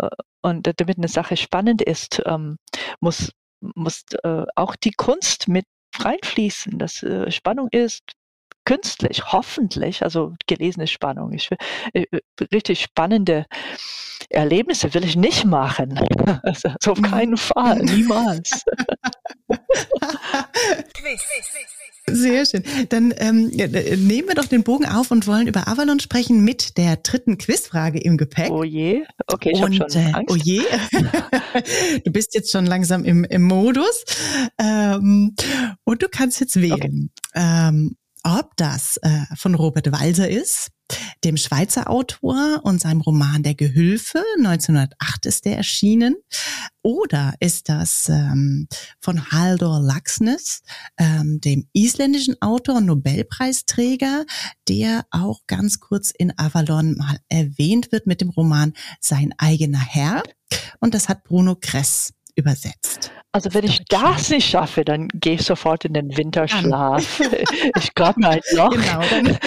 und 0.42 0.70
damit 0.80 0.98
eine 0.98 1.08
Sache 1.08 1.36
spannend 1.36 1.82
ist, 1.82 2.22
ähm, 2.26 2.56
muss, 3.00 3.32
muss 3.74 4.04
äh, 4.22 4.44
auch 4.56 4.76
die 4.76 4.92
Kunst 4.92 5.48
mit 5.48 5.66
reinfließen, 5.98 6.78
dass 6.78 7.02
äh, 7.02 7.30
Spannung 7.30 7.68
ist, 7.70 8.02
künstlich, 8.64 9.32
hoffentlich, 9.32 10.02
also 10.02 10.34
gelesene 10.46 10.86
Spannung. 10.86 11.32
Ich, 11.32 11.50
äh, 11.92 12.06
äh, 12.10 12.20
richtig 12.52 12.80
spannende 12.82 13.46
Erlebnisse 14.30 14.92
will 14.94 15.04
ich 15.04 15.16
nicht 15.16 15.44
machen. 15.44 15.98
Also, 16.42 16.68
also 16.74 16.92
auf 16.92 17.02
keinen 17.02 17.36
Fall, 17.36 17.82
niemals. 17.84 18.64
Sehr 22.06 22.44
schön. 22.44 22.62
Dann 22.90 23.14
ähm, 23.16 23.48
nehmen 23.48 24.28
wir 24.28 24.34
doch 24.34 24.44
den 24.44 24.62
Bogen 24.62 24.84
auf 24.84 25.10
und 25.10 25.26
wollen 25.26 25.46
über 25.46 25.66
Avalon 25.68 26.00
sprechen 26.00 26.44
mit 26.44 26.76
der 26.76 26.96
dritten 26.96 27.38
Quizfrage 27.38 27.98
im 27.98 28.18
Gepäck. 28.18 28.50
Oh 28.50 28.62
je, 28.62 29.04
okay, 29.26 29.52
ich 29.54 29.62
habe 29.62 29.72
schon 29.72 29.88
äh, 29.90 30.12
Angst. 30.12 30.30
Oh 30.30 30.36
je, 30.36 30.60
du 32.04 32.10
bist 32.12 32.34
jetzt 32.34 32.52
schon 32.52 32.66
langsam 32.66 33.04
im, 33.04 33.24
im 33.24 33.42
Modus 33.42 34.04
ähm, 34.58 35.34
und 35.84 36.02
du 36.02 36.08
kannst 36.10 36.40
jetzt 36.40 36.60
wählen. 36.60 37.10
Okay. 37.34 37.68
Ähm, 37.68 37.96
ob 38.24 38.56
das 38.56 38.96
äh, 39.02 39.24
von 39.36 39.54
Robert 39.54 39.92
Walser 39.92 40.28
ist, 40.28 40.70
dem 41.24 41.36
Schweizer 41.36 41.88
Autor 41.90 42.60
und 42.64 42.80
seinem 42.80 43.00
Roman 43.00 43.42
Der 43.42 43.54
Gehülfe, 43.54 44.22
1908 44.38 45.26
ist 45.26 45.44
der 45.44 45.56
erschienen, 45.56 46.16
oder 46.82 47.34
ist 47.40 47.68
das 47.68 48.08
ähm, 48.08 48.66
von 49.00 49.30
Haldor 49.30 49.80
Laxness, 49.80 50.62
ähm, 50.98 51.40
dem 51.40 51.66
isländischen 51.72 52.40
Autor 52.42 52.76
und 52.76 52.86
Nobelpreisträger, 52.86 54.24
der 54.68 55.04
auch 55.10 55.40
ganz 55.46 55.80
kurz 55.80 56.10
in 56.10 56.32
Avalon 56.38 56.96
mal 56.96 57.18
erwähnt 57.28 57.92
wird 57.92 58.06
mit 58.06 58.20
dem 58.20 58.30
Roman 58.30 58.72
Sein 59.00 59.34
eigener 59.38 59.80
Herr. 59.80 60.22
Und 60.80 60.94
das 60.94 61.08
hat 61.08 61.24
Bruno 61.24 61.56
Kress 61.56 62.13
übersetzt. 62.36 63.12
Also 63.32 63.52
wenn 63.52 63.64
ich 63.64 63.84
das 63.88 64.30
nicht 64.30 64.48
schaffe, 64.48 64.84
dann 64.84 65.08
gehe 65.08 65.34
ich 65.34 65.42
sofort 65.42 65.84
in 65.84 65.94
den 65.94 66.16
Winterschlaf. 66.16 67.20
ich 67.78 67.94
grab 67.94 68.16
mir 68.16 68.28
ein 68.28 68.40
Loch. 68.52 68.70
Genau, 68.70 69.02
dann, 69.10 69.38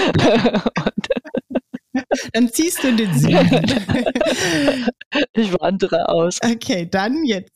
dann 2.34 2.52
ziehst 2.52 2.84
du 2.84 2.90
in 2.90 2.98
den 2.98 3.18
Süden. 3.18 4.62
ich 5.34 5.54
wandere 5.60 6.10
aus. 6.10 6.40
Okay, 6.44 6.88
dann 6.90 7.24
jetzt. 7.24 7.50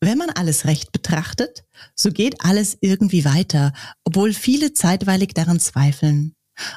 Wenn 0.00 0.18
man 0.18 0.30
alles 0.30 0.66
recht 0.66 0.92
betrachtet, 0.92 1.64
so 1.94 2.10
geht 2.10 2.44
alles 2.44 2.76
irgendwie 2.80 3.24
weiter, 3.24 3.72
obwohl 4.04 4.32
viele 4.32 4.72
zeitweilig 4.72 5.34
daran 5.34 5.58
zweifeln. 5.58 6.34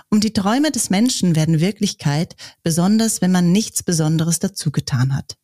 Um 0.10 0.20
die 0.20 0.34
Träume 0.34 0.72
des 0.72 0.90
Menschen 0.90 1.36
werden 1.36 1.60
Wirklichkeit, 1.60 2.36
besonders 2.64 3.22
wenn 3.22 3.32
man 3.32 3.52
nichts 3.52 3.84
Besonderes 3.84 4.40
dazu 4.40 4.72
getan 4.72 5.16
hat. 5.16 5.36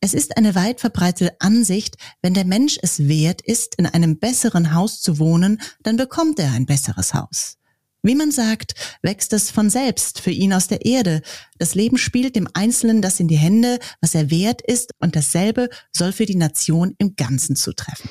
Es 0.00 0.14
ist 0.14 0.36
eine 0.36 0.54
weit 0.54 0.80
verbreitete 0.80 1.36
Ansicht, 1.40 1.96
wenn 2.22 2.34
der 2.34 2.44
Mensch 2.44 2.78
es 2.82 3.08
wert 3.08 3.42
ist, 3.42 3.74
in 3.76 3.86
einem 3.86 4.18
besseren 4.18 4.74
Haus 4.74 5.00
zu 5.00 5.18
wohnen, 5.18 5.60
dann 5.82 5.96
bekommt 5.96 6.38
er 6.38 6.52
ein 6.52 6.66
besseres 6.66 7.14
Haus. 7.14 7.58
Wie 8.02 8.14
man 8.14 8.30
sagt, 8.30 8.98
wächst 9.02 9.32
es 9.34 9.50
von 9.50 9.68
selbst 9.68 10.20
für 10.20 10.30
ihn 10.30 10.54
aus 10.54 10.68
der 10.68 10.86
Erde. 10.86 11.20
Das 11.58 11.74
Leben 11.74 11.98
spielt 11.98 12.34
dem 12.34 12.48
Einzelnen 12.54 13.02
das 13.02 13.20
in 13.20 13.28
die 13.28 13.36
Hände, 13.36 13.78
was 14.00 14.14
er 14.14 14.30
wert 14.30 14.62
ist, 14.62 14.92
und 15.00 15.16
dasselbe 15.16 15.68
soll 15.92 16.12
für 16.12 16.24
die 16.24 16.36
Nation 16.36 16.94
im 16.98 17.14
Ganzen 17.16 17.56
zutreffen. 17.56 18.10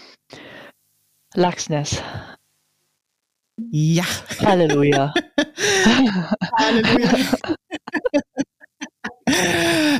Laxness. 1.33 1.97
Ja. 3.71 4.05
Halleluja. 4.39 5.13
Halleluja. 6.55 7.11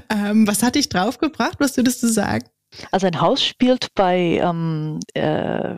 ähm, 0.09 0.47
was 0.47 0.63
hat 0.63 0.75
dich 0.75 0.89
draufgebracht? 0.89 1.59
Was 1.59 1.77
würdest 1.77 2.03
du 2.03 2.07
sagen? 2.07 2.47
Also 2.91 3.07
ein 3.07 3.19
Haus 3.19 3.43
spielt 3.43 3.93
bei 3.95 4.39
ähm, 4.41 4.99
äh, 5.13 5.75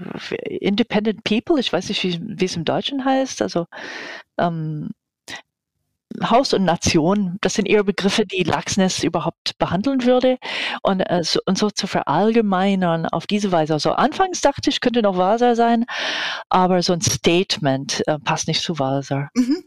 Independent 0.60 1.24
People, 1.24 1.60
ich 1.60 1.72
weiß 1.72 1.88
nicht, 1.90 2.04
wie, 2.04 2.20
wie, 2.22 2.46
es 2.46 2.58
im 2.58 2.66
Deutschen 2.66 3.06
heißt, 3.06 3.42
also 3.42 3.66
ähm, 4.38 4.90
Haus 6.22 6.54
und 6.54 6.66
Nation, 6.66 7.38
das 7.42 7.54
sind 7.54 7.68
eher 7.68 7.84
Begriffe, 7.84 8.26
die 8.26 8.44
Laxness 8.44 9.04
überhaupt 9.04 9.58
behandeln 9.58 10.04
würde. 10.04 10.38
Und, 10.84 11.00
äh, 11.00 11.24
so, 11.24 11.40
und 11.46 11.58
so 11.58 11.70
zu 11.70 11.88
verallgemeinern 11.88 13.06
auf 13.06 13.28
diese 13.28 13.52
Weise. 13.52 13.74
Also 13.74 13.92
anfangs 13.94 14.42
dachte 14.42 14.70
ich, 14.70 14.82
könnte 14.82 15.02
noch 15.02 15.18
Waser 15.18 15.56
sein, 15.56 15.86
aber 16.50 16.82
so 16.82 16.94
ein 16.94 17.02
Statement 17.02 18.04
äh, 18.08 18.20
passt 18.20 18.48
nicht 18.48 18.62
zu 18.62 18.78
Waser. 18.80 19.30
Mhm. 19.36 19.64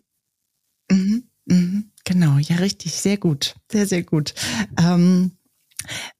Mhm. 0.91 1.30
Mhm. 1.47 1.90
Genau, 2.05 2.38
ja, 2.38 2.57
richtig, 2.57 2.92
sehr 2.95 3.16
gut, 3.16 3.55
sehr, 3.70 3.86
sehr 3.86 4.03
gut. 4.03 4.34
Ähm, 4.78 5.32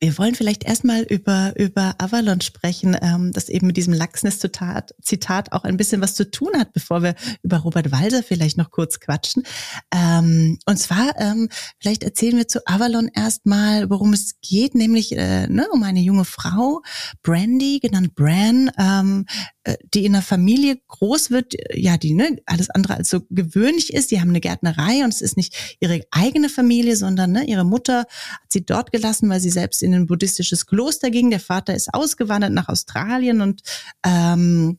wir 0.01 0.19
wollen 0.19 0.35
vielleicht 0.35 0.65
erstmal 0.65 1.03
über, 1.03 1.55
über 1.57 1.95
Avalon 1.99 2.41
sprechen, 2.41 2.97
ähm, 3.01 3.33
das 3.33 3.49
eben 3.49 3.67
mit 3.67 3.77
diesem 3.77 3.95
Laxness-Zitat 3.95 4.95
Zitat 5.03 5.53
auch 5.53 5.65
ein 5.65 5.77
bisschen 5.77 6.01
was 6.01 6.15
zu 6.15 6.31
tun 6.31 6.51
hat, 6.57 6.73
bevor 6.73 7.03
wir 7.03 7.15
über 7.43 7.59
Robert 7.59 7.93
Walser 7.93 8.23
vielleicht 8.23 8.59
noch 8.59 8.71
kurz 8.71 9.01
quatschen. 9.01 9.45
Ähm, 9.93 10.59
und 10.67 10.79
zwar, 10.79 11.19
ähm, 11.19 11.49
vielleicht 11.79 12.03
erzählen 12.03 12.37
wir 12.37 12.49
zu 12.49 12.67
Avalon 12.67 13.09
erstmal, 13.15 13.91
worum 13.91 14.12
es 14.12 14.41
geht, 14.41 14.75
nämlich 14.75 15.17
äh, 15.17 15.47
ne, 15.47 15.67
um 15.73 15.83
eine 15.83 16.01
junge 16.01 16.25
Frau, 16.25 16.83
Brandy, 17.23 17.81
genannt 17.81 18.15
Bran, 18.15 18.71
ähm, 18.79 19.27
äh, 19.65 19.77
die 19.95 20.05
in 20.05 20.15
einer 20.15 20.23
Familie 20.23 20.79
groß 20.89 21.31
wird, 21.31 21.55
ja, 21.73 21.97
die 21.97 22.15
ne, 22.15 22.37
alles 22.47 22.71
andere 22.71 22.97
als 22.97 23.11
so 23.11 23.21
gewöhnlich 23.31 23.93
ist. 23.93 24.11
Die 24.11 24.21
haben 24.21 24.29
eine 24.29 24.41
Gärtnerei 24.41 25.05
und 25.05 25.12
es 25.12 25.23
ist 25.23 25.37
nicht 25.37 25.77
ihre 25.81 26.01
eigene 26.11 26.49
Familie, 26.49 26.97
sondern 26.97 27.33
ne, 27.33 27.45
ihre 27.45 27.65
Mutter 27.65 28.01
hat 28.01 28.53
sie 28.53 28.65
dort 28.65 28.93
gelassen, 28.93 29.29
weil 29.31 29.41
sie 29.41 29.51
selbst 29.55 29.82
in 29.82 29.94
ein 29.94 30.07
buddhistisches 30.07 30.66
Kloster 30.66 31.11
ging. 31.11 31.30
Der 31.30 31.40
Vater 31.40 31.74
ist 31.74 31.94
ausgewandert 31.94 32.52
nach 32.52 32.68
Australien 32.68 33.40
und 33.40 33.62
ähm, 34.05 34.78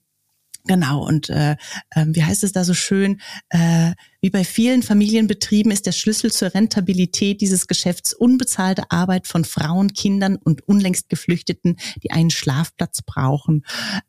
Genau, 0.67 1.05
und 1.05 1.29
äh, 1.29 1.57
äh, 1.91 2.05
wie 2.07 2.23
heißt 2.23 2.43
es 2.43 2.51
da 2.51 2.63
so 2.63 2.73
schön, 2.73 3.21
äh, 3.49 3.91
wie 4.19 4.31
bei 4.31 4.43
vielen 4.43 4.81
Familienbetrieben 4.81 5.71
ist 5.71 5.85
der 5.85 5.91
Schlüssel 5.91 6.31
zur 6.31 6.55
Rentabilität 6.55 7.39
dieses 7.39 7.67
Geschäfts 7.67 8.13
unbezahlte 8.13 8.89
Arbeit 8.89 9.27
von 9.27 9.45
Frauen, 9.45 9.93
Kindern 9.93 10.37
und 10.37 10.67
unlängst 10.67 11.09
Geflüchteten, 11.09 11.77
die 12.01 12.09
einen 12.09 12.31
Schlafplatz 12.31 13.03
brauchen. 13.03 13.63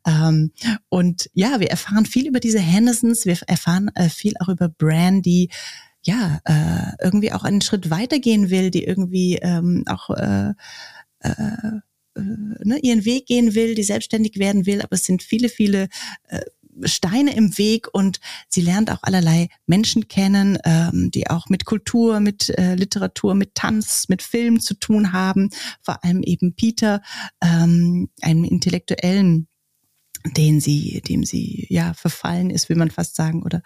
Ähm, 0.07 0.51
und 0.89 1.29
ja, 1.33 1.59
wir 1.59 1.69
erfahren 1.69 2.07
viel 2.07 2.27
über 2.27 2.39
diese 2.39 2.59
Hendersons, 2.59 3.27
wir 3.27 3.37
erfahren 3.45 3.91
äh, 3.93 4.09
viel 4.09 4.33
auch 4.39 4.49
über 4.49 4.67
Brandy, 4.67 5.49
ja, 6.07 6.39
äh, 6.45 7.03
irgendwie 7.03 7.33
auch 7.33 7.43
einen 7.43 7.61
Schritt 7.61 7.89
weitergehen 7.89 8.49
will, 8.49 8.71
die 8.71 8.85
irgendwie 8.85 9.35
ähm, 9.41 9.83
auch 9.87 10.09
äh, 10.09 10.53
äh, 11.19 11.31
äh, 12.15 12.21
ne, 12.63 12.79
ihren 12.81 13.03
Weg 13.03 13.25
gehen 13.25 13.55
will, 13.55 13.75
die 13.75 13.83
selbstständig 13.83 14.39
werden 14.39 14.65
will, 14.65 14.81
aber 14.81 14.93
es 14.93 15.03
sind 15.03 15.21
viele, 15.21 15.49
viele 15.49 15.89
äh, 16.29 16.39
Steine 16.83 17.35
im 17.35 17.57
Weg 17.57 17.87
und 17.91 18.19
sie 18.47 18.61
lernt 18.61 18.89
auch 18.89 18.99
allerlei 19.01 19.49
Menschen 19.65 20.07
kennen, 20.07 20.57
ähm, 20.63 21.11
die 21.11 21.29
auch 21.29 21.49
mit 21.49 21.65
Kultur, 21.65 22.21
mit 22.21 22.49
äh, 22.57 22.75
Literatur, 22.75 23.35
mit 23.35 23.55
Tanz, 23.55 24.05
mit 24.07 24.21
Film 24.21 24.61
zu 24.61 24.75
tun 24.75 25.11
haben. 25.11 25.49
Vor 25.81 26.03
allem 26.05 26.21
eben 26.23 26.55
Peter, 26.55 27.01
ähm, 27.41 28.09
einem 28.21 28.45
intellektuellen 28.45 29.47
den 30.25 30.59
sie, 30.59 31.01
dem 31.07 31.23
sie 31.23 31.67
ja 31.69 31.93
verfallen 31.93 32.49
ist, 32.49 32.69
will 32.69 32.77
man 32.77 32.91
fast 32.91 33.15
sagen, 33.15 33.43
oder 33.43 33.61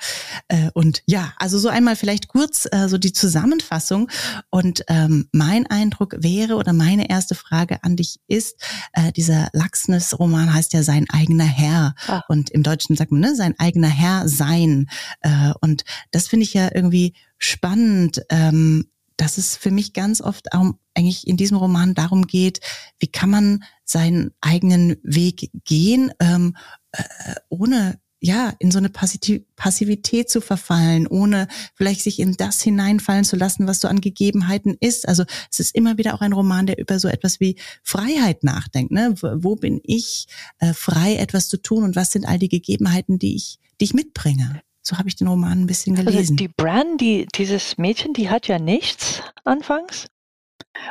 äh, 0.48 0.70
und 0.74 1.04
ja, 1.06 1.34
also 1.38 1.58
so 1.58 1.70
einmal 1.70 1.96
vielleicht 1.96 2.28
kurz 2.28 2.68
äh, 2.72 2.88
so 2.88 2.98
die 2.98 3.14
Zusammenfassung 3.14 4.10
und 4.50 4.84
ähm, 4.88 5.28
mein 5.32 5.66
Eindruck 5.68 6.16
wäre 6.20 6.56
oder 6.56 6.74
meine 6.74 7.10
erste 7.10 7.36
Frage 7.36 7.84
an 7.84 7.96
dich 7.96 8.20
ist, 8.28 8.58
äh, 8.94 9.12
dieser 9.12 9.50
Laxness-Roman 9.54 10.54
heißt 10.54 10.74
ja 10.74 10.84
sein 10.84 11.08
eigener 11.10 11.46
Herr 11.46 11.96
ah. 12.08 12.22
und 12.28 12.50
im 12.50 12.64
Deutschen 12.64 12.96
sagt 12.96 13.12
man 13.12 13.22
ne 13.22 13.36
sein 13.36 13.56
eigener 13.58 13.90
Herr 13.90 14.28
sein 14.28 14.88
äh, 15.22 15.52
und 15.62 15.84
das 16.12 16.28
finde 16.28 16.44
ich 16.44 16.54
ja 16.54 16.70
irgendwie 16.74 17.14
spannend. 17.38 18.22
Ähm, 18.30 18.88
dass 19.22 19.38
es 19.38 19.56
für 19.56 19.70
mich 19.70 19.94
ganz 19.94 20.20
oft 20.20 20.48
eigentlich 20.96 21.28
in 21.28 21.38
diesem 21.38 21.58
Roman 21.58 21.94
darum 21.94 22.26
geht, 22.26 22.60
wie 22.98 23.08
kann 23.08 23.30
man 23.30 23.64
seinen 23.86 24.32
eigenen 24.42 24.98
Weg 25.04 25.52
gehen, 25.64 26.12
ähm, 26.20 26.58
äh, 26.92 27.04
ohne 27.48 28.00
ja, 28.20 28.54
in 28.58 28.72
so 28.72 28.80
eine 28.80 28.90
Passivität 28.90 30.30
zu 30.30 30.42
verfallen, 30.42 31.06
ohne 31.06 31.48
vielleicht 31.76 32.02
sich 32.02 32.20
in 32.20 32.34
das 32.34 32.62
hineinfallen 32.62 33.24
zu 33.24 33.36
lassen, 33.36 33.68
was 33.68 33.80
so 33.80 33.88
an 33.88 34.02
Gegebenheiten 34.02 34.76
ist. 34.80 35.08
Also 35.08 35.24
es 35.52 35.60
ist 35.60 35.76
immer 35.76 36.00
wieder 36.00 36.16
auch 36.16 36.22
ein 36.22 36.34
Roman, 36.34 36.66
der 36.66 36.80
über 36.80 37.00
so 37.00 37.08
etwas 37.08 37.40
wie 37.40 37.58
Freiheit 37.84 38.44
nachdenkt. 38.44 38.92
Ne? 38.92 39.16
Wo 39.22 39.56
bin 39.56 39.82
ich 39.84 40.28
äh, 40.60 40.74
frei, 40.74 41.16
etwas 41.16 41.48
zu 41.48 41.58
tun 41.58 41.84
und 41.84 41.96
was 41.96 42.12
sind 42.12 42.28
all 42.28 42.40
die 42.40 42.50
Gegebenheiten, 42.50 43.20
die 43.20 43.36
ich, 43.36 43.60
die 43.80 43.86
ich 43.86 43.94
mitbringe? 43.94 44.62
So 44.84 44.98
habe 44.98 45.08
ich 45.08 45.16
den 45.16 45.28
Roman 45.28 45.62
ein 45.62 45.68
bisschen 45.68 45.96
also 45.98 46.10
gelesen. 46.10 46.34
Also 46.34 46.36
die 46.36 46.48
Bran, 46.48 46.98
die, 46.98 47.28
dieses 47.36 47.78
Mädchen, 47.78 48.14
die 48.14 48.30
hat 48.30 48.48
ja 48.48 48.60
nichts 48.60 49.22
anfangs. 49.44 50.08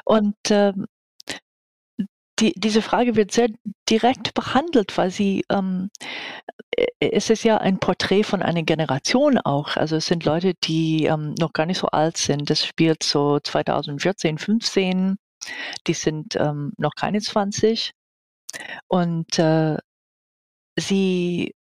Und 0.04 0.36
ähm, 0.50 0.86
die, 2.40 2.52
diese 2.56 2.82
Frage 2.82 3.16
wird 3.16 3.32
sehr 3.32 3.48
direkt 3.88 4.34
behandelt, 4.34 4.96
weil 4.96 5.10
sie, 5.10 5.44
ähm, 5.50 5.90
äh, 6.76 6.86
es 7.00 7.30
ist 7.30 7.44
ja 7.44 7.58
ein 7.58 7.78
Porträt 7.78 8.22
von 8.22 8.42
einer 8.42 8.62
Generation 8.62 9.38
auch. 9.38 9.76
Also 9.76 9.96
es 9.96 10.06
sind 10.06 10.24
Leute, 10.24 10.54
die 10.64 11.04
ähm, 11.04 11.34
noch 11.38 11.52
gar 11.52 11.66
nicht 11.66 11.78
so 11.78 11.88
alt 11.88 12.16
sind. 12.16 12.48
Das 12.48 12.64
spielt 12.64 13.02
so 13.02 13.38
2014, 13.40 14.38
15. 14.38 15.16
Die 15.86 15.94
sind 15.94 16.36
ähm, 16.36 16.72
noch 16.78 16.94
keine 16.94 17.20
20. 17.20 17.92
Und 18.88 19.38
äh, 19.38 19.76
sie 20.78 21.54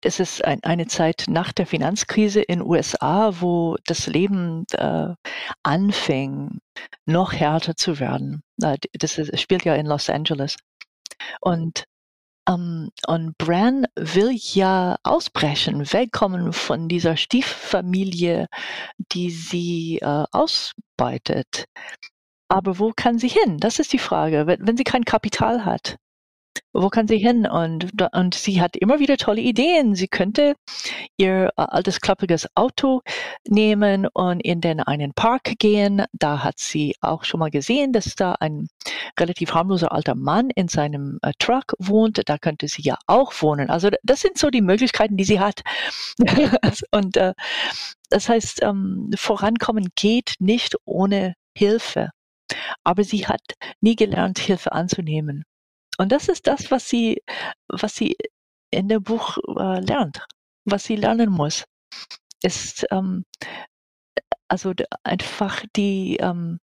es 0.00 0.20
ist 0.20 0.44
ein, 0.44 0.62
eine 0.62 0.86
Zeit 0.86 1.24
nach 1.28 1.52
der 1.52 1.66
Finanzkrise 1.66 2.42
in 2.42 2.60
USA, 2.60 3.40
wo 3.40 3.76
das 3.86 4.06
Leben 4.06 4.64
äh, 4.72 5.14
anfing, 5.62 6.58
noch 7.06 7.32
härter 7.32 7.76
zu 7.76 7.98
werden. 7.98 8.42
Das 8.56 9.18
ist, 9.18 9.38
spielt 9.40 9.64
ja 9.64 9.74
in 9.74 9.86
Los 9.86 10.10
Angeles. 10.10 10.56
Und 11.40 11.84
um, 12.46 12.90
und 13.06 13.38
Bran 13.38 13.86
will 13.96 14.32
ja 14.34 14.96
ausbrechen, 15.02 15.80
wegkommen 15.92 16.52
von 16.52 16.88
dieser 16.88 17.16
Stieffamilie, 17.16 18.48
die 19.12 19.30
sie 19.30 19.98
äh, 20.02 20.24
ausbeutet. 20.30 21.64
Aber 22.48 22.78
wo 22.78 22.92
kann 22.94 23.18
sie 23.18 23.28
hin? 23.28 23.58
Das 23.58 23.78
ist 23.78 23.94
die 23.94 23.98
Frage. 23.98 24.46
Wenn, 24.46 24.66
wenn 24.66 24.76
sie 24.76 24.84
kein 24.84 25.06
Kapital 25.06 25.64
hat, 25.64 25.96
wo 26.72 26.88
kann 26.88 27.06
sie 27.06 27.18
hin? 27.18 27.46
Und, 27.46 27.92
und 28.12 28.34
sie 28.34 28.60
hat 28.60 28.76
immer 28.76 28.98
wieder 28.98 29.16
tolle 29.16 29.40
Ideen. 29.40 29.94
Sie 29.94 30.08
könnte 30.08 30.54
ihr 31.16 31.50
äh, 31.56 31.62
altes 31.62 32.00
klappriges 32.00 32.48
Auto 32.54 33.02
nehmen 33.46 34.06
und 34.12 34.40
in 34.40 34.60
den 34.60 34.80
einen 34.80 35.14
Park 35.14 35.54
gehen. 35.58 36.04
Da 36.12 36.42
hat 36.42 36.58
sie 36.58 36.96
auch 37.00 37.24
schon 37.24 37.40
mal 37.40 37.50
gesehen, 37.50 37.92
dass 37.92 38.14
da 38.16 38.32
ein 38.40 38.68
relativ 39.18 39.54
harmloser 39.54 39.92
alter 39.92 40.14
Mann 40.14 40.50
in 40.50 40.68
seinem 40.68 41.18
äh, 41.22 41.32
Truck 41.38 41.74
wohnt. 41.78 42.20
Da 42.26 42.38
könnte 42.38 42.68
sie 42.68 42.82
ja 42.82 42.96
auch 43.06 43.32
wohnen. 43.40 43.70
Also 43.70 43.90
das 44.02 44.20
sind 44.20 44.38
so 44.38 44.50
die 44.50 44.62
Möglichkeiten, 44.62 45.16
die 45.16 45.24
sie 45.24 45.40
hat. 45.40 45.62
und 46.90 47.16
äh, 47.16 47.34
das 48.10 48.28
heißt, 48.28 48.62
ähm, 48.62 49.10
vorankommen 49.16 49.88
geht 49.94 50.34
nicht 50.38 50.76
ohne 50.84 51.34
Hilfe. 51.56 52.10
Aber 52.84 53.04
sie 53.04 53.26
hat 53.26 53.42
nie 53.80 53.96
gelernt, 53.96 54.38
Hilfe 54.38 54.72
anzunehmen. 54.72 55.44
Und 55.98 56.12
das 56.12 56.28
ist 56.28 56.46
das, 56.46 56.70
was 56.70 56.88
sie, 56.88 57.22
was 57.68 57.94
sie 57.94 58.16
in 58.70 58.88
dem 58.88 59.02
Buch 59.02 59.38
äh, 59.56 59.80
lernt, 59.80 60.24
was 60.64 60.84
sie 60.84 60.96
lernen 60.96 61.30
muss, 61.30 61.64
ist 62.42 62.86
ähm, 62.90 63.24
also 64.48 64.72
einfach 65.04 65.64
die 65.76 66.16
ähm, 66.16 66.58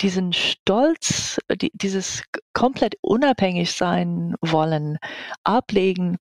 diesen 0.00 0.32
Stolz, 0.32 1.40
die, 1.60 1.70
dieses 1.74 2.22
komplett 2.52 2.94
unabhängig 3.00 3.72
sein 3.72 4.34
wollen, 4.40 4.98
ablegen 5.44 6.18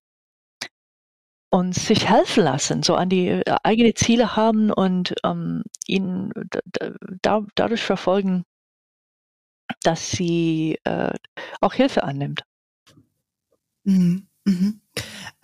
und 1.52 1.76
sich 1.76 2.10
helfen 2.10 2.44
lassen, 2.44 2.84
so 2.84 2.96
an 2.96 3.10
die 3.10 3.28
äh, 3.28 3.56
eigene 3.64 3.94
Ziele 3.94 4.36
haben 4.36 4.72
und 4.72 5.14
ähm, 5.24 5.64
ihn 5.86 6.32
da, 7.22 7.42
dadurch 7.56 7.84
verfolgen, 7.84 8.44
dass 9.84 10.12
sie 10.12 10.78
äh, 10.84 11.14
auch 11.62 11.74
Hilfe 11.74 12.04
annimmt. 12.04 12.44
Mhm. 13.86 14.28
Mhm. 14.46 14.81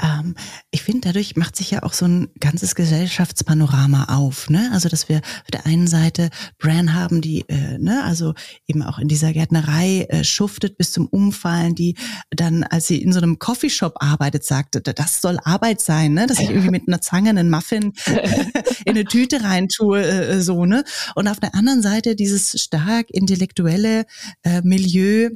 Ähm, 0.01 0.35
ich 0.71 0.83
finde, 0.83 1.01
dadurch 1.07 1.35
macht 1.35 1.55
sich 1.55 1.71
ja 1.71 1.83
auch 1.83 1.93
so 1.93 2.05
ein 2.05 2.29
ganzes 2.39 2.75
Gesellschaftspanorama 2.75 4.05
auf. 4.15 4.49
Ne? 4.49 4.69
Also, 4.73 4.89
dass 4.89 5.09
wir 5.09 5.17
auf 5.17 5.51
der 5.51 5.65
einen 5.65 5.87
Seite 5.87 6.29
Bran 6.59 6.93
haben, 6.93 7.21
die, 7.21 7.47
äh, 7.47 7.77
ne, 7.77 8.03
also 8.03 8.33
eben 8.67 8.83
auch 8.83 8.99
in 8.99 9.07
dieser 9.07 9.33
Gärtnerei 9.33 10.05
äh, 10.09 10.23
schuftet 10.23 10.77
bis 10.77 10.91
zum 10.91 11.07
Umfallen, 11.07 11.75
die 11.75 11.95
dann, 12.29 12.63
als 12.63 12.87
sie 12.87 13.01
in 13.01 13.11
so 13.11 13.19
einem 13.19 13.39
Coffeeshop 13.39 13.95
arbeitet, 13.99 14.43
sagte, 14.43 14.81
das 14.81 15.21
soll 15.21 15.39
Arbeit 15.43 15.81
sein, 15.81 16.13
ne? 16.13 16.27
dass 16.27 16.39
ich 16.39 16.49
irgendwie 16.49 16.71
mit 16.71 16.87
einer 16.87 17.01
Zange 17.01 17.29
einen 17.29 17.49
Muffin 17.49 17.93
in 18.85 18.91
eine 18.91 19.05
Tüte 19.05 19.43
reintue, 19.43 20.01
äh, 20.01 20.41
so, 20.41 20.65
ne? 20.65 20.83
Und 21.15 21.27
auf 21.27 21.39
der 21.39 21.55
anderen 21.55 21.81
Seite 21.81 22.15
dieses 22.15 22.61
stark 22.61 23.07
intellektuelle 23.09 24.05
äh, 24.43 24.61
Milieu, 24.61 25.29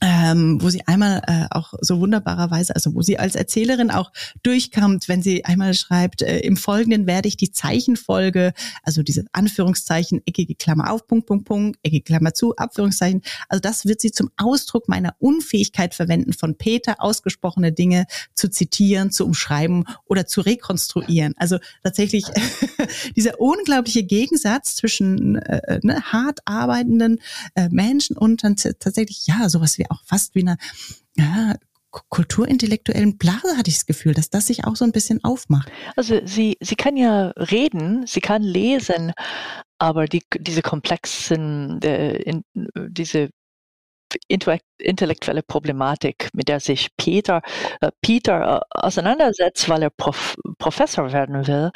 ähm, 0.00 0.58
wo 0.60 0.70
sie 0.70 0.86
einmal 0.86 1.22
äh, 1.26 1.46
auch 1.50 1.74
so 1.80 2.00
wunderbarerweise, 2.00 2.74
also 2.74 2.94
wo 2.94 3.02
sie 3.02 3.18
als 3.18 3.34
Erzählerin 3.34 3.90
auch 3.90 4.12
durchkommt, 4.42 5.08
wenn 5.08 5.22
sie 5.22 5.44
einmal 5.44 5.74
schreibt, 5.74 6.22
äh, 6.22 6.40
im 6.40 6.56
Folgenden 6.56 7.06
werde 7.06 7.28
ich 7.28 7.36
die 7.36 7.50
Zeichenfolge, 7.50 8.52
also 8.82 9.02
diese 9.02 9.24
Anführungszeichen, 9.32 10.20
eckige 10.26 10.54
Klammer 10.54 10.92
auf, 10.92 11.06
Punkt, 11.06 11.26
Punkt, 11.26 11.46
Punkt, 11.46 11.78
eckige 11.82 12.04
Klammer 12.04 12.34
zu, 12.34 12.54
Abführungszeichen, 12.56 13.22
also 13.48 13.60
das 13.60 13.86
wird 13.86 14.00
sie 14.00 14.12
zum 14.12 14.30
Ausdruck 14.36 14.88
meiner 14.88 15.14
Unfähigkeit 15.18 15.94
verwenden, 15.94 16.32
von 16.32 16.56
Peter 16.56 16.96
ausgesprochene 16.98 17.72
Dinge 17.72 18.06
zu 18.34 18.48
zitieren, 18.50 19.10
zu 19.10 19.24
umschreiben 19.24 19.84
oder 20.04 20.26
zu 20.26 20.40
rekonstruieren. 20.40 21.34
Also 21.36 21.58
tatsächlich 21.82 22.24
dieser 23.16 23.40
unglaubliche 23.40 24.04
Gegensatz 24.04 24.76
zwischen 24.76 25.36
äh, 25.36 25.80
ne, 25.82 26.02
hart 26.02 26.40
arbeitenden 26.44 27.20
äh, 27.54 27.68
Menschen 27.70 28.16
und 28.16 28.44
dann 28.44 28.56
tatsächlich, 28.56 29.26
ja, 29.26 29.48
sowas 29.48 29.78
wie 29.78 29.87
auch 29.90 30.02
fast 30.04 30.34
wie 30.34 30.42
eine 30.42 30.56
ja, 31.16 31.54
kulturintellektuellen 31.90 33.18
Blase 33.18 33.56
hatte 33.56 33.70
ich 33.70 33.76
das 33.76 33.86
Gefühl, 33.86 34.14
dass 34.14 34.30
das 34.30 34.46
sich 34.46 34.64
auch 34.64 34.76
so 34.76 34.84
ein 34.84 34.92
bisschen 34.92 35.24
aufmacht. 35.24 35.70
Also 35.96 36.20
sie, 36.24 36.56
sie 36.60 36.76
kann 36.76 36.96
ja 36.96 37.28
reden, 37.30 38.06
sie 38.06 38.20
kann 38.20 38.42
lesen, 38.42 39.12
aber 39.78 40.06
die, 40.06 40.22
diese 40.38 40.62
komplexen, 40.62 41.80
äh, 41.82 42.16
in, 42.16 42.44
diese 42.88 43.30
intellektuelle 44.28 45.42
Problematik, 45.42 46.28
mit 46.32 46.48
der 46.48 46.60
sich 46.60 46.88
Peter, 46.96 47.42
äh, 47.80 47.90
Peter 48.02 48.62
äh, 48.62 48.78
auseinandersetzt, 48.78 49.68
weil 49.68 49.82
er 49.82 49.90
Prof, 49.90 50.36
Professor 50.58 51.12
werden 51.12 51.46
will, 51.46 51.70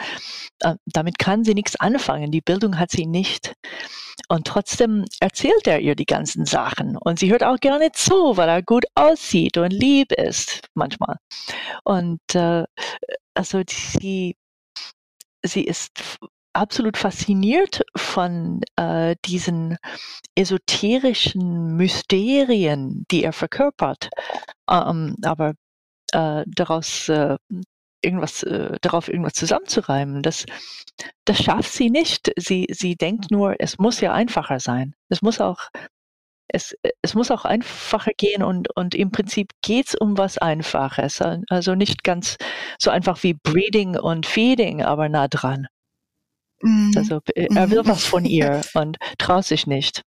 äh, 0.60 0.74
damit 0.86 1.18
kann 1.18 1.44
sie 1.44 1.54
nichts 1.54 1.76
anfangen. 1.76 2.30
Die 2.30 2.40
Bildung 2.40 2.78
hat 2.78 2.90
sie 2.90 3.06
nicht. 3.06 3.54
Und 4.28 4.46
trotzdem 4.46 5.04
erzählt 5.20 5.66
er 5.66 5.80
ihr 5.80 5.94
die 5.94 6.06
ganzen 6.06 6.46
Sachen. 6.46 6.96
Und 6.96 7.18
sie 7.18 7.30
hört 7.30 7.44
auch 7.44 7.58
gerne 7.58 7.92
zu, 7.92 8.36
weil 8.36 8.48
er 8.48 8.62
gut 8.62 8.84
aussieht 8.94 9.56
und 9.58 9.72
lieb 9.72 10.12
ist 10.12 10.62
manchmal. 10.74 11.16
Und 11.84 12.20
äh, 12.34 12.64
also 13.34 13.62
sie, 13.68 14.36
sie 15.44 15.64
ist 15.64 16.18
absolut 16.52 16.96
fasziniert 16.96 17.82
von 17.96 18.60
äh, 18.76 19.16
diesen 19.24 19.76
esoterischen 20.34 21.76
Mysterien, 21.76 23.04
die 23.10 23.24
er 23.24 23.32
verkörpert. 23.32 24.10
Ähm, 24.70 25.16
aber 25.22 25.54
äh, 26.12 26.44
daraus 26.46 27.08
äh, 27.08 27.36
irgendwas, 28.02 28.42
äh, 28.42 28.76
darauf 28.80 29.08
irgendwas 29.08 29.34
zusammenzureimen, 29.34 30.22
das, 30.22 30.44
das 31.24 31.42
schafft 31.42 31.72
sie 31.72 31.90
nicht. 31.90 32.32
Sie, 32.36 32.66
sie 32.70 32.96
denkt 32.96 33.30
nur, 33.30 33.56
es 33.58 33.78
muss 33.78 34.00
ja 34.00 34.12
einfacher 34.12 34.60
sein. 34.60 34.94
Es 35.08 35.22
muss 35.22 35.40
auch, 35.40 35.60
es, 36.48 36.74
es 37.02 37.14
muss 37.14 37.30
auch 37.30 37.44
einfacher 37.44 38.12
gehen 38.16 38.42
und, 38.42 38.74
und 38.76 38.94
im 38.94 39.10
Prinzip 39.10 39.52
geht 39.62 39.88
es 39.88 39.94
um 39.94 40.18
was 40.18 40.38
Einfaches. 40.38 41.22
Also 41.48 41.74
nicht 41.74 42.04
ganz 42.04 42.36
so 42.78 42.90
einfach 42.90 43.22
wie 43.22 43.34
Breeding 43.34 43.96
und 43.98 44.26
Feeding, 44.26 44.82
aber 44.82 45.08
nah 45.08 45.28
dran. 45.28 45.68
Mhm. 46.62 46.92
Also 46.96 47.20
er 47.34 47.70
will 47.70 47.82
mhm. 47.82 47.88
was 47.88 48.04
von 48.04 48.24
ihr 48.24 48.62
und 48.74 48.96
traut 49.18 49.44
sich 49.44 49.66
nicht. 49.66 50.02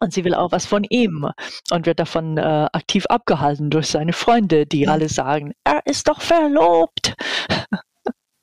Und 0.00 0.12
sie 0.12 0.24
will 0.24 0.34
auch 0.34 0.52
was 0.52 0.66
von 0.66 0.84
ihm 0.84 1.26
und 1.70 1.86
wird 1.86 2.00
davon 2.00 2.36
äh, 2.36 2.66
aktiv 2.72 3.06
abgehalten 3.06 3.70
durch 3.70 3.86
seine 3.86 4.12
Freunde, 4.12 4.66
die 4.66 4.80
ja. 4.80 4.90
alle 4.90 5.08
sagen, 5.08 5.52
er 5.64 5.80
ist 5.86 6.06
doch 6.08 6.20
verlobt. 6.20 7.14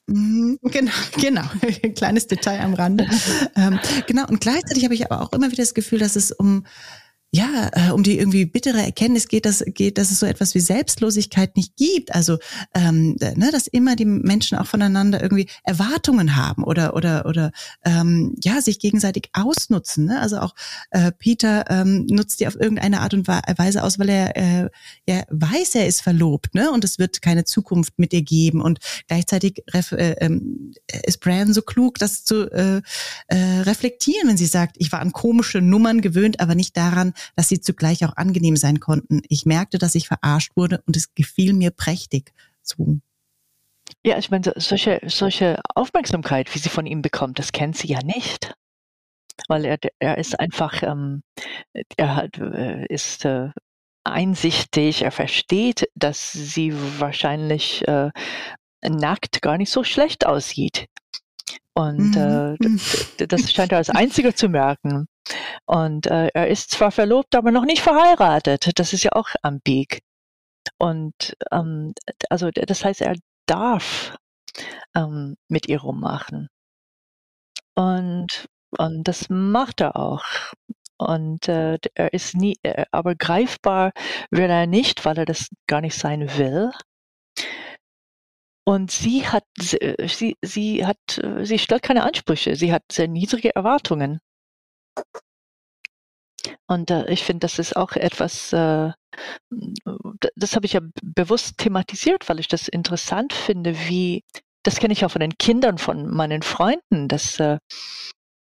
Mhm, 0.07 0.59
genau, 0.63 0.91
genau. 1.21 1.43
Kleines 1.95 2.27
Detail 2.27 2.61
am 2.61 2.73
Rande. 2.73 3.07
ähm, 3.55 3.79
genau. 4.07 4.27
Und 4.27 4.41
gleichzeitig 4.41 4.83
habe 4.83 4.95
ich 4.95 5.05
aber 5.05 5.21
auch 5.21 5.31
immer 5.31 5.51
wieder 5.51 5.63
das 5.63 5.73
Gefühl, 5.73 5.99
dass 5.99 6.15
es 6.15 6.31
um 6.31 6.65
ja, 7.35 7.71
äh, 7.71 7.89
um 7.91 8.03
die 8.03 8.19
irgendwie 8.19 8.45
bittere 8.45 8.83
Erkenntnis 8.83 9.27
geht, 9.27 9.45
dass, 9.45 9.63
geht, 9.65 9.97
dass 9.97 10.11
es 10.11 10.19
so 10.19 10.27
etwas 10.27 10.53
wie 10.53 10.59
Selbstlosigkeit 10.59 11.57
nicht 11.57 11.75
gibt. 11.75 12.13
Also, 12.13 12.37
ähm, 12.75 13.17
ne, 13.19 13.49
dass 13.51 13.65
immer 13.65 13.95
die 13.95 14.05
Menschen 14.05 14.55
auch 14.59 14.67
voneinander 14.67 15.19
irgendwie 15.19 15.49
Erwartungen 15.63 16.35
haben 16.35 16.63
oder 16.63 16.95
oder 16.95 17.25
oder 17.25 17.51
ähm, 17.85 18.35
ja 18.43 18.61
sich 18.61 18.77
gegenseitig 18.77 19.29
ausnutzen. 19.33 20.05
Ne? 20.05 20.19
Also 20.21 20.37
auch 20.37 20.53
äh, 20.91 21.11
Peter 21.11 21.65
ähm, 21.69 22.05
nutzt 22.05 22.39
die 22.39 22.47
auf 22.47 22.55
irgendeine 22.55 23.01
Art 23.01 23.15
und 23.15 23.27
Weise 23.27 23.83
aus, 23.83 23.97
weil 23.97 24.09
er 24.09 24.37
äh, 24.37 24.69
ja, 25.07 25.23
weiß, 25.31 25.73
er 25.73 25.87
ist 25.87 26.01
verlobt, 26.01 26.53
ne? 26.53 26.71
Und 26.71 26.83
es 26.83 26.99
wird 26.99 27.23
keine 27.23 27.45
Zukunft 27.45 27.97
mit 27.97 28.13
ihr 28.13 28.21
geben. 28.21 28.61
Und 28.61 28.77
gleichzeitig 29.07 29.63
äh, 29.73 29.81
äh, 29.91 30.39
ist 31.03 31.19
Bran 31.19 31.51
so 31.51 31.63
klug, 31.63 31.97
das 31.97 32.23
zu 32.25 32.51
äh, 32.51 32.81
äh, 33.27 33.35
reflektieren, 33.61 34.29
wenn 34.29 34.37
sie 34.37 34.45
sagt, 34.45 34.75
ich 34.77 34.91
war 34.91 34.99
an 34.99 35.13
komische 35.13 35.61
Nummern 35.61 36.01
gewöhnt, 36.01 36.39
aber 36.39 36.53
nicht 36.53 36.77
daran, 36.77 37.13
dass 37.35 37.49
sie 37.49 37.61
zugleich 37.61 38.05
auch 38.05 38.15
angenehm 38.15 38.57
sein 38.57 38.79
konnten. 38.79 39.21
Ich 39.29 39.45
merkte, 39.45 39.77
dass 39.77 39.95
ich 39.95 40.07
verarscht 40.07 40.55
wurde 40.55 40.83
und 40.85 40.95
es 40.95 41.13
gefiel 41.15 41.53
mir 41.53 41.71
prächtig. 41.71 42.33
So. 42.61 42.99
Ja, 44.05 44.17
ich 44.17 44.31
meine, 44.31 44.53
solche, 44.55 44.99
solche 45.05 45.59
Aufmerksamkeit, 45.75 46.53
wie 46.53 46.59
sie 46.59 46.69
von 46.69 46.85
ihm 46.85 47.01
bekommt, 47.01 47.39
das 47.39 47.51
kennt 47.51 47.77
sie 47.77 47.87
ja 47.87 47.99
nicht. 48.03 48.53
Weil 49.47 49.65
er, 49.65 49.77
er 49.99 50.17
ist 50.17 50.39
einfach, 50.39 50.83
ähm, 50.83 51.23
er 51.97 52.15
hat, 52.15 52.37
äh, 52.37 52.85
ist 52.87 53.25
äh, 53.25 53.49
einsichtig, 54.03 55.01
er 55.01 55.11
versteht, 55.11 55.89
dass 55.95 56.31
sie 56.31 56.73
wahrscheinlich 56.99 57.87
äh, 57.87 58.11
nackt 58.87 59.41
gar 59.41 59.57
nicht 59.57 59.71
so 59.71 59.83
schlecht 59.83 60.25
aussieht. 60.25 60.87
Und 61.73 62.15
mhm. 62.15 62.57
äh, 63.17 63.27
das 63.27 63.51
scheint 63.51 63.71
er 63.71 63.79
als 63.79 63.89
einziger 63.89 64.35
zu 64.35 64.49
merken. 64.49 65.07
Und 65.65 66.07
äh, 66.07 66.27
er 66.33 66.47
ist 66.47 66.71
zwar 66.71 66.91
verlobt, 66.91 67.35
aber 67.35 67.51
noch 67.51 67.65
nicht 67.65 67.81
verheiratet. 67.81 68.71
Das 68.79 68.93
ist 68.93 69.03
ja 69.03 69.11
auch 69.13 69.29
ambig. 69.41 70.01
Und 70.77 71.35
ähm, 71.51 71.93
also 72.29 72.49
das 72.51 72.83
heißt, 72.83 73.01
er 73.01 73.15
darf 73.45 74.15
ähm, 74.95 75.35
mit 75.49 75.67
ihr 75.67 75.81
rummachen. 75.81 76.49
Und, 77.75 78.47
und 78.77 79.07
das 79.07 79.29
macht 79.29 79.81
er 79.81 79.95
auch. 79.95 80.25
Und 80.97 81.47
äh, 81.47 81.77
er 81.95 82.13
ist 82.13 82.35
nie, 82.35 82.55
äh, 82.63 82.85
aber 82.91 83.15
greifbar 83.15 83.91
wird 84.29 84.49
er 84.49 84.67
nicht, 84.67 85.05
weil 85.05 85.17
er 85.17 85.25
das 85.25 85.49
gar 85.67 85.81
nicht 85.81 85.97
sein 85.97 86.37
will. 86.37 86.71
Und 88.65 88.91
sie 88.91 89.27
hat, 89.27 89.43
äh, 89.73 90.07
sie, 90.07 90.37
sie 90.41 90.85
hat, 90.85 91.17
äh, 91.17 91.45
sie 91.45 91.59
stellt 91.59 91.83
keine 91.83 92.03
Ansprüche. 92.03 92.55
Sie 92.55 92.71
hat 92.71 92.83
sehr 92.91 93.07
niedrige 93.07 93.55
Erwartungen. 93.55 94.19
Und 96.67 96.91
äh, 96.91 97.09
ich 97.11 97.23
finde, 97.23 97.41
das 97.41 97.59
ist 97.59 97.75
auch 97.75 97.93
etwas, 97.93 98.53
äh, 98.53 98.91
das 100.35 100.55
habe 100.55 100.65
ich 100.65 100.73
ja 100.73 100.81
bewusst 101.01 101.57
thematisiert, 101.57 102.27
weil 102.29 102.39
ich 102.39 102.47
das 102.47 102.67
interessant 102.67 103.33
finde, 103.33 103.77
wie, 103.87 104.23
das 104.63 104.77
kenne 104.77 104.93
ich 104.93 105.05
auch 105.05 105.11
von 105.11 105.21
den 105.21 105.37
Kindern 105.37 105.77
von 105.77 106.07
meinen 106.09 106.41
Freunden, 106.41 107.07
dass 107.07 107.39
äh, 107.39 107.57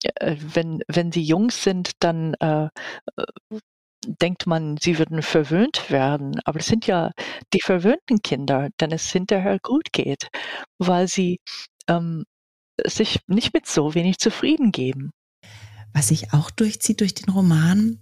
äh 0.05 0.37
wenn, 0.39 0.83
wenn 0.89 1.13
sie 1.13 1.23
jung 1.23 1.51
sind, 1.51 1.93
dann 2.01 2.35
äh, 2.35 2.69
äh, 3.17 3.59
denkt 4.07 4.47
man, 4.47 4.77
sie 4.79 4.99
würden 4.99 5.23
verwöhnt 5.23 5.91
werden. 5.91 6.41
Aber 6.45 6.61
es 6.61 6.67
sind 6.67 6.87
ja 6.87 7.13
die 7.53 7.61
verwöhnten 7.61 8.21
Kinder, 8.23 8.69
denen 8.81 8.95
es 8.95 9.11
hinterher 9.11 9.59
gut 9.63 9.93
geht, 9.93 10.29
weil 10.79 11.09
sie 11.09 11.41
ähm, 11.89 12.25
sich 12.85 13.21
nicht 13.27 13.55
mit 13.55 13.67
so 13.67 13.95
wenig 13.95 14.19
zufrieden 14.19 14.73
geben. 14.73 15.13
Was 15.93 16.09
sich 16.09 16.33
auch 16.33 16.51
durchzieht 16.51 17.01
durch 17.01 17.15
den 17.15 17.31
Roman, 17.31 17.99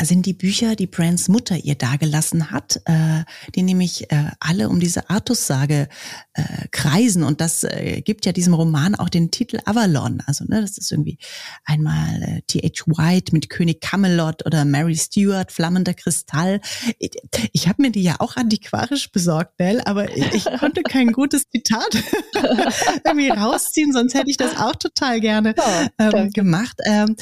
sind 0.00 0.24
die 0.24 0.32
Bücher, 0.32 0.74
die 0.74 0.86
Brands 0.86 1.28
Mutter 1.28 1.56
ihr 1.56 1.74
dagelassen 1.74 2.50
hat, 2.50 2.80
äh, 2.86 3.24
die 3.54 3.62
nämlich 3.62 4.10
äh, 4.10 4.30
alle 4.40 4.68
um 4.68 4.80
diese 4.80 5.10
Artussage 5.10 5.88
äh, 6.32 6.42
kreisen. 6.70 7.22
Und 7.22 7.40
das 7.40 7.62
äh, 7.64 8.00
gibt 8.02 8.24
ja 8.24 8.32
diesem 8.32 8.54
Roman 8.54 8.94
auch 8.94 9.10
den 9.10 9.30
Titel 9.30 9.58
Avalon. 9.66 10.22
Also 10.26 10.44
ne, 10.44 10.62
das 10.62 10.78
ist 10.78 10.90
irgendwie 10.92 11.18
einmal 11.64 12.22
äh, 12.22 12.42
T.H. 12.46 12.86
White 12.86 13.34
mit 13.34 13.50
König 13.50 13.82
Camelot 13.82 14.46
oder 14.46 14.64
Mary 14.64 14.96
Stuart, 14.96 15.52
Flammender 15.52 15.94
Kristall. 15.94 16.60
Ich, 16.98 17.12
ich 17.52 17.68
habe 17.68 17.82
mir 17.82 17.90
die 17.90 18.02
ja 18.02 18.16
auch 18.18 18.36
antiquarisch 18.36 19.12
besorgt, 19.12 19.60
Nell, 19.60 19.82
aber 19.84 20.16
ich, 20.16 20.32
ich 20.32 20.44
konnte 20.58 20.82
kein 20.82 21.12
gutes 21.12 21.44
Zitat 21.50 21.90
irgendwie 23.04 23.28
rausziehen, 23.28 23.92
sonst 23.92 24.14
hätte 24.14 24.30
ich 24.30 24.38
das 24.38 24.56
auch 24.56 24.76
total 24.76 25.20
gerne 25.20 25.54
ähm, 25.98 26.30
gemacht. 26.30 26.78
Ähm, 26.86 27.14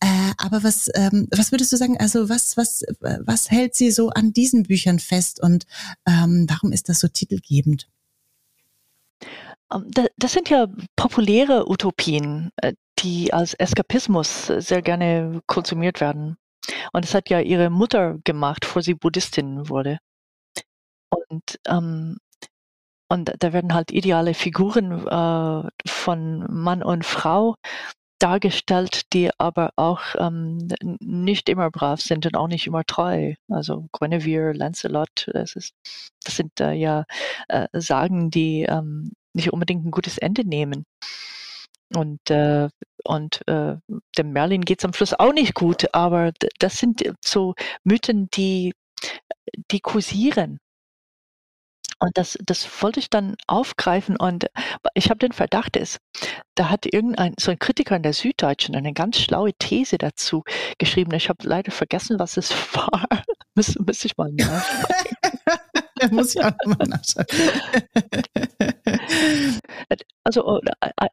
äh, 0.00 0.32
aber 0.36 0.62
was, 0.62 0.88
ähm, 0.94 1.28
was 1.30 1.52
würdest 1.52 1.72
du 1.72 1.76
sagen? 1.76 1.96
Also 2.08 2.30
was, 2.30 2.56
was, 2.56 2.84
was 3.00 3.50
hält 3.50 3.74
sie 3.74 3.90
so 3.90 4.08
an 4.08 4.32
diesen 4.32 4.62
Büchern 4.62 4.98
fest 4.98 5.42
und 5.42 5.66
ähm, 6.06 6.46
warum 6.48 6.72
ist 6.72 6.88
das 6.88 7.00
so 7.00 7.08
titelgebend? 7.08 7.86
Ähm, 9.70 9.90
das 10.16 10.32
sind 10.32 10.48
ja 10.48 10.68
populäre 10.96 11.68
Utopien, 11.68 12.48
äh, 12.62 12.72
die 13.00 13.34
als 13.34 13.52
Eskapismus 13.52 14.46
sehr 14.46 14.80
gerne 14.80 15.42
konsumiert 15.44 16.00
werden. 16.00 16.38
Und 16.94 17.04
das 17.04 17.12
hat 17.12 17.28
ja 17.28 17.40
ihre 17.40 17.68
Mutter 17.68 18.16
gemacht, 18.24 18.60
bevor 18.62 18.80
sie 18.80 18.94
Buddhistin 18.94 19.68
wurde. 19.68 19.98
Und, 21.10 21.60
ähm, 21.66 22.16
und 23.10 23.34
da 23.38 23.52
werden 23.52 23.74
halt 23.74 23.90
ideale 23.90 24.32
Figuren 24.32 25.06
äh, 25.06 25.68
von 25.86 26.46
Mann 26.48 26.82
und 26.82 27.04
Frau 27.04 27.56
dargestellt, 28.18 29.12
die 29.12 29.30
aber 29.38 29.72
auch 29.76 30.02
ähm, 30.18 30.68
nicht 31.00 31.48
immer 31.48 31.70
brav 31.70 32.00
sind 32.00 32.26
und 32.26 32.36
auch 32.36 32.48
nicht 32.48 32.66
immer 32.66 32.84
treu. 32.84 33.34
Also 33.48 33.88
Guinevere, 33.92 34.52
Lancelot, 34.52 35.30
das 35.32 35.56
ist, 35.56 35.74
das 36.24 36.36
sind 36.36 36.60
äh, 36.60 36.72
ja 36.72 37.04
äh, 37.48 37.68
Sagen, 37.72 38.30
die 38.30 38.62
ähm, 38.62 39.12
nicht 39.34 39.52
unbedingt 39.52 39.84
ein 39.84 39.90
gutes 39.90 40.18
Ende 40.18 40.44
nehmen. 40.44 40.84
Und, 41.94 42.30
äh, 42.30 42.68
und 43.04 43.40
äh, 43.48 43.76
dem 44.18 44.32
Merlin 44.32 44.62
geht 44.62 44.80
es 44.80 44.84
am 44.84 44.92
Schluss 44.92 45.14
auch 45.14 45.32
nicht 45.32 45.54
gut, 45.54 45.86
aber 45.94 46.32
das 46.58 46.78
sind 46.78 47.02
so 47.24 47.54
Mythen, 47.84 48.28
die, 48.34 48.74
die 49.70 49.80
kursieren. 49.80 50.58
Und 52.00 52.16
das, 52.16 52.38
das 52.44 52.68
wollte 52.82 53.00
ich 53.00 53.10
dann 53.10 53.34
aufgreifen 53.46 54.16
und 54.16 54.46
ich 54.94 55.10
habe 55.10 55.18
den 55.18 55.32
Verdacht, 55.32 55.76
ist, 55.76 55.98
da 56.54 56.70
hat 56.70 56.86
irgendein 56.86 57.34
so 57.38 57.50
ein 57.50 57.58
Kritiker 57.58 57.96
in 57.96 58.02
der 58.02 58.12
Süddeutschen 58.12 58.76
eine 58.76 58.92
ganz 58.92 59.18
schlaue 59.18 59.52
These 59.54 59.98
dazu 59.98 60.44
geschrieben. 60.78 61.12
Ich 61.14 61.28
habe 61.28 61.46
leider 61.46 61.72
vergessen, 61.72 62.18
was 62.18 62.36
es 62.36 62.50
war. 62.74 63.04
Müsste 63.54 63.82
müsst 63.82 64.04
ich 64.04 64.16
mal 64.16 64.30
nachschauen. 64.32 64.84
muss 66.12 66.34
ich 66.34 66.42
auch 66.42 66.52
nochmal 66.64 66.88
nachschauen. 66.88 67.26
Also 70.28 70.46
oh, 70.46 70.60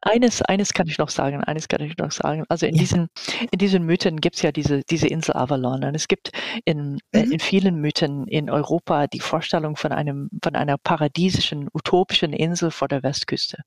eines, 0.02 0.42
eines 0.42 0.74
kann 0.74 0.88
ich 0.88 0.98
noch 0.98 1.08
sagen, 1.08 1.42
eines 1.42 1.68
kann 1.68 1.80
ich 1.80 1.96
noch 1.96 2.12
sagen. 2.12 2.44
Also 2.50 2.66
in 2.66 2.74
ja. 2.74 2.80
diesen, 2.80 3.08
in 3.50 3.58
diesen 3.58 3.82
Mythen 3.84 4.20
gibt 4.20 4.36
es 4.36 4.42
ja 4.42 4.52
diese, 4.52 4.82
diese 4.82 5.08
Insel 5.08 5.34
Avalon. 5.34 5.84
Und 5.84 5.94
es 5.94 6.06
gibt 6.06 6.32
in, 6.66 6.98
äh, 7.12 7.24
mhm. 7.24 7.32
in 7.32 7.40
vielen 7.40 7.80
Mythen 7.80 8.28
in 8.28 8.50
Europa 8.50 9.06
die 9.06 9.20
Vorstellung 9.20 9.76
von 9.76 9.92
einem, 9.92 10.28
von 10.44 10.54
einer 10.54 10.76
paradiesischen, 10.76 11.70
utopischen 11.72 12.34
Insel 12.34 12.70
vor 12.70 12.88
der 12.88 13.02
Westküste. 13.02 13.62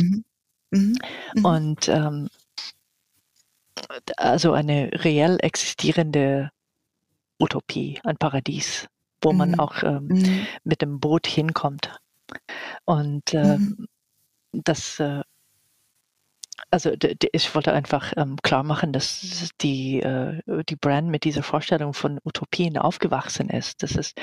Mhm. 0.00 0.24
Mhm. 0.72 0.96
mhm. 1.36 1.44
Und 1.44 1.88
ähm, 1.88 2.28
also 4.16 4.52
eine 4.52 4.90
reell 5.04 5.38
existierende 5.40 6.50
Utopie, 7.38 8.00
ein 8.02 8.16
Paradies 8.16 8.88
wo 9.22 9.32
man 9.32 9.52
mhm. 9.52 9.60
auch 9.60 9.82
ähm, 9.82 10.06
mhm. 10.08 10.46
mit 10.64 10.82
dem 10.82 11.00
Boot 11.00 11.26
hinkommt. 11.26 11.98
Und 12.84 13.34
äh, 13.34 13.58
mhm. 13.58 13.86
Das, 14.52 15.00
äh, 15.00 15.22
also 16.70 16.92
ich 17.32 17.54
wollte 17.54 17.72
einfach 17.72 18.12
ähm, 18.16 18.36
klar 18.42 18.62
machen, 18.62 18.92
dass 18.92 19.50
die, 19.60 20.00
äh, 20.00 20.40
die 20.68 20.76
Brand 20.76 21.08
mit 21.08 21.24
dieser 21.24 21.42
Vorstellung 21.42 21.94
von 21.94 22.18
Utopien 22.24 22.76
aufgewachsen 22.76 23.48
ist, 23.48 23.82
dass 23.82 23.96
es 23.96 24.14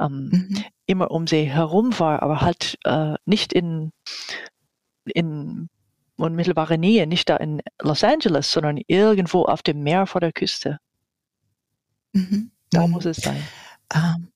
ähm, 0.00 0.30
mhm. 0.32 0.64
immer 0.86 1.10
um 1.10 1.26
sie 1.26 1.44
herum 1.44 1.98
war, 1.98 2.22
aber 2.22 2.40
halt 2.40 2.78
äh, 2.84 3.14
nicht 3.24 3.52
in, 3.52 3.92
in 5.04 5.68
unmittelbarer 6.16 6.76
Nähe, 6.76 7.06
nicht 7.06 7.28
da 7.28 7.36
in 7.36 7.60
Los 7.80 8.02
Angeles, 8.02 8.50
sondern 8.50 8.80
irgendwo 8.86 9.44
auf 9.44 9.62
dem 9.62 9.82
Meer 9.82 10.06
vor 10.06 10.20
der 10.20 10.32
Küste. 10.32 10.78
Mhm. 12.12 12.50
Da 12.70 12.86
mhm. 12.86 12.92
muss 12.92 13.04
es 13.04 13.18
sein. 13.18 13.42
Ähm, 13.94 14.28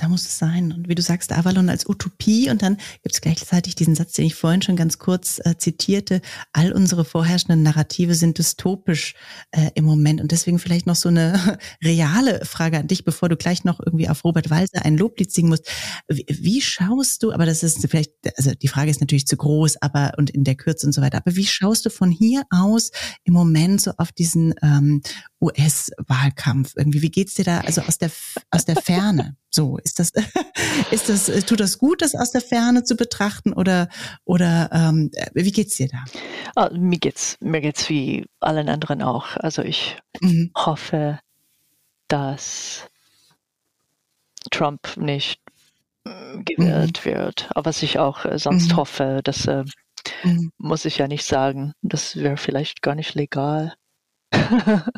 da 0.00 0.08
muss 0.08 0.22
es 0.22 0.38
sein. 0.38 0.72
Und 0.72 0.88
wie 0.88 0.94
du 0.94 1.02
sagst, 1.02 1.32
Avalon 1.32 1.68
als 1.68 1.86
Utopie 1.86 2.48
und 2.48 2.62
dann 2.62 2.76
gibt 3.02 3.14
es 3.14 3.20
gleichzeitig 3.20 3.74
diesen 3.74 3.94
Satz, 3.94 4.12
den 4.14 4.24
ich 4.24 4.34
vorhin 4.34 4.62
schon 4.62 4.76
ganz 4.76 4.98
kurz 4.98 5.40
äh, 5.44 5.56
zitierte, 5.58 6.22
all 6.52 6.72
unsere 6.72 7.04
vorherrschenden 7.04 7.62
Narrative 7.62 8.14
sind 8.14 8.38
dystopisch 8.38 9.14
äh, 9.50 9.70
im 9.74 9.84
Moment. 9.84 10.22
Und 10.22 10.32
deswegen 10.32 10.58
vielleicht 10.58 10.86
noch 10.86 10.96
so 10.96 11.10
eine 11.10 11.58
reale 11.84 12.44
Frage 12.46 12.78
an 12.78 12.88
dich, 12.88 13.04
bevor 13.04 13.28
du 13.28 13.36
gleich 13.36 13.64
noch 13.64 13.78
irgendwie 13.78 14.08
auf 14.08 14.24
Robert 14.24 14.48
Walser 14.48 14.84
ein 14.84 14.96
Loblied 14.96 15.30
singen 15.30 15.50
musst. 15.50 15.70
Wie, 16.08 16.24
wie 16.28 16.62
schaust 16.62 17.22
du, 17.22 17.32
aber 17.32 17.44
das 17.44 17.62
ist 17.62 17.86
vielleicht, 17.86 18.12
also 18.36 18.52
die 18.54 18.68
Frage 18.68 18.90
ist 18.90 19.00
natürlich 19.00 19.26
zu 19.26 19.36
groß, 19.36 19.82
aber 19.82 20.12
und 20.16 20.30
in 20.30 20.44
der 20.44 20.54
Kürze 20.54 20.86
und 20.86 20.92
so 20.92 21.02
weiter, 21.02 21.18
aber 21.18 21.36
wie 21.36 21.46
schaust 21.46 21.84
du 21.84 21.90
von 21.90 22.10
hier 22.10 22.44
aus 22.50 22.90
im 23.24 23.34
Moment 23.34 23.82
so 23.82 23.92
auf 23.98 24.12
diesen 24.12 24.54
ähm, 24.62 25.02
US-Wahlkampf 25.42 26.72
irgendwie? 26.76 27.02
Wie 27.02 27.10
geht's 27.10 27.34
dir 27.34 27.44
da 27.44 27.60
also 27.60 27.82
aus 27.82 27.98
der 27.98 28.10
aus 28.50 28.64
der 28.64 28.76
Ferne? 28.76 29.36
So 29.50 29.78
ist 29.90 29.98
das 29.98 30.10
ist 30.90 31.08
das 31.08 31.44
tut 31.46 31.60
das 31.60 31.78
gut, 31.78 32.02
das 32.02 32.14
aus 32.14 32.30
der 32.30 32.40
Ferne 32.40 32.84
zu 32.84 32.96
betrachten 32.96 33.52
oder 33.52 33.88
oder 34.24 34.70
ähm, 34.72 35.10
wie 35.34 35.52
geht's 35.52 35.76
dir 35.76 35.88
da? 35.88 36.04
Oh, 36.56 36.74
mir 36.74 36.98
geht's 36.98 37.36
mir 37.40 37.60
geht's 37.60 37.88
wie 37.88 38.26
allen 38.40 38.68
anderen 38.68 39.02
auch. 39.02 39.36
Also 39.36 39.62
ich 39.62 39.96
mhm. 40.20 40.52
hoffe, 40.56 41.18
dass 42.08 42.88
Trump 44.50 44.96
nicht 44.96 45.40
äh, 46.04 46.38
gewählt 46.44 47.00
mhm. 47.04 47.10
wird. 47.10 47.48
Aber 47.50 47.66
was 47.66 47.82
ich 47.82 47.98
auch 47.98 48.24
äh, 48.24 48.38
sonst 48.38 48.72
mhm. 48.72 48.76
hoffe, 48.76 49.20
das 49.24 49.46
äh, 49.46 49.64
mhm. 50.24 50.52
muss 50.58 50.84
ich 50.84 50.98
ja 50.98 51.08
nicht 51.08 51.24
sagen. 51.24 51.72
Das 51.82 52.16
wäre 52.16 52.36
vielleicht 52.36 52.82
gar 52.82 52.94
nicht 52.94 53.14
legal 53.14 53.74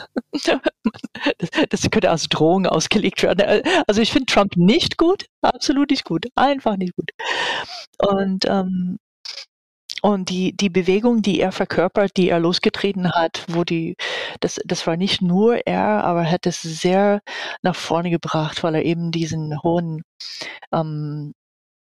das, 1.71 1.91
könnte 1.91 2.11
als 2.11 2.29
Drohung 2.29 2.67
ausgelegt 2.67 3.23
werden. 3.23 3.63
Also 3.87 4.01
ich 4.01 4.13
finde 4.13 4.27
Trump 4.27 4.57
nicht 4.57 4.99
gut, 4.99 5.27
absolut 5.43 5.91
nicht 5.91 6.05
gut, 6.05 6.27
einfach 6.35 6.77
nicht 6.77 6.95
gut. 6.97 7.11
Und 7.99 8.45
ähm, 8.47 8.99
und 10.05 10.31
die, 10.31 10.57
die 10.57 10.69
Bewegung, 10.69 11.23
die 11.23 11.39
er 11.41 11.53
verkörpert, 11.53 12.17
die 12.17 12.29
er 12.29 12.41
losgetreten 12.41 13.13
hat, 13.13 13.45
wo 13.49 13.63
die, 13.63 13.97
das, 14.41 14.59
das 14.65 14.85
war 14.89 14.97
nicht 14.97 15.23
nur 15.23 15.65
er, 15.65 16.03
aber 16.03 16.23
er 16.23 16.31
hat 16.33 16.47
es 16.47 16.61
sehr 16.61 17.21
nach 17.63 17.77
vorne 17.77 18.11
gebracht, 18.11 18.65
weil 18.65 18.75
er 18.75 18.85
eben 18.85 19.13
diesen 19.13 19.63
hohen 19.63 20.03
ähm, 20.73 21.35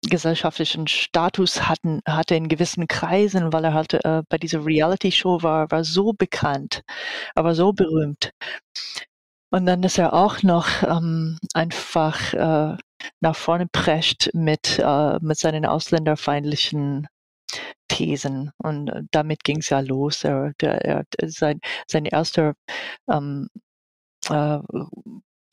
gesellschaftlichen 0.09 0.87
Status 0.87 1.67
hatten, 1.67 2.01
hatte 2.07 2.35
in 2.35 2.49
gewissen 2.49 2.87
Kreisen, 2.87 3.53
weil 3.53 3.65
er 3.65 3.73
halt 3.73 3.93
äh, 3.93 4.23
bei 4.29 4.37
dieser 4.37 4.65
Reality-Show 4.65 5.43
war, 5.43 5.69
war 5.71 5.83
so 5.83 6.13
bekannt, 6.13 6.83
aber 7.35 7.55
so 7.55 7.73
berühmt. 7.73 8.31
Und 9.51 9.65
dann, 9.67 9.81
dass 9.81 9.97
er 9.97 10.13
auch 10.13 10.41
noch 10.43 10.67
ähm, 10.83 11.37
einfach 11.53 12.33
äh, 12.33 12.75
nach 13.21 13.35
vorne 13.35 13.67
prescht 13.71 14.29
mit, 14.33 14.79
äh, 14.79 15.19
mit 15.21 15.37
seinen 15.37 15.65
ausländerfeindlichen 15.65 17.07
Thesen. 17.87 18.51
Und 18.57 18.89
äh, 18.89 19.03
damit 19.11 19.43
ging 19.43 19.59
es 19.59 19.69
ja 19.69 19.79
los. 19.79 20.23
Er, 20.23 20.53
der, 20.59 20.83
er, 20.83 21.03
sein, 21.27 21.59
sein 21.87 22.05
erster 22.05 22.55
ähm, 23.09 23.49
äh, 24.29 24.59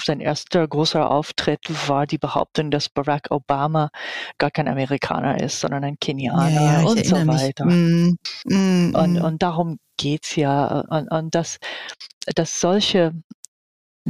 sein 0.05 0.20
erster 0.20 0.66
großer 0.66 1.11
Auftritt 1.11 1.61
war 1.88 2.07
die 2.07 2.18
Behauptung, 2.18 2.70
dass 2.70 2.88
Barack 2.88 3.30
Obama 3.30 3.90
gar 4.38 4.51
kein 4.51 4.68
Amerikaner 4.68 5.40
ist, 5.40 5.61
sondern 5.61 5.84
ein 5.84 5.98
Kenianer 6.01 6.51
ja, 6.51 6.80
ja, 6.80 6.86
und 6.86 7.05
so 7.05 7.16
weiter. 7.26 7.66
Mm, 7.66 8.16
mm, 8.44 8.94
und, 8.94 9.12
mm. 9.14 9.24
und 9.24 9.42
darum 9.42 9.78
geht's 9.96 10.36
ja. 10.36 10.80
Und, 10.88 11.11
und 11.11 11.34
dass, 11.34 11.59
dass 12.34 12.61
solche 12.61 13.12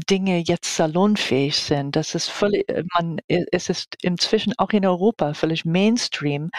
Dinge 0.09 0.39
jetzt 0.39 0.77
salonfähig 0.77 1.57
sind. 1.57 1.97
Das 1.97 2.15
ist 2.15 2.29
völlig, 2.29 2.65
man, 2.95 3.21
es 3.29 3.69
ist 3.69 3.97
inzwischen 4.03 4.55
auch 4.59 4.71
in 4.71 4.87
Europa 4.87 5.35
völlig 5.35 5.65
Mainstream. 5.65 6.51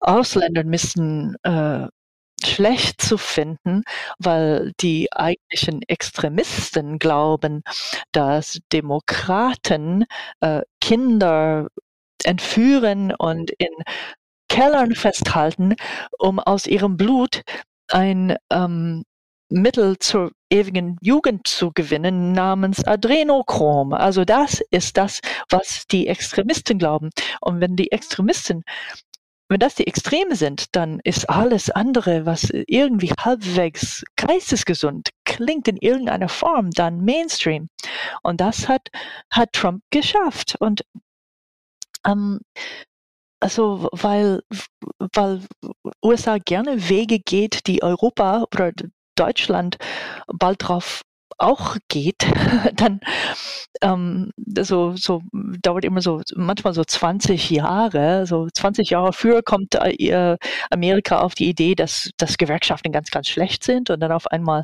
Ausländer 0.00 0.64
müssen 0.64 1.36
äh, 1.44 1.86
schlecht 2.46 3.00
zu 3.00 3.18
finden, 3.18 3.82
weil 4.18 4.72
die 4.80 5.12
eigentlichen 5.12 5.82
Extremisten 5.82 6.98
glauben, 6.98 7.62
dass 8.12 8.60
Demokraten 8.72 10.04
äh, 10.40 10.62
Kinder 10.80 11.68
entführen 12.24 13.12
und 13.14 13.50
in 13.52 13.72
Kellern 14.48 14.94
festhalten, 14.94 15.76
um 16.18 16.38
aus 16.38 16.66
ihrem 16.66 16.96
Blut 16.96 17.42
ein 17.88 18.36
ähm, 18.50 19.04
Mittel 19.48 19.98
zur 19.98 20.32
ewigen 20.50 20.96
Jugend 21.00 21.46
zu 21.46 21.72
gewinnen 21.72 22.32
namens 22.32 22.84
Adrenochrom. 22.84 23.92
Also 23.92 24.24
das 24.24 24.62
ist 24.70 24.96
das, 24.96 25.20
was 25.48 25.86
die 25.90 26.06
Extremisten 26.06 26.78
glauben. 26.78 27.10
Und 27.40 27.60
wenn 27.60 27.76
die 27.76 27.92
Extremisten 27.92 28.62
wenn 29.48 29.60
das 29.60 29.74
die 29.74 29.86
Extreme 29.86 30.34
sind, 30.36 30.74
dann 30.74 31.00
ist 31.04 31.28
alles 31.28 31.70
andere, 31.70 32.24
was 32.26 32.48
irgendwie 32.50 33.12
halbwegs 33.18 34.02
geistesgesund 34.16 35.10
klingt 35.24 35.68
in 35.68 35.76
irgendeiner 35.76 36.28
Form, 36.28 36.70
dann 36.70 37.04
Mainstream. 37.04 37.68
Und 38.22 38.40
das 38.40 38.68
hat, 38.68 38.88
hat 39.30 39.52
Trump 39.52 39.82
geschafft. 39.90 40.56
Und 40.58 40.84
ähm, 42.06 42.40
also 43.40 43.88
weil, 43.92 44.42
weil 44.98 45.42
USA 46.04 46.38
gerne 46.38 46.88
Wege 46.88 47.18
geht, 47.18 47.66
die 47.66 47.82
Europa 47.82 48.44
oder 48.52 48.72
Deutschland 49.16 49.76
bald 50.28 50.62
drauf 50.62 51.02
auch 51.38 51.76
geht, 51.88 52.26
dann 52.74 53.00
ähm, 53.82 54.30
so, 54.60 54.96
so 54.96 55.22
dauert 55.32 55.84
immer 55.84 56.00
so 56.00 56.22
manchmal 56.34 56.74
so 56.74 56.84
20 56.84 57.50
Jahre. 57.50 58.26
So 58.26 58.48
20 58.52 58.90
Jahre 58.90 59.12
früher 59.12 59.42
kommt 59.42 59.74
äh, 59.74 60.36
Amerika 60.70 61.20
auf 61.20 61.34
die 61.34 61.48
Idee, 61.48 61.74
dass, 61.74 62.10
dass 62.16 62.38
Gewerkschaften 62.38 62.92
ganz, 62.92 63.10
ganz 63.10 63.28
schlecht 63.28 63.64
sind 63.64 63.90
und 63.90 64.00
dann 64.00 64.12
auf 64.12 64.26
einmal 64.28 64.62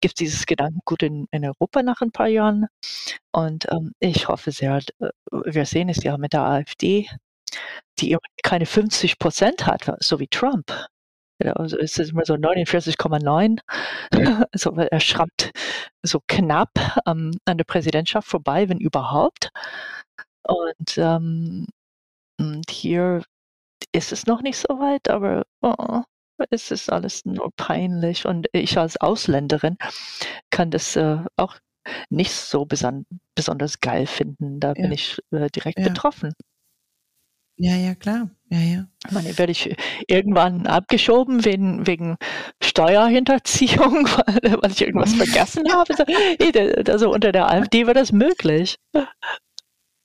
gibt 0.00 0.14
es 0.14 0.18
dieses 0.18 0.46
Gedankengut 0.46 1.02
in, 1.02 1.26
in 1.30 1.44
Europa 1.44 1.82
nach 1.82 2.00
ein 2.00 2.12
paar 2.12 2.28
Jahren. 2.28 2.66
Und 3.32 3.66
ähm, 3.70 3.92
ich 4.00 4.28
hoffe 4.28 4.52
sehr, 4.52 4.80
äh, 5.00 5.08
wir 5.30 5.66
sehen 5.66 5.88
es 5.88 6.02
ja 6.02 6.16
mit 6.18 6.32
der 6.32 6.42
AfD, 6.42 7.08
die 7.98 8.16
keine 8.42 8.66
50 8.66 9.18
Prozent 9.18 9.66
hat, 9.66 9.90
so 10.00 10.20
wie 10.20 10.28
Trump. 10.28 10.72
Also 11.48 11.78
es 11.78 11.98
ist 11.98 12.10
immer 12.10 12.24
so 12.24 12.34
49,9. 12.34 13.58
Also 14.52 14.74
er 14.76 15.00
schrammt 15.00 15.52
so 16.02 16.20
knapp 16.26 16.70
ähm, 17.06 17.32
an 17.44 17.58
der 17.58 17.64
Präsidentschaft 17.64 18.28
vorbei, 18.28 18.68
wenn 18.68 18.78
überhaupt. 18.78 19.50
Und, 20.42 20.98
ähm, 20.98 21.66
und 22.38 22.70
hier 22.70 23.22
ist 23.92 24.12
es 24.12 24.26
noch 24.26 24.42
nicht 24.42 24.58
so 24.58 24.78
weit, 24.78 25.08
aber 25.08 25.44
oh, 25.62 26.02
es 26.50 26.70
ist 26.70 26.90
alles 26.90 27.24
nur 27.24 27.50
peinlich. 27.56 28.26
Und 28.26 28.48
ich 28.52 28.78
als 28.78 28.96
Ausländerin 28.96 29.76
kann 30.50 30.70
das 30.70 30.96
äh, 30.96 31.18
auch 31.36 31.56
nicht 32.08 32.32
so 32.32 32.64
beson 32.64 33.06
besonders 33.34 33.80
geil 33.80 34.06
finden. 34.06 34.60
Da 34.60 34.68
ja. 34.68 34.74
bin 34.74 34.92
ich 34.92 35.18
äh, 35.30 35.48
direkt 35.48 35.78
ja. 35.78 35.88
betroffen. 35.88 36.34
Ja, 37.62 37.76
ja, 37.76 37.94
klar. 37.94 38.30
Ja, 38.48 38.58
ja. 38.58 38.86
Ich 39.06 39.12
meine, 39.12 39.36
werde 39.36 39.52
ich 39.52 39.76
irgendwann 40.08 40.66
abgeschoben 40.66 41.44
wegen, 41.44 41.86
wegen 41.86 42.16
Steuerhinterziehung, 42.62 44.06
weil, 44.26 44.62
weil 44.62 44.70
ich 44.70 44.80
irgendwas 44.80 45.12
vergessen 45.14 45.70
habe. 45.70 45.94
Also 46.90 47.12
unter 47.12 47.32
der 47.32 47.50
AfD 47.50 47.86
war 47.86 47.92
das 47.92 48.12
möglich. 48.12 48.76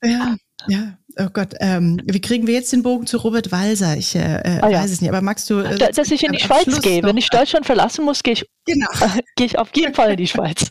Ja, 0.03 0.35
ja. 0.67 0.97
Oh 1.17 1.29
Gott, 1.31 1.53
ähm, 1.61 2.01
wie 2.03 2.19
kriegen 2.19 2.45
wir 2.45 2.55
jetzt 2.55 2.73
den 2.73 2.83
Bogen 2.83 3.07
zu 3.07 3.17
Robert 3.17 3.53
Walser? 3.53 3.95
Ich 3.95 4.15
äh, 4.15 4.19
äh 4.19 4.59
ah, 4.61 4.69
ja. 4.69 4.81
weiß 4.81 4.91
es 4.91 4.99
nicht, 4.99 5.09
aber 5.09 5.21
magst 5.21 5.49
du. 5.49 5.59
Äh, 5.59 5.77
da, 5.77 5.87
dass 5.87 6.11
ich 6.11 6.25
in 6.25 6.33
die 6.33 6.39
Schweiz 6.39 6.81
gehe. 6.81 7.03
Wenn 7.03 7.15
ich 7.15 7.29
Deutschland 7.29 7.65
verlassen 7.65 8.03
muss, 8.03 8.21
gehe 8.21 8.33
ich, 8.33 8.45
genau. 8.65 8.89
äh, 8.99 9.21
gehe 9.37 9.45
ich 9.45 9.57
auf 9.57 9.69
jeden 9.73 9.93
Fall 9.93 10.11
in 10.11 10.17
die 10.17 10.27
Schweiz. 10.27 10.69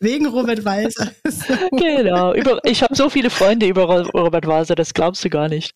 Wegen 0.00 0.26
Robert 0.26 0.64
Walser. 0.64 1.12
genau. 1.72 2.34
Über, 2.34 2.60
ich 2.64 2.82
habe 2.82 2.94
so 2.94 3.10
viele 3.10 3.30
Freunde 3.30 3.66
über 3.66 3.84
Robert 3.84 4.46
Walser, 4.46 4.74
das 4.74 4.94
glaubst 4.94 5.24
du 5.24 5.30
gar 5.30 5.48
nicht. 5.48 5.74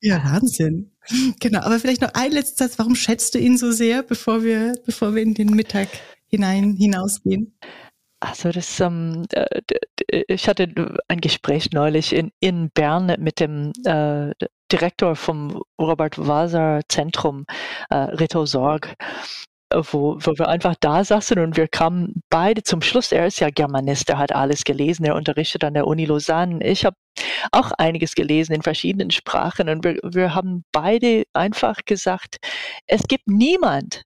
Ja, 0.00 0.22
Wahnsinn. 0.24 0.92
Genau, 1.40 1.60
aber 1.60 1.78
vielleicht 1.78 2.02
noch 2.02 2.14
ein 2.14 2.32
letzter 2.32 2.66
Satz. 2.66 2.78
Warum 2.78 2.94
schätzt 2.94 3.34
du 3.34 3.38
ihn 3.38 3.56
so 3.56 3.70
sehr, 3.70 4.02
bevor 4.02 4.42
wir, 4.42 4.74
bevor 4.84 5.14
wir 5.14 5.22
in 5.22 5.34
den 5.34 5.50
Mittag 5.50 5.88
hinein 6.26 6.74
hinausgehen? 6.76 7.56
Also 8.20 8.50
das, 8.50 8.80
ähm, 8.80 9.26
ich 10.10 10.48
hatte 10.48 10.68
ein 11.08 11.20
Gespräch 11.20 11.70
neulich 11.72 12.14
in, 12.14 12.32
in 12.40 12.70
Bern 12.70 13.14
mit 13.18 13.40
dem 13.40 13.72
äh, 13.84 14.32
Direktor 14.72 15.16
vom 15.16 15.62
Robert 15.80 16.18
Walser 16.18 16.80
Zentrum, 16.88 17.46
äh, 17.90 17.96
Rito 17.96 18.46
Sorg 18.46 18.94
wo, 19.74 20.16
wo 20.20 20.38
wir 20.38 20.48
einfach 20.48 20.74
da 20.80 21.04
saßen 21.04 21.38
und 21.38 21.56
wir 21.56 21.68
kamen 21.68 22.22
beide 22.30 22.62
zum 22.62 22.82
Schluss. 22.82 23.12
Er 23.12 23.26
ist 23.26 23.40
ja 23.40 23.50
Germanist, 23.50 24.08
er 24.08 24.18
hat 24.18 24.32
alles 24.32 24.64
gelesen, 24.64 25.04
er 25.04 25.16
unterrichtet 25.16 25.64
an 25.64 25.74
der 25.74 25.86
Uni 25.86 26.04
Lausanne. 26.04 26.64
Ich 26.64 26.84
habe 26.84 26.96
auch 27.52 27.72
einiges 27.72 28.14
gelesen 28.14 28.54
in 28.54 28.62
verschiedenen 28.62 29.10
Sprachen 29.10 29.68
und 29.68 29.84
wir, 29.84 29.98
wir 30.02 30.34
haben 30.34 30.64
beide 30.72 31.24
einfach 31.32 31.78
gesagt, 31.84 32.36
es 32.86 33.02
gibt 33.08 33.26
niemand 33.26 34.02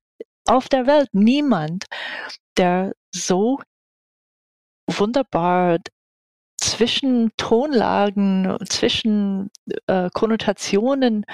auf 0.46 0.68
der 0.68 0.86
Welt, 0.86 1.08
niemand, 1.12 1.84
der 2.56 2.92
so 3.14 3.60
wunderbar 4.86 5.78
zwischen 6.60 7.30
Tonlagen, 7.36 8.56
zwischen 8.68 9.50
äh, 9.86 10.08
Konnotationen 10.12 11.24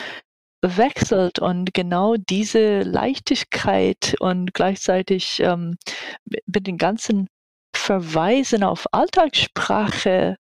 wechselt 0.63 1.39
und 1.39 1.75
genau 1.75 2.17
diese 2.17 2.81
Leichtigkeit 2.81 4.17
und 4.21 4.55
gleichzeitig 4.55 5.41
ähm, 5.41 5.77
mit 6.25 6.67
den 6.67 6.79
ganzen 6.79 7.29
Verweisen 7.75 8.63
auf 8.63 8.87
Alltagssprache, 8.93 10.37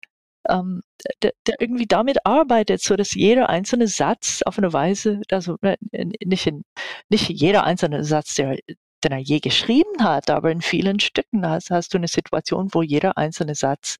ähm, 0.48 0.80
der, 1.22 1.32
der, 1.46 1.56
irgendwie 1.60 1.86
damit 1.86 2.24
arbeitet, 2.24 2.82
so 2.82 2.96
dass 2.96 3.14
jeder 3.14 3.48
einzelne 3.48 3.88
Satz 3.88 4.42
auf 4.42 4.58
eine 4.58 4.72
Weise, 4.72 5.20
also 5.30 5.56
äh, 5.62 5.76
nicht, 6.24 6.46
in, 6.46 6.62
nicht 7.08 7.28
jeder 7.28 7.64
einzelne 7.64 8.04
Satz, 8.04 8.34
der, 8.34 8.56
den 9.04 9.12
er 9.12 9.18
je 9.18 9.40
geschrieben 9.40 10.02
hat, 10.02 10.30
aber 10.30 10.50
in 10.50 10.62
vielen 10.62 11.00
Stücken 11.00 11.46
hast, 11.48 11.70
hast 11.70 11.94
du 11.94 11.98
eine 11.98 12.08
Situation, 12.08 12.68
wo 12.72 12.82
jeder 12.82 13.16
einzelne 13.18 13.54
Satz 13.54 13.98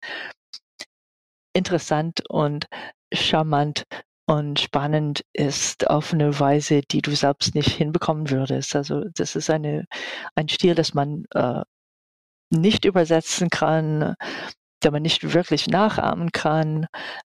interessant 1.53 2.23
und 2.29 2.67
charmant 3.13 3.85
und 4.27 4.59
spannend 4.61 5.25
ist 5.33 5.89
auf 5.89 6.13
eine 6.13 6.39
Weise, 6.41 6.83
die 6.83 7.01
du 7.01 7.15
selbst 7.15 7.55
nicht 7.55 7.71
hinbekommen 7.71 8.31
würdest. 8.31 8.75
Also 8.75 9.05
das 9.15 9.37
ist 9.37 9.51
eine, 9.51 9.87
ein 10.35 10.49
Stil, 10.49 10.75
das 10.75 10.95
man 10.95 11.25
äh, 11.33 11.63
nicht 12.51 12.85
übersetzen 12.85 13.51
kann, 13.51 14.15
der 14.83 14.91
man 14.91 15.03
nicht 15.03 15.33
wirklich 15.33 15.69
nachahmen 15.69 16.33
kann. 16.33 16.87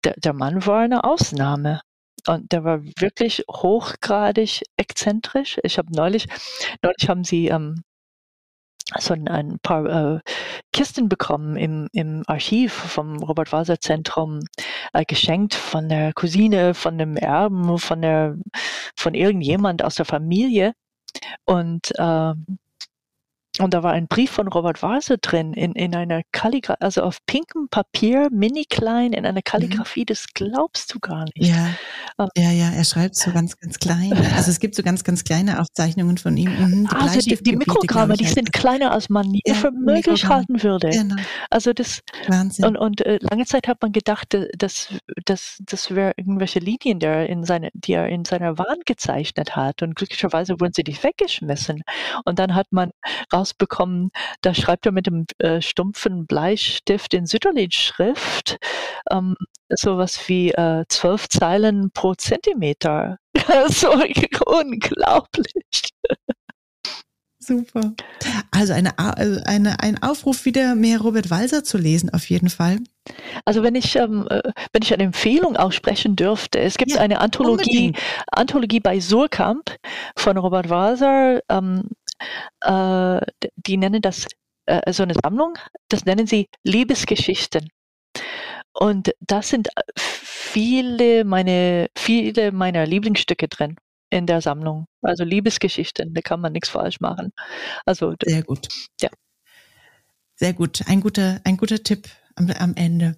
Der, 0.03 0.15
der 0.17 0.33
Mann 0.33 0.65
war 0.65 0.79
eine 0.81 1.03
Ausnahme. 1.03 1.81
Und 2.27 2.51
der 2.51 2.63
war 2.63 2.83
wirklich 2.83 3.43
hochgradig 3.49 4.61
exzentrisch. 4.77 5.59
Ich 5.63 5.77
habe 5.77 5.91
neulich, 5.91 6.27
neulich 6.83 7.09
haben 7.09 7.23
sie 7.23 7.47
ähm, 7.47 7.83
so 8.99 9.13
ein, 9.13 9.59
paar 9.61 10.15
äh, 10.15 10.19
Kisten 10.73 11.09
bekommen 11.09 11.55
im, 11.55 11.87
im 11.93 12.23
Archiv 12.27 12.73
vom 12.73 13.17
Robert 13.23 13.51
Walser 13.51 13.79
Zentrum, 13.79 14.39
äh, 14.93 15.05
geschenkt 15.05 15.53
von 15.53 15.89
der 15.89 16.13
Cousine, 16.13 16.73
von 16.73 16.97
dem 16.97 17.17
Erben, 17.17 17.77
von 17.77 18.01
der, 18.01 18.35
von 18.95 19.13
irgendjemand 19.13 19.83
aus 19.83 19.95
der 19.95 20.05
Familie. 20.05 20.73
Und 21.45 21.91
äh, 21.97 22.33
und 23.59 23.73
da 23.73 23.83
war 23.83 23.91
ein 23.91 24.07
Brief 24.07 24.31
von 24.31 24.47
Robert 24.47 24.81
Vase 24.81 25.17
drin 25.17 25.53
in, 25.53 25.73
in 25.73 25.93
einer 25.93 26.21
Kalligrafie, 26.31 26.79
also 26.79 27.01
auf 27.01 27.17
pinkem 27.25 27.67
Papier, 27.69 28.29
mini 28.31 28.65
klein, 28.65 29.11
in 29.11 29.25
einer 29.25 29.39
mhm. 29.39 29.43
Kalligrafie, 29.43 30.05
das 30.05 30.27
glaubst 30.33 30.93
du 30.93 30.99
gar 30.99 31.25
nicht. 31.35 31.49
Ja, 31.49 31.67
ähm, 32.17 32.29
ja, 32.37 32.51
ja, 32.51 32.69
er 32.71 32.85
schreibt 32.85 33.15
so 33.15 33.31
ganz, 33.31 33.57
ganz 33.57 33.77
klein. 33.77 34.13
Also 34.35 34.51
es 34.51 34.59
gibt 34.59 34.75
so 34.75 34.83
ganz, 34.83 35.03
ganz 35.03 35.23
kleine 35.23 35.59
Aufzeichnungen 35.59 36.17
von 36.17 36.37
ihm. 36.37 36.49
Mhm, 36.49 36.87
die 36.87 36.95
also 36.95 37.19
die, 37.19 37.35
die 37.43 37.55
Mikrogramme, 37.57 38.15
die 38.15 38.25
sind 38.25 38.53
kleiner, 38.53 38.91
als 38.91 39.09
man 39.09 39.33
ja, 39.45 39.53
für 39.53 39.71
möglich 39.71 40.25
halten 40.27 40.63
würde. 40.63 40.89
Genau. 40.89 41.15
Also 41.49 41.73
das, 41.73 42.01
Wahnsinn. 42.27 42.65
Und, 42.65 42.77
und 42.77 43.05
äh, 43.05 43.19
lange 43.21 43.45
Zeit 43.45 43.67
hat 43.67 43.81
man 43.81 43.91
gedacht, 43.91 44.33
äh, 44.33 44.47
dass 44.57 44.87
das, 45.25 45.57
das 45.59 45.91
wäre 45.93 46.13
irgendwelche 46.15 46.59
Linien, 46.59 46.99
die 46.99 47.05
er, 47.05 47.27
in 47.27 47.43
seine, 47.43 47.69
die 47.73 47.93
er 47.93 48.07
in 48.07 48.23
seiner 48.23 48.57
Wand 48.57 48.85
gezeichnet 48.85 49.55
hat. 49.55 49.81
Und 49.81 49.95
glücklicherweise 49.95 50.59
wurden 50.59 50.73
sie 50.73 50.83
nicht 50.87 51.03
weggeschmissen. 51.03 51.83
Und 52.23 52.39
dann 52.39 52.55
hat 52.55 52.67
man 52.71 52.91
raus 53.33 53.50
rausbekommen, 53.51 54.11
da 54.41 54.53
schreibt 54.53 54.85
er 54.85 54.91
mit 54.91 55.07
dem 55.07 55.25
äh, 55.39 55.61
stumpfen 55.61 56.25
Bleistift 56.25 57.13
in 57.13 57.25
Sütterlin-Schrift 57.25 58.57
ähm, 59.11 59.35
sowas 59.69 60.19
wie 60.27 60.51
äh, 60.51 60.85
zwölf 60.89 61.29
Zeilen 61.29 61.91
pro 61.91 62.13
Zentimeter. 62.15 63.17
so 63.69 63.91
unglaublich. 64.45 65.91
Super. 67.43 67.93
Also 68.51 68.73
eine, 68.73 68.97
also 68.99 69.41
eine, 69.45 69.81
ein 69.81 70.01
Aufruf, 70.03 70.45
wieder 70.45 70.75
mehr 70.75 71.01
Robert 71.01 71.31
Walser 71.31 71.63
zu 71.63 71.79
lesen, 71.79 72.13
auf 72.13 72.29
jeden 72.29 72.49
Fall. 72.49 72.77
Also 73.45 73.63
wenn 73.63 73.73
ich, 73.73 73.95
ähm, 73.95 74.27
äh, 74.29 74.43
wenn 74.73 74.83
ich 74.83 74.93
eine 74.93 75.03
Empfehlung 75.03 75.57
aussprechen 75.57 76.15
dürfte, 76.15 76.59
es 76.59 76.77
gibt 76.77 76.91
ja, 76.91 77.01
eine 77.01 77.19
Anthologie, 77.19 77.93
Anthologie 78.31 78.79
bei 78.79 78.99
Surkamp 78.99 79.75
von 80.15 80.37
Robert 80.37 80.69
Walser, 80.69 81.41
ähm, 81.49 81.85
äh, 82.61 83.19
die 83.55 83.77
nennen 83.77 84.01
das 84.01 84.27
äh, 84.65 84.91
so 84.93 85.03
eine 85.03 85.13
Sammlung, 85.13 85.57
das 85.89 86.05
nennen 86.05 86.27
sie 86.27 86.47
Liebesgeschichten. 86.63 87.69
Und 88.73 89.11
da 89.19 89.41
sind 89.41 89.67
äh, 89.69 89.81
viele 89.95 91.25
meine, 91.25 91.87
viele 91.97 92.51
meiner 92.51 92.85
Lieblingsstücke 92.85 93.47
drin 93.47 93.75
in 94.09 94.25
der 94.27 94.41
Sammlung. 94.41 94.85
Also 95.01 95.23
Liebesgeschichten, 95.23 96.13
da 96.13 96.21
kann 96.21 96.41
man 96.41 96.53
nichts 96.53 96.69
falsch 96.69 96.99
machen. 96.99 97.31
Also 97.85 98.13
sehr 98.23 98.43
gut. 98.43 98.67
Ja. 99.01 99.09
Sehr 100.35 100.53
gut. 100.53 100.81
Ein 100.87 101.01
guter, 101.01 101.39
ein 101.43 101.57
guter 101.57 101.83
Tipp 101.83 102.09
am, 102.35 102.49
am 102.51 102.75
Ende. 102.75 103.17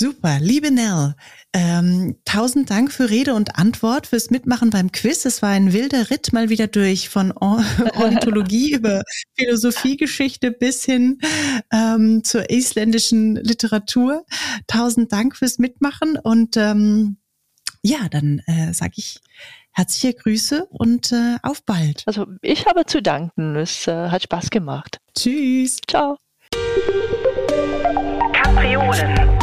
Super, 0.00 0.38
liebe 0.40 0.70
Nell, 0.70 1.16
ähm, 1.52 2.18
tausend 2.24 2.70
Dank 2.70 2.92
für 2.92 3.10
Rede 3.10 3.34
und 3.34 3.58
Antwort, 3.58 4.06
fürs 4.06 4.30
Mitmachen 4.30 4.70
beim 4.70 4.92
Quiz. 4.92 5.24
Es 5.24 5.42
war 5.42 5.48
ein 5.50 5.72
wilder 5.72 6.10
Ritt 6.10 6.32
mal 6.32 6.50
wieder 6.50 6.68
durch, 6.68 7.08
von 7.08 7.32
Or 7.32 7.64
Ornithologie 7.96 8.72
über 8.74 9.02
Philosophiegeschichte 9.36 10.52
bis 10.52 10.84
hin 10.84 11.18
ähm, 11.72 12.22
zur 12.22 12.48
isländischen 12.48 13.34
Literatur. 13.34 14.24
Tausend 14.68 15.10
Dank 15.10 15.36
fürs 15.36 15.58
Mitmachen 15.58 16.16
und 16.16 16.56
ähm, 16.56 17.16
ja, 17.82 18.08
dann 18.08 18.40
äh, 18.46 18.72
sage 18.72 18.92
ich 18.98 19.18
herzliche 19.72 20.14
Grüße 20.14 20.66
und 20.70 21.10
äh, 21.10 21.38
auf 21.42 21.64
bald. 21.64 22.04
Also 22.06 22.26
ich 22.40 22.66
habe 22.66 22.86
zu 22.86 23.02
danken. 23.02 23.56
Es 23.56 23.88
äh, 23.88 24.10
hat 24.10 24.22
Spaß 24.22 24.50
gemacht. 24.50 24.98
Tschüss. 25.16 25.80
Ciao. 25.88 26.18
Kapriolen. 28.32 29.37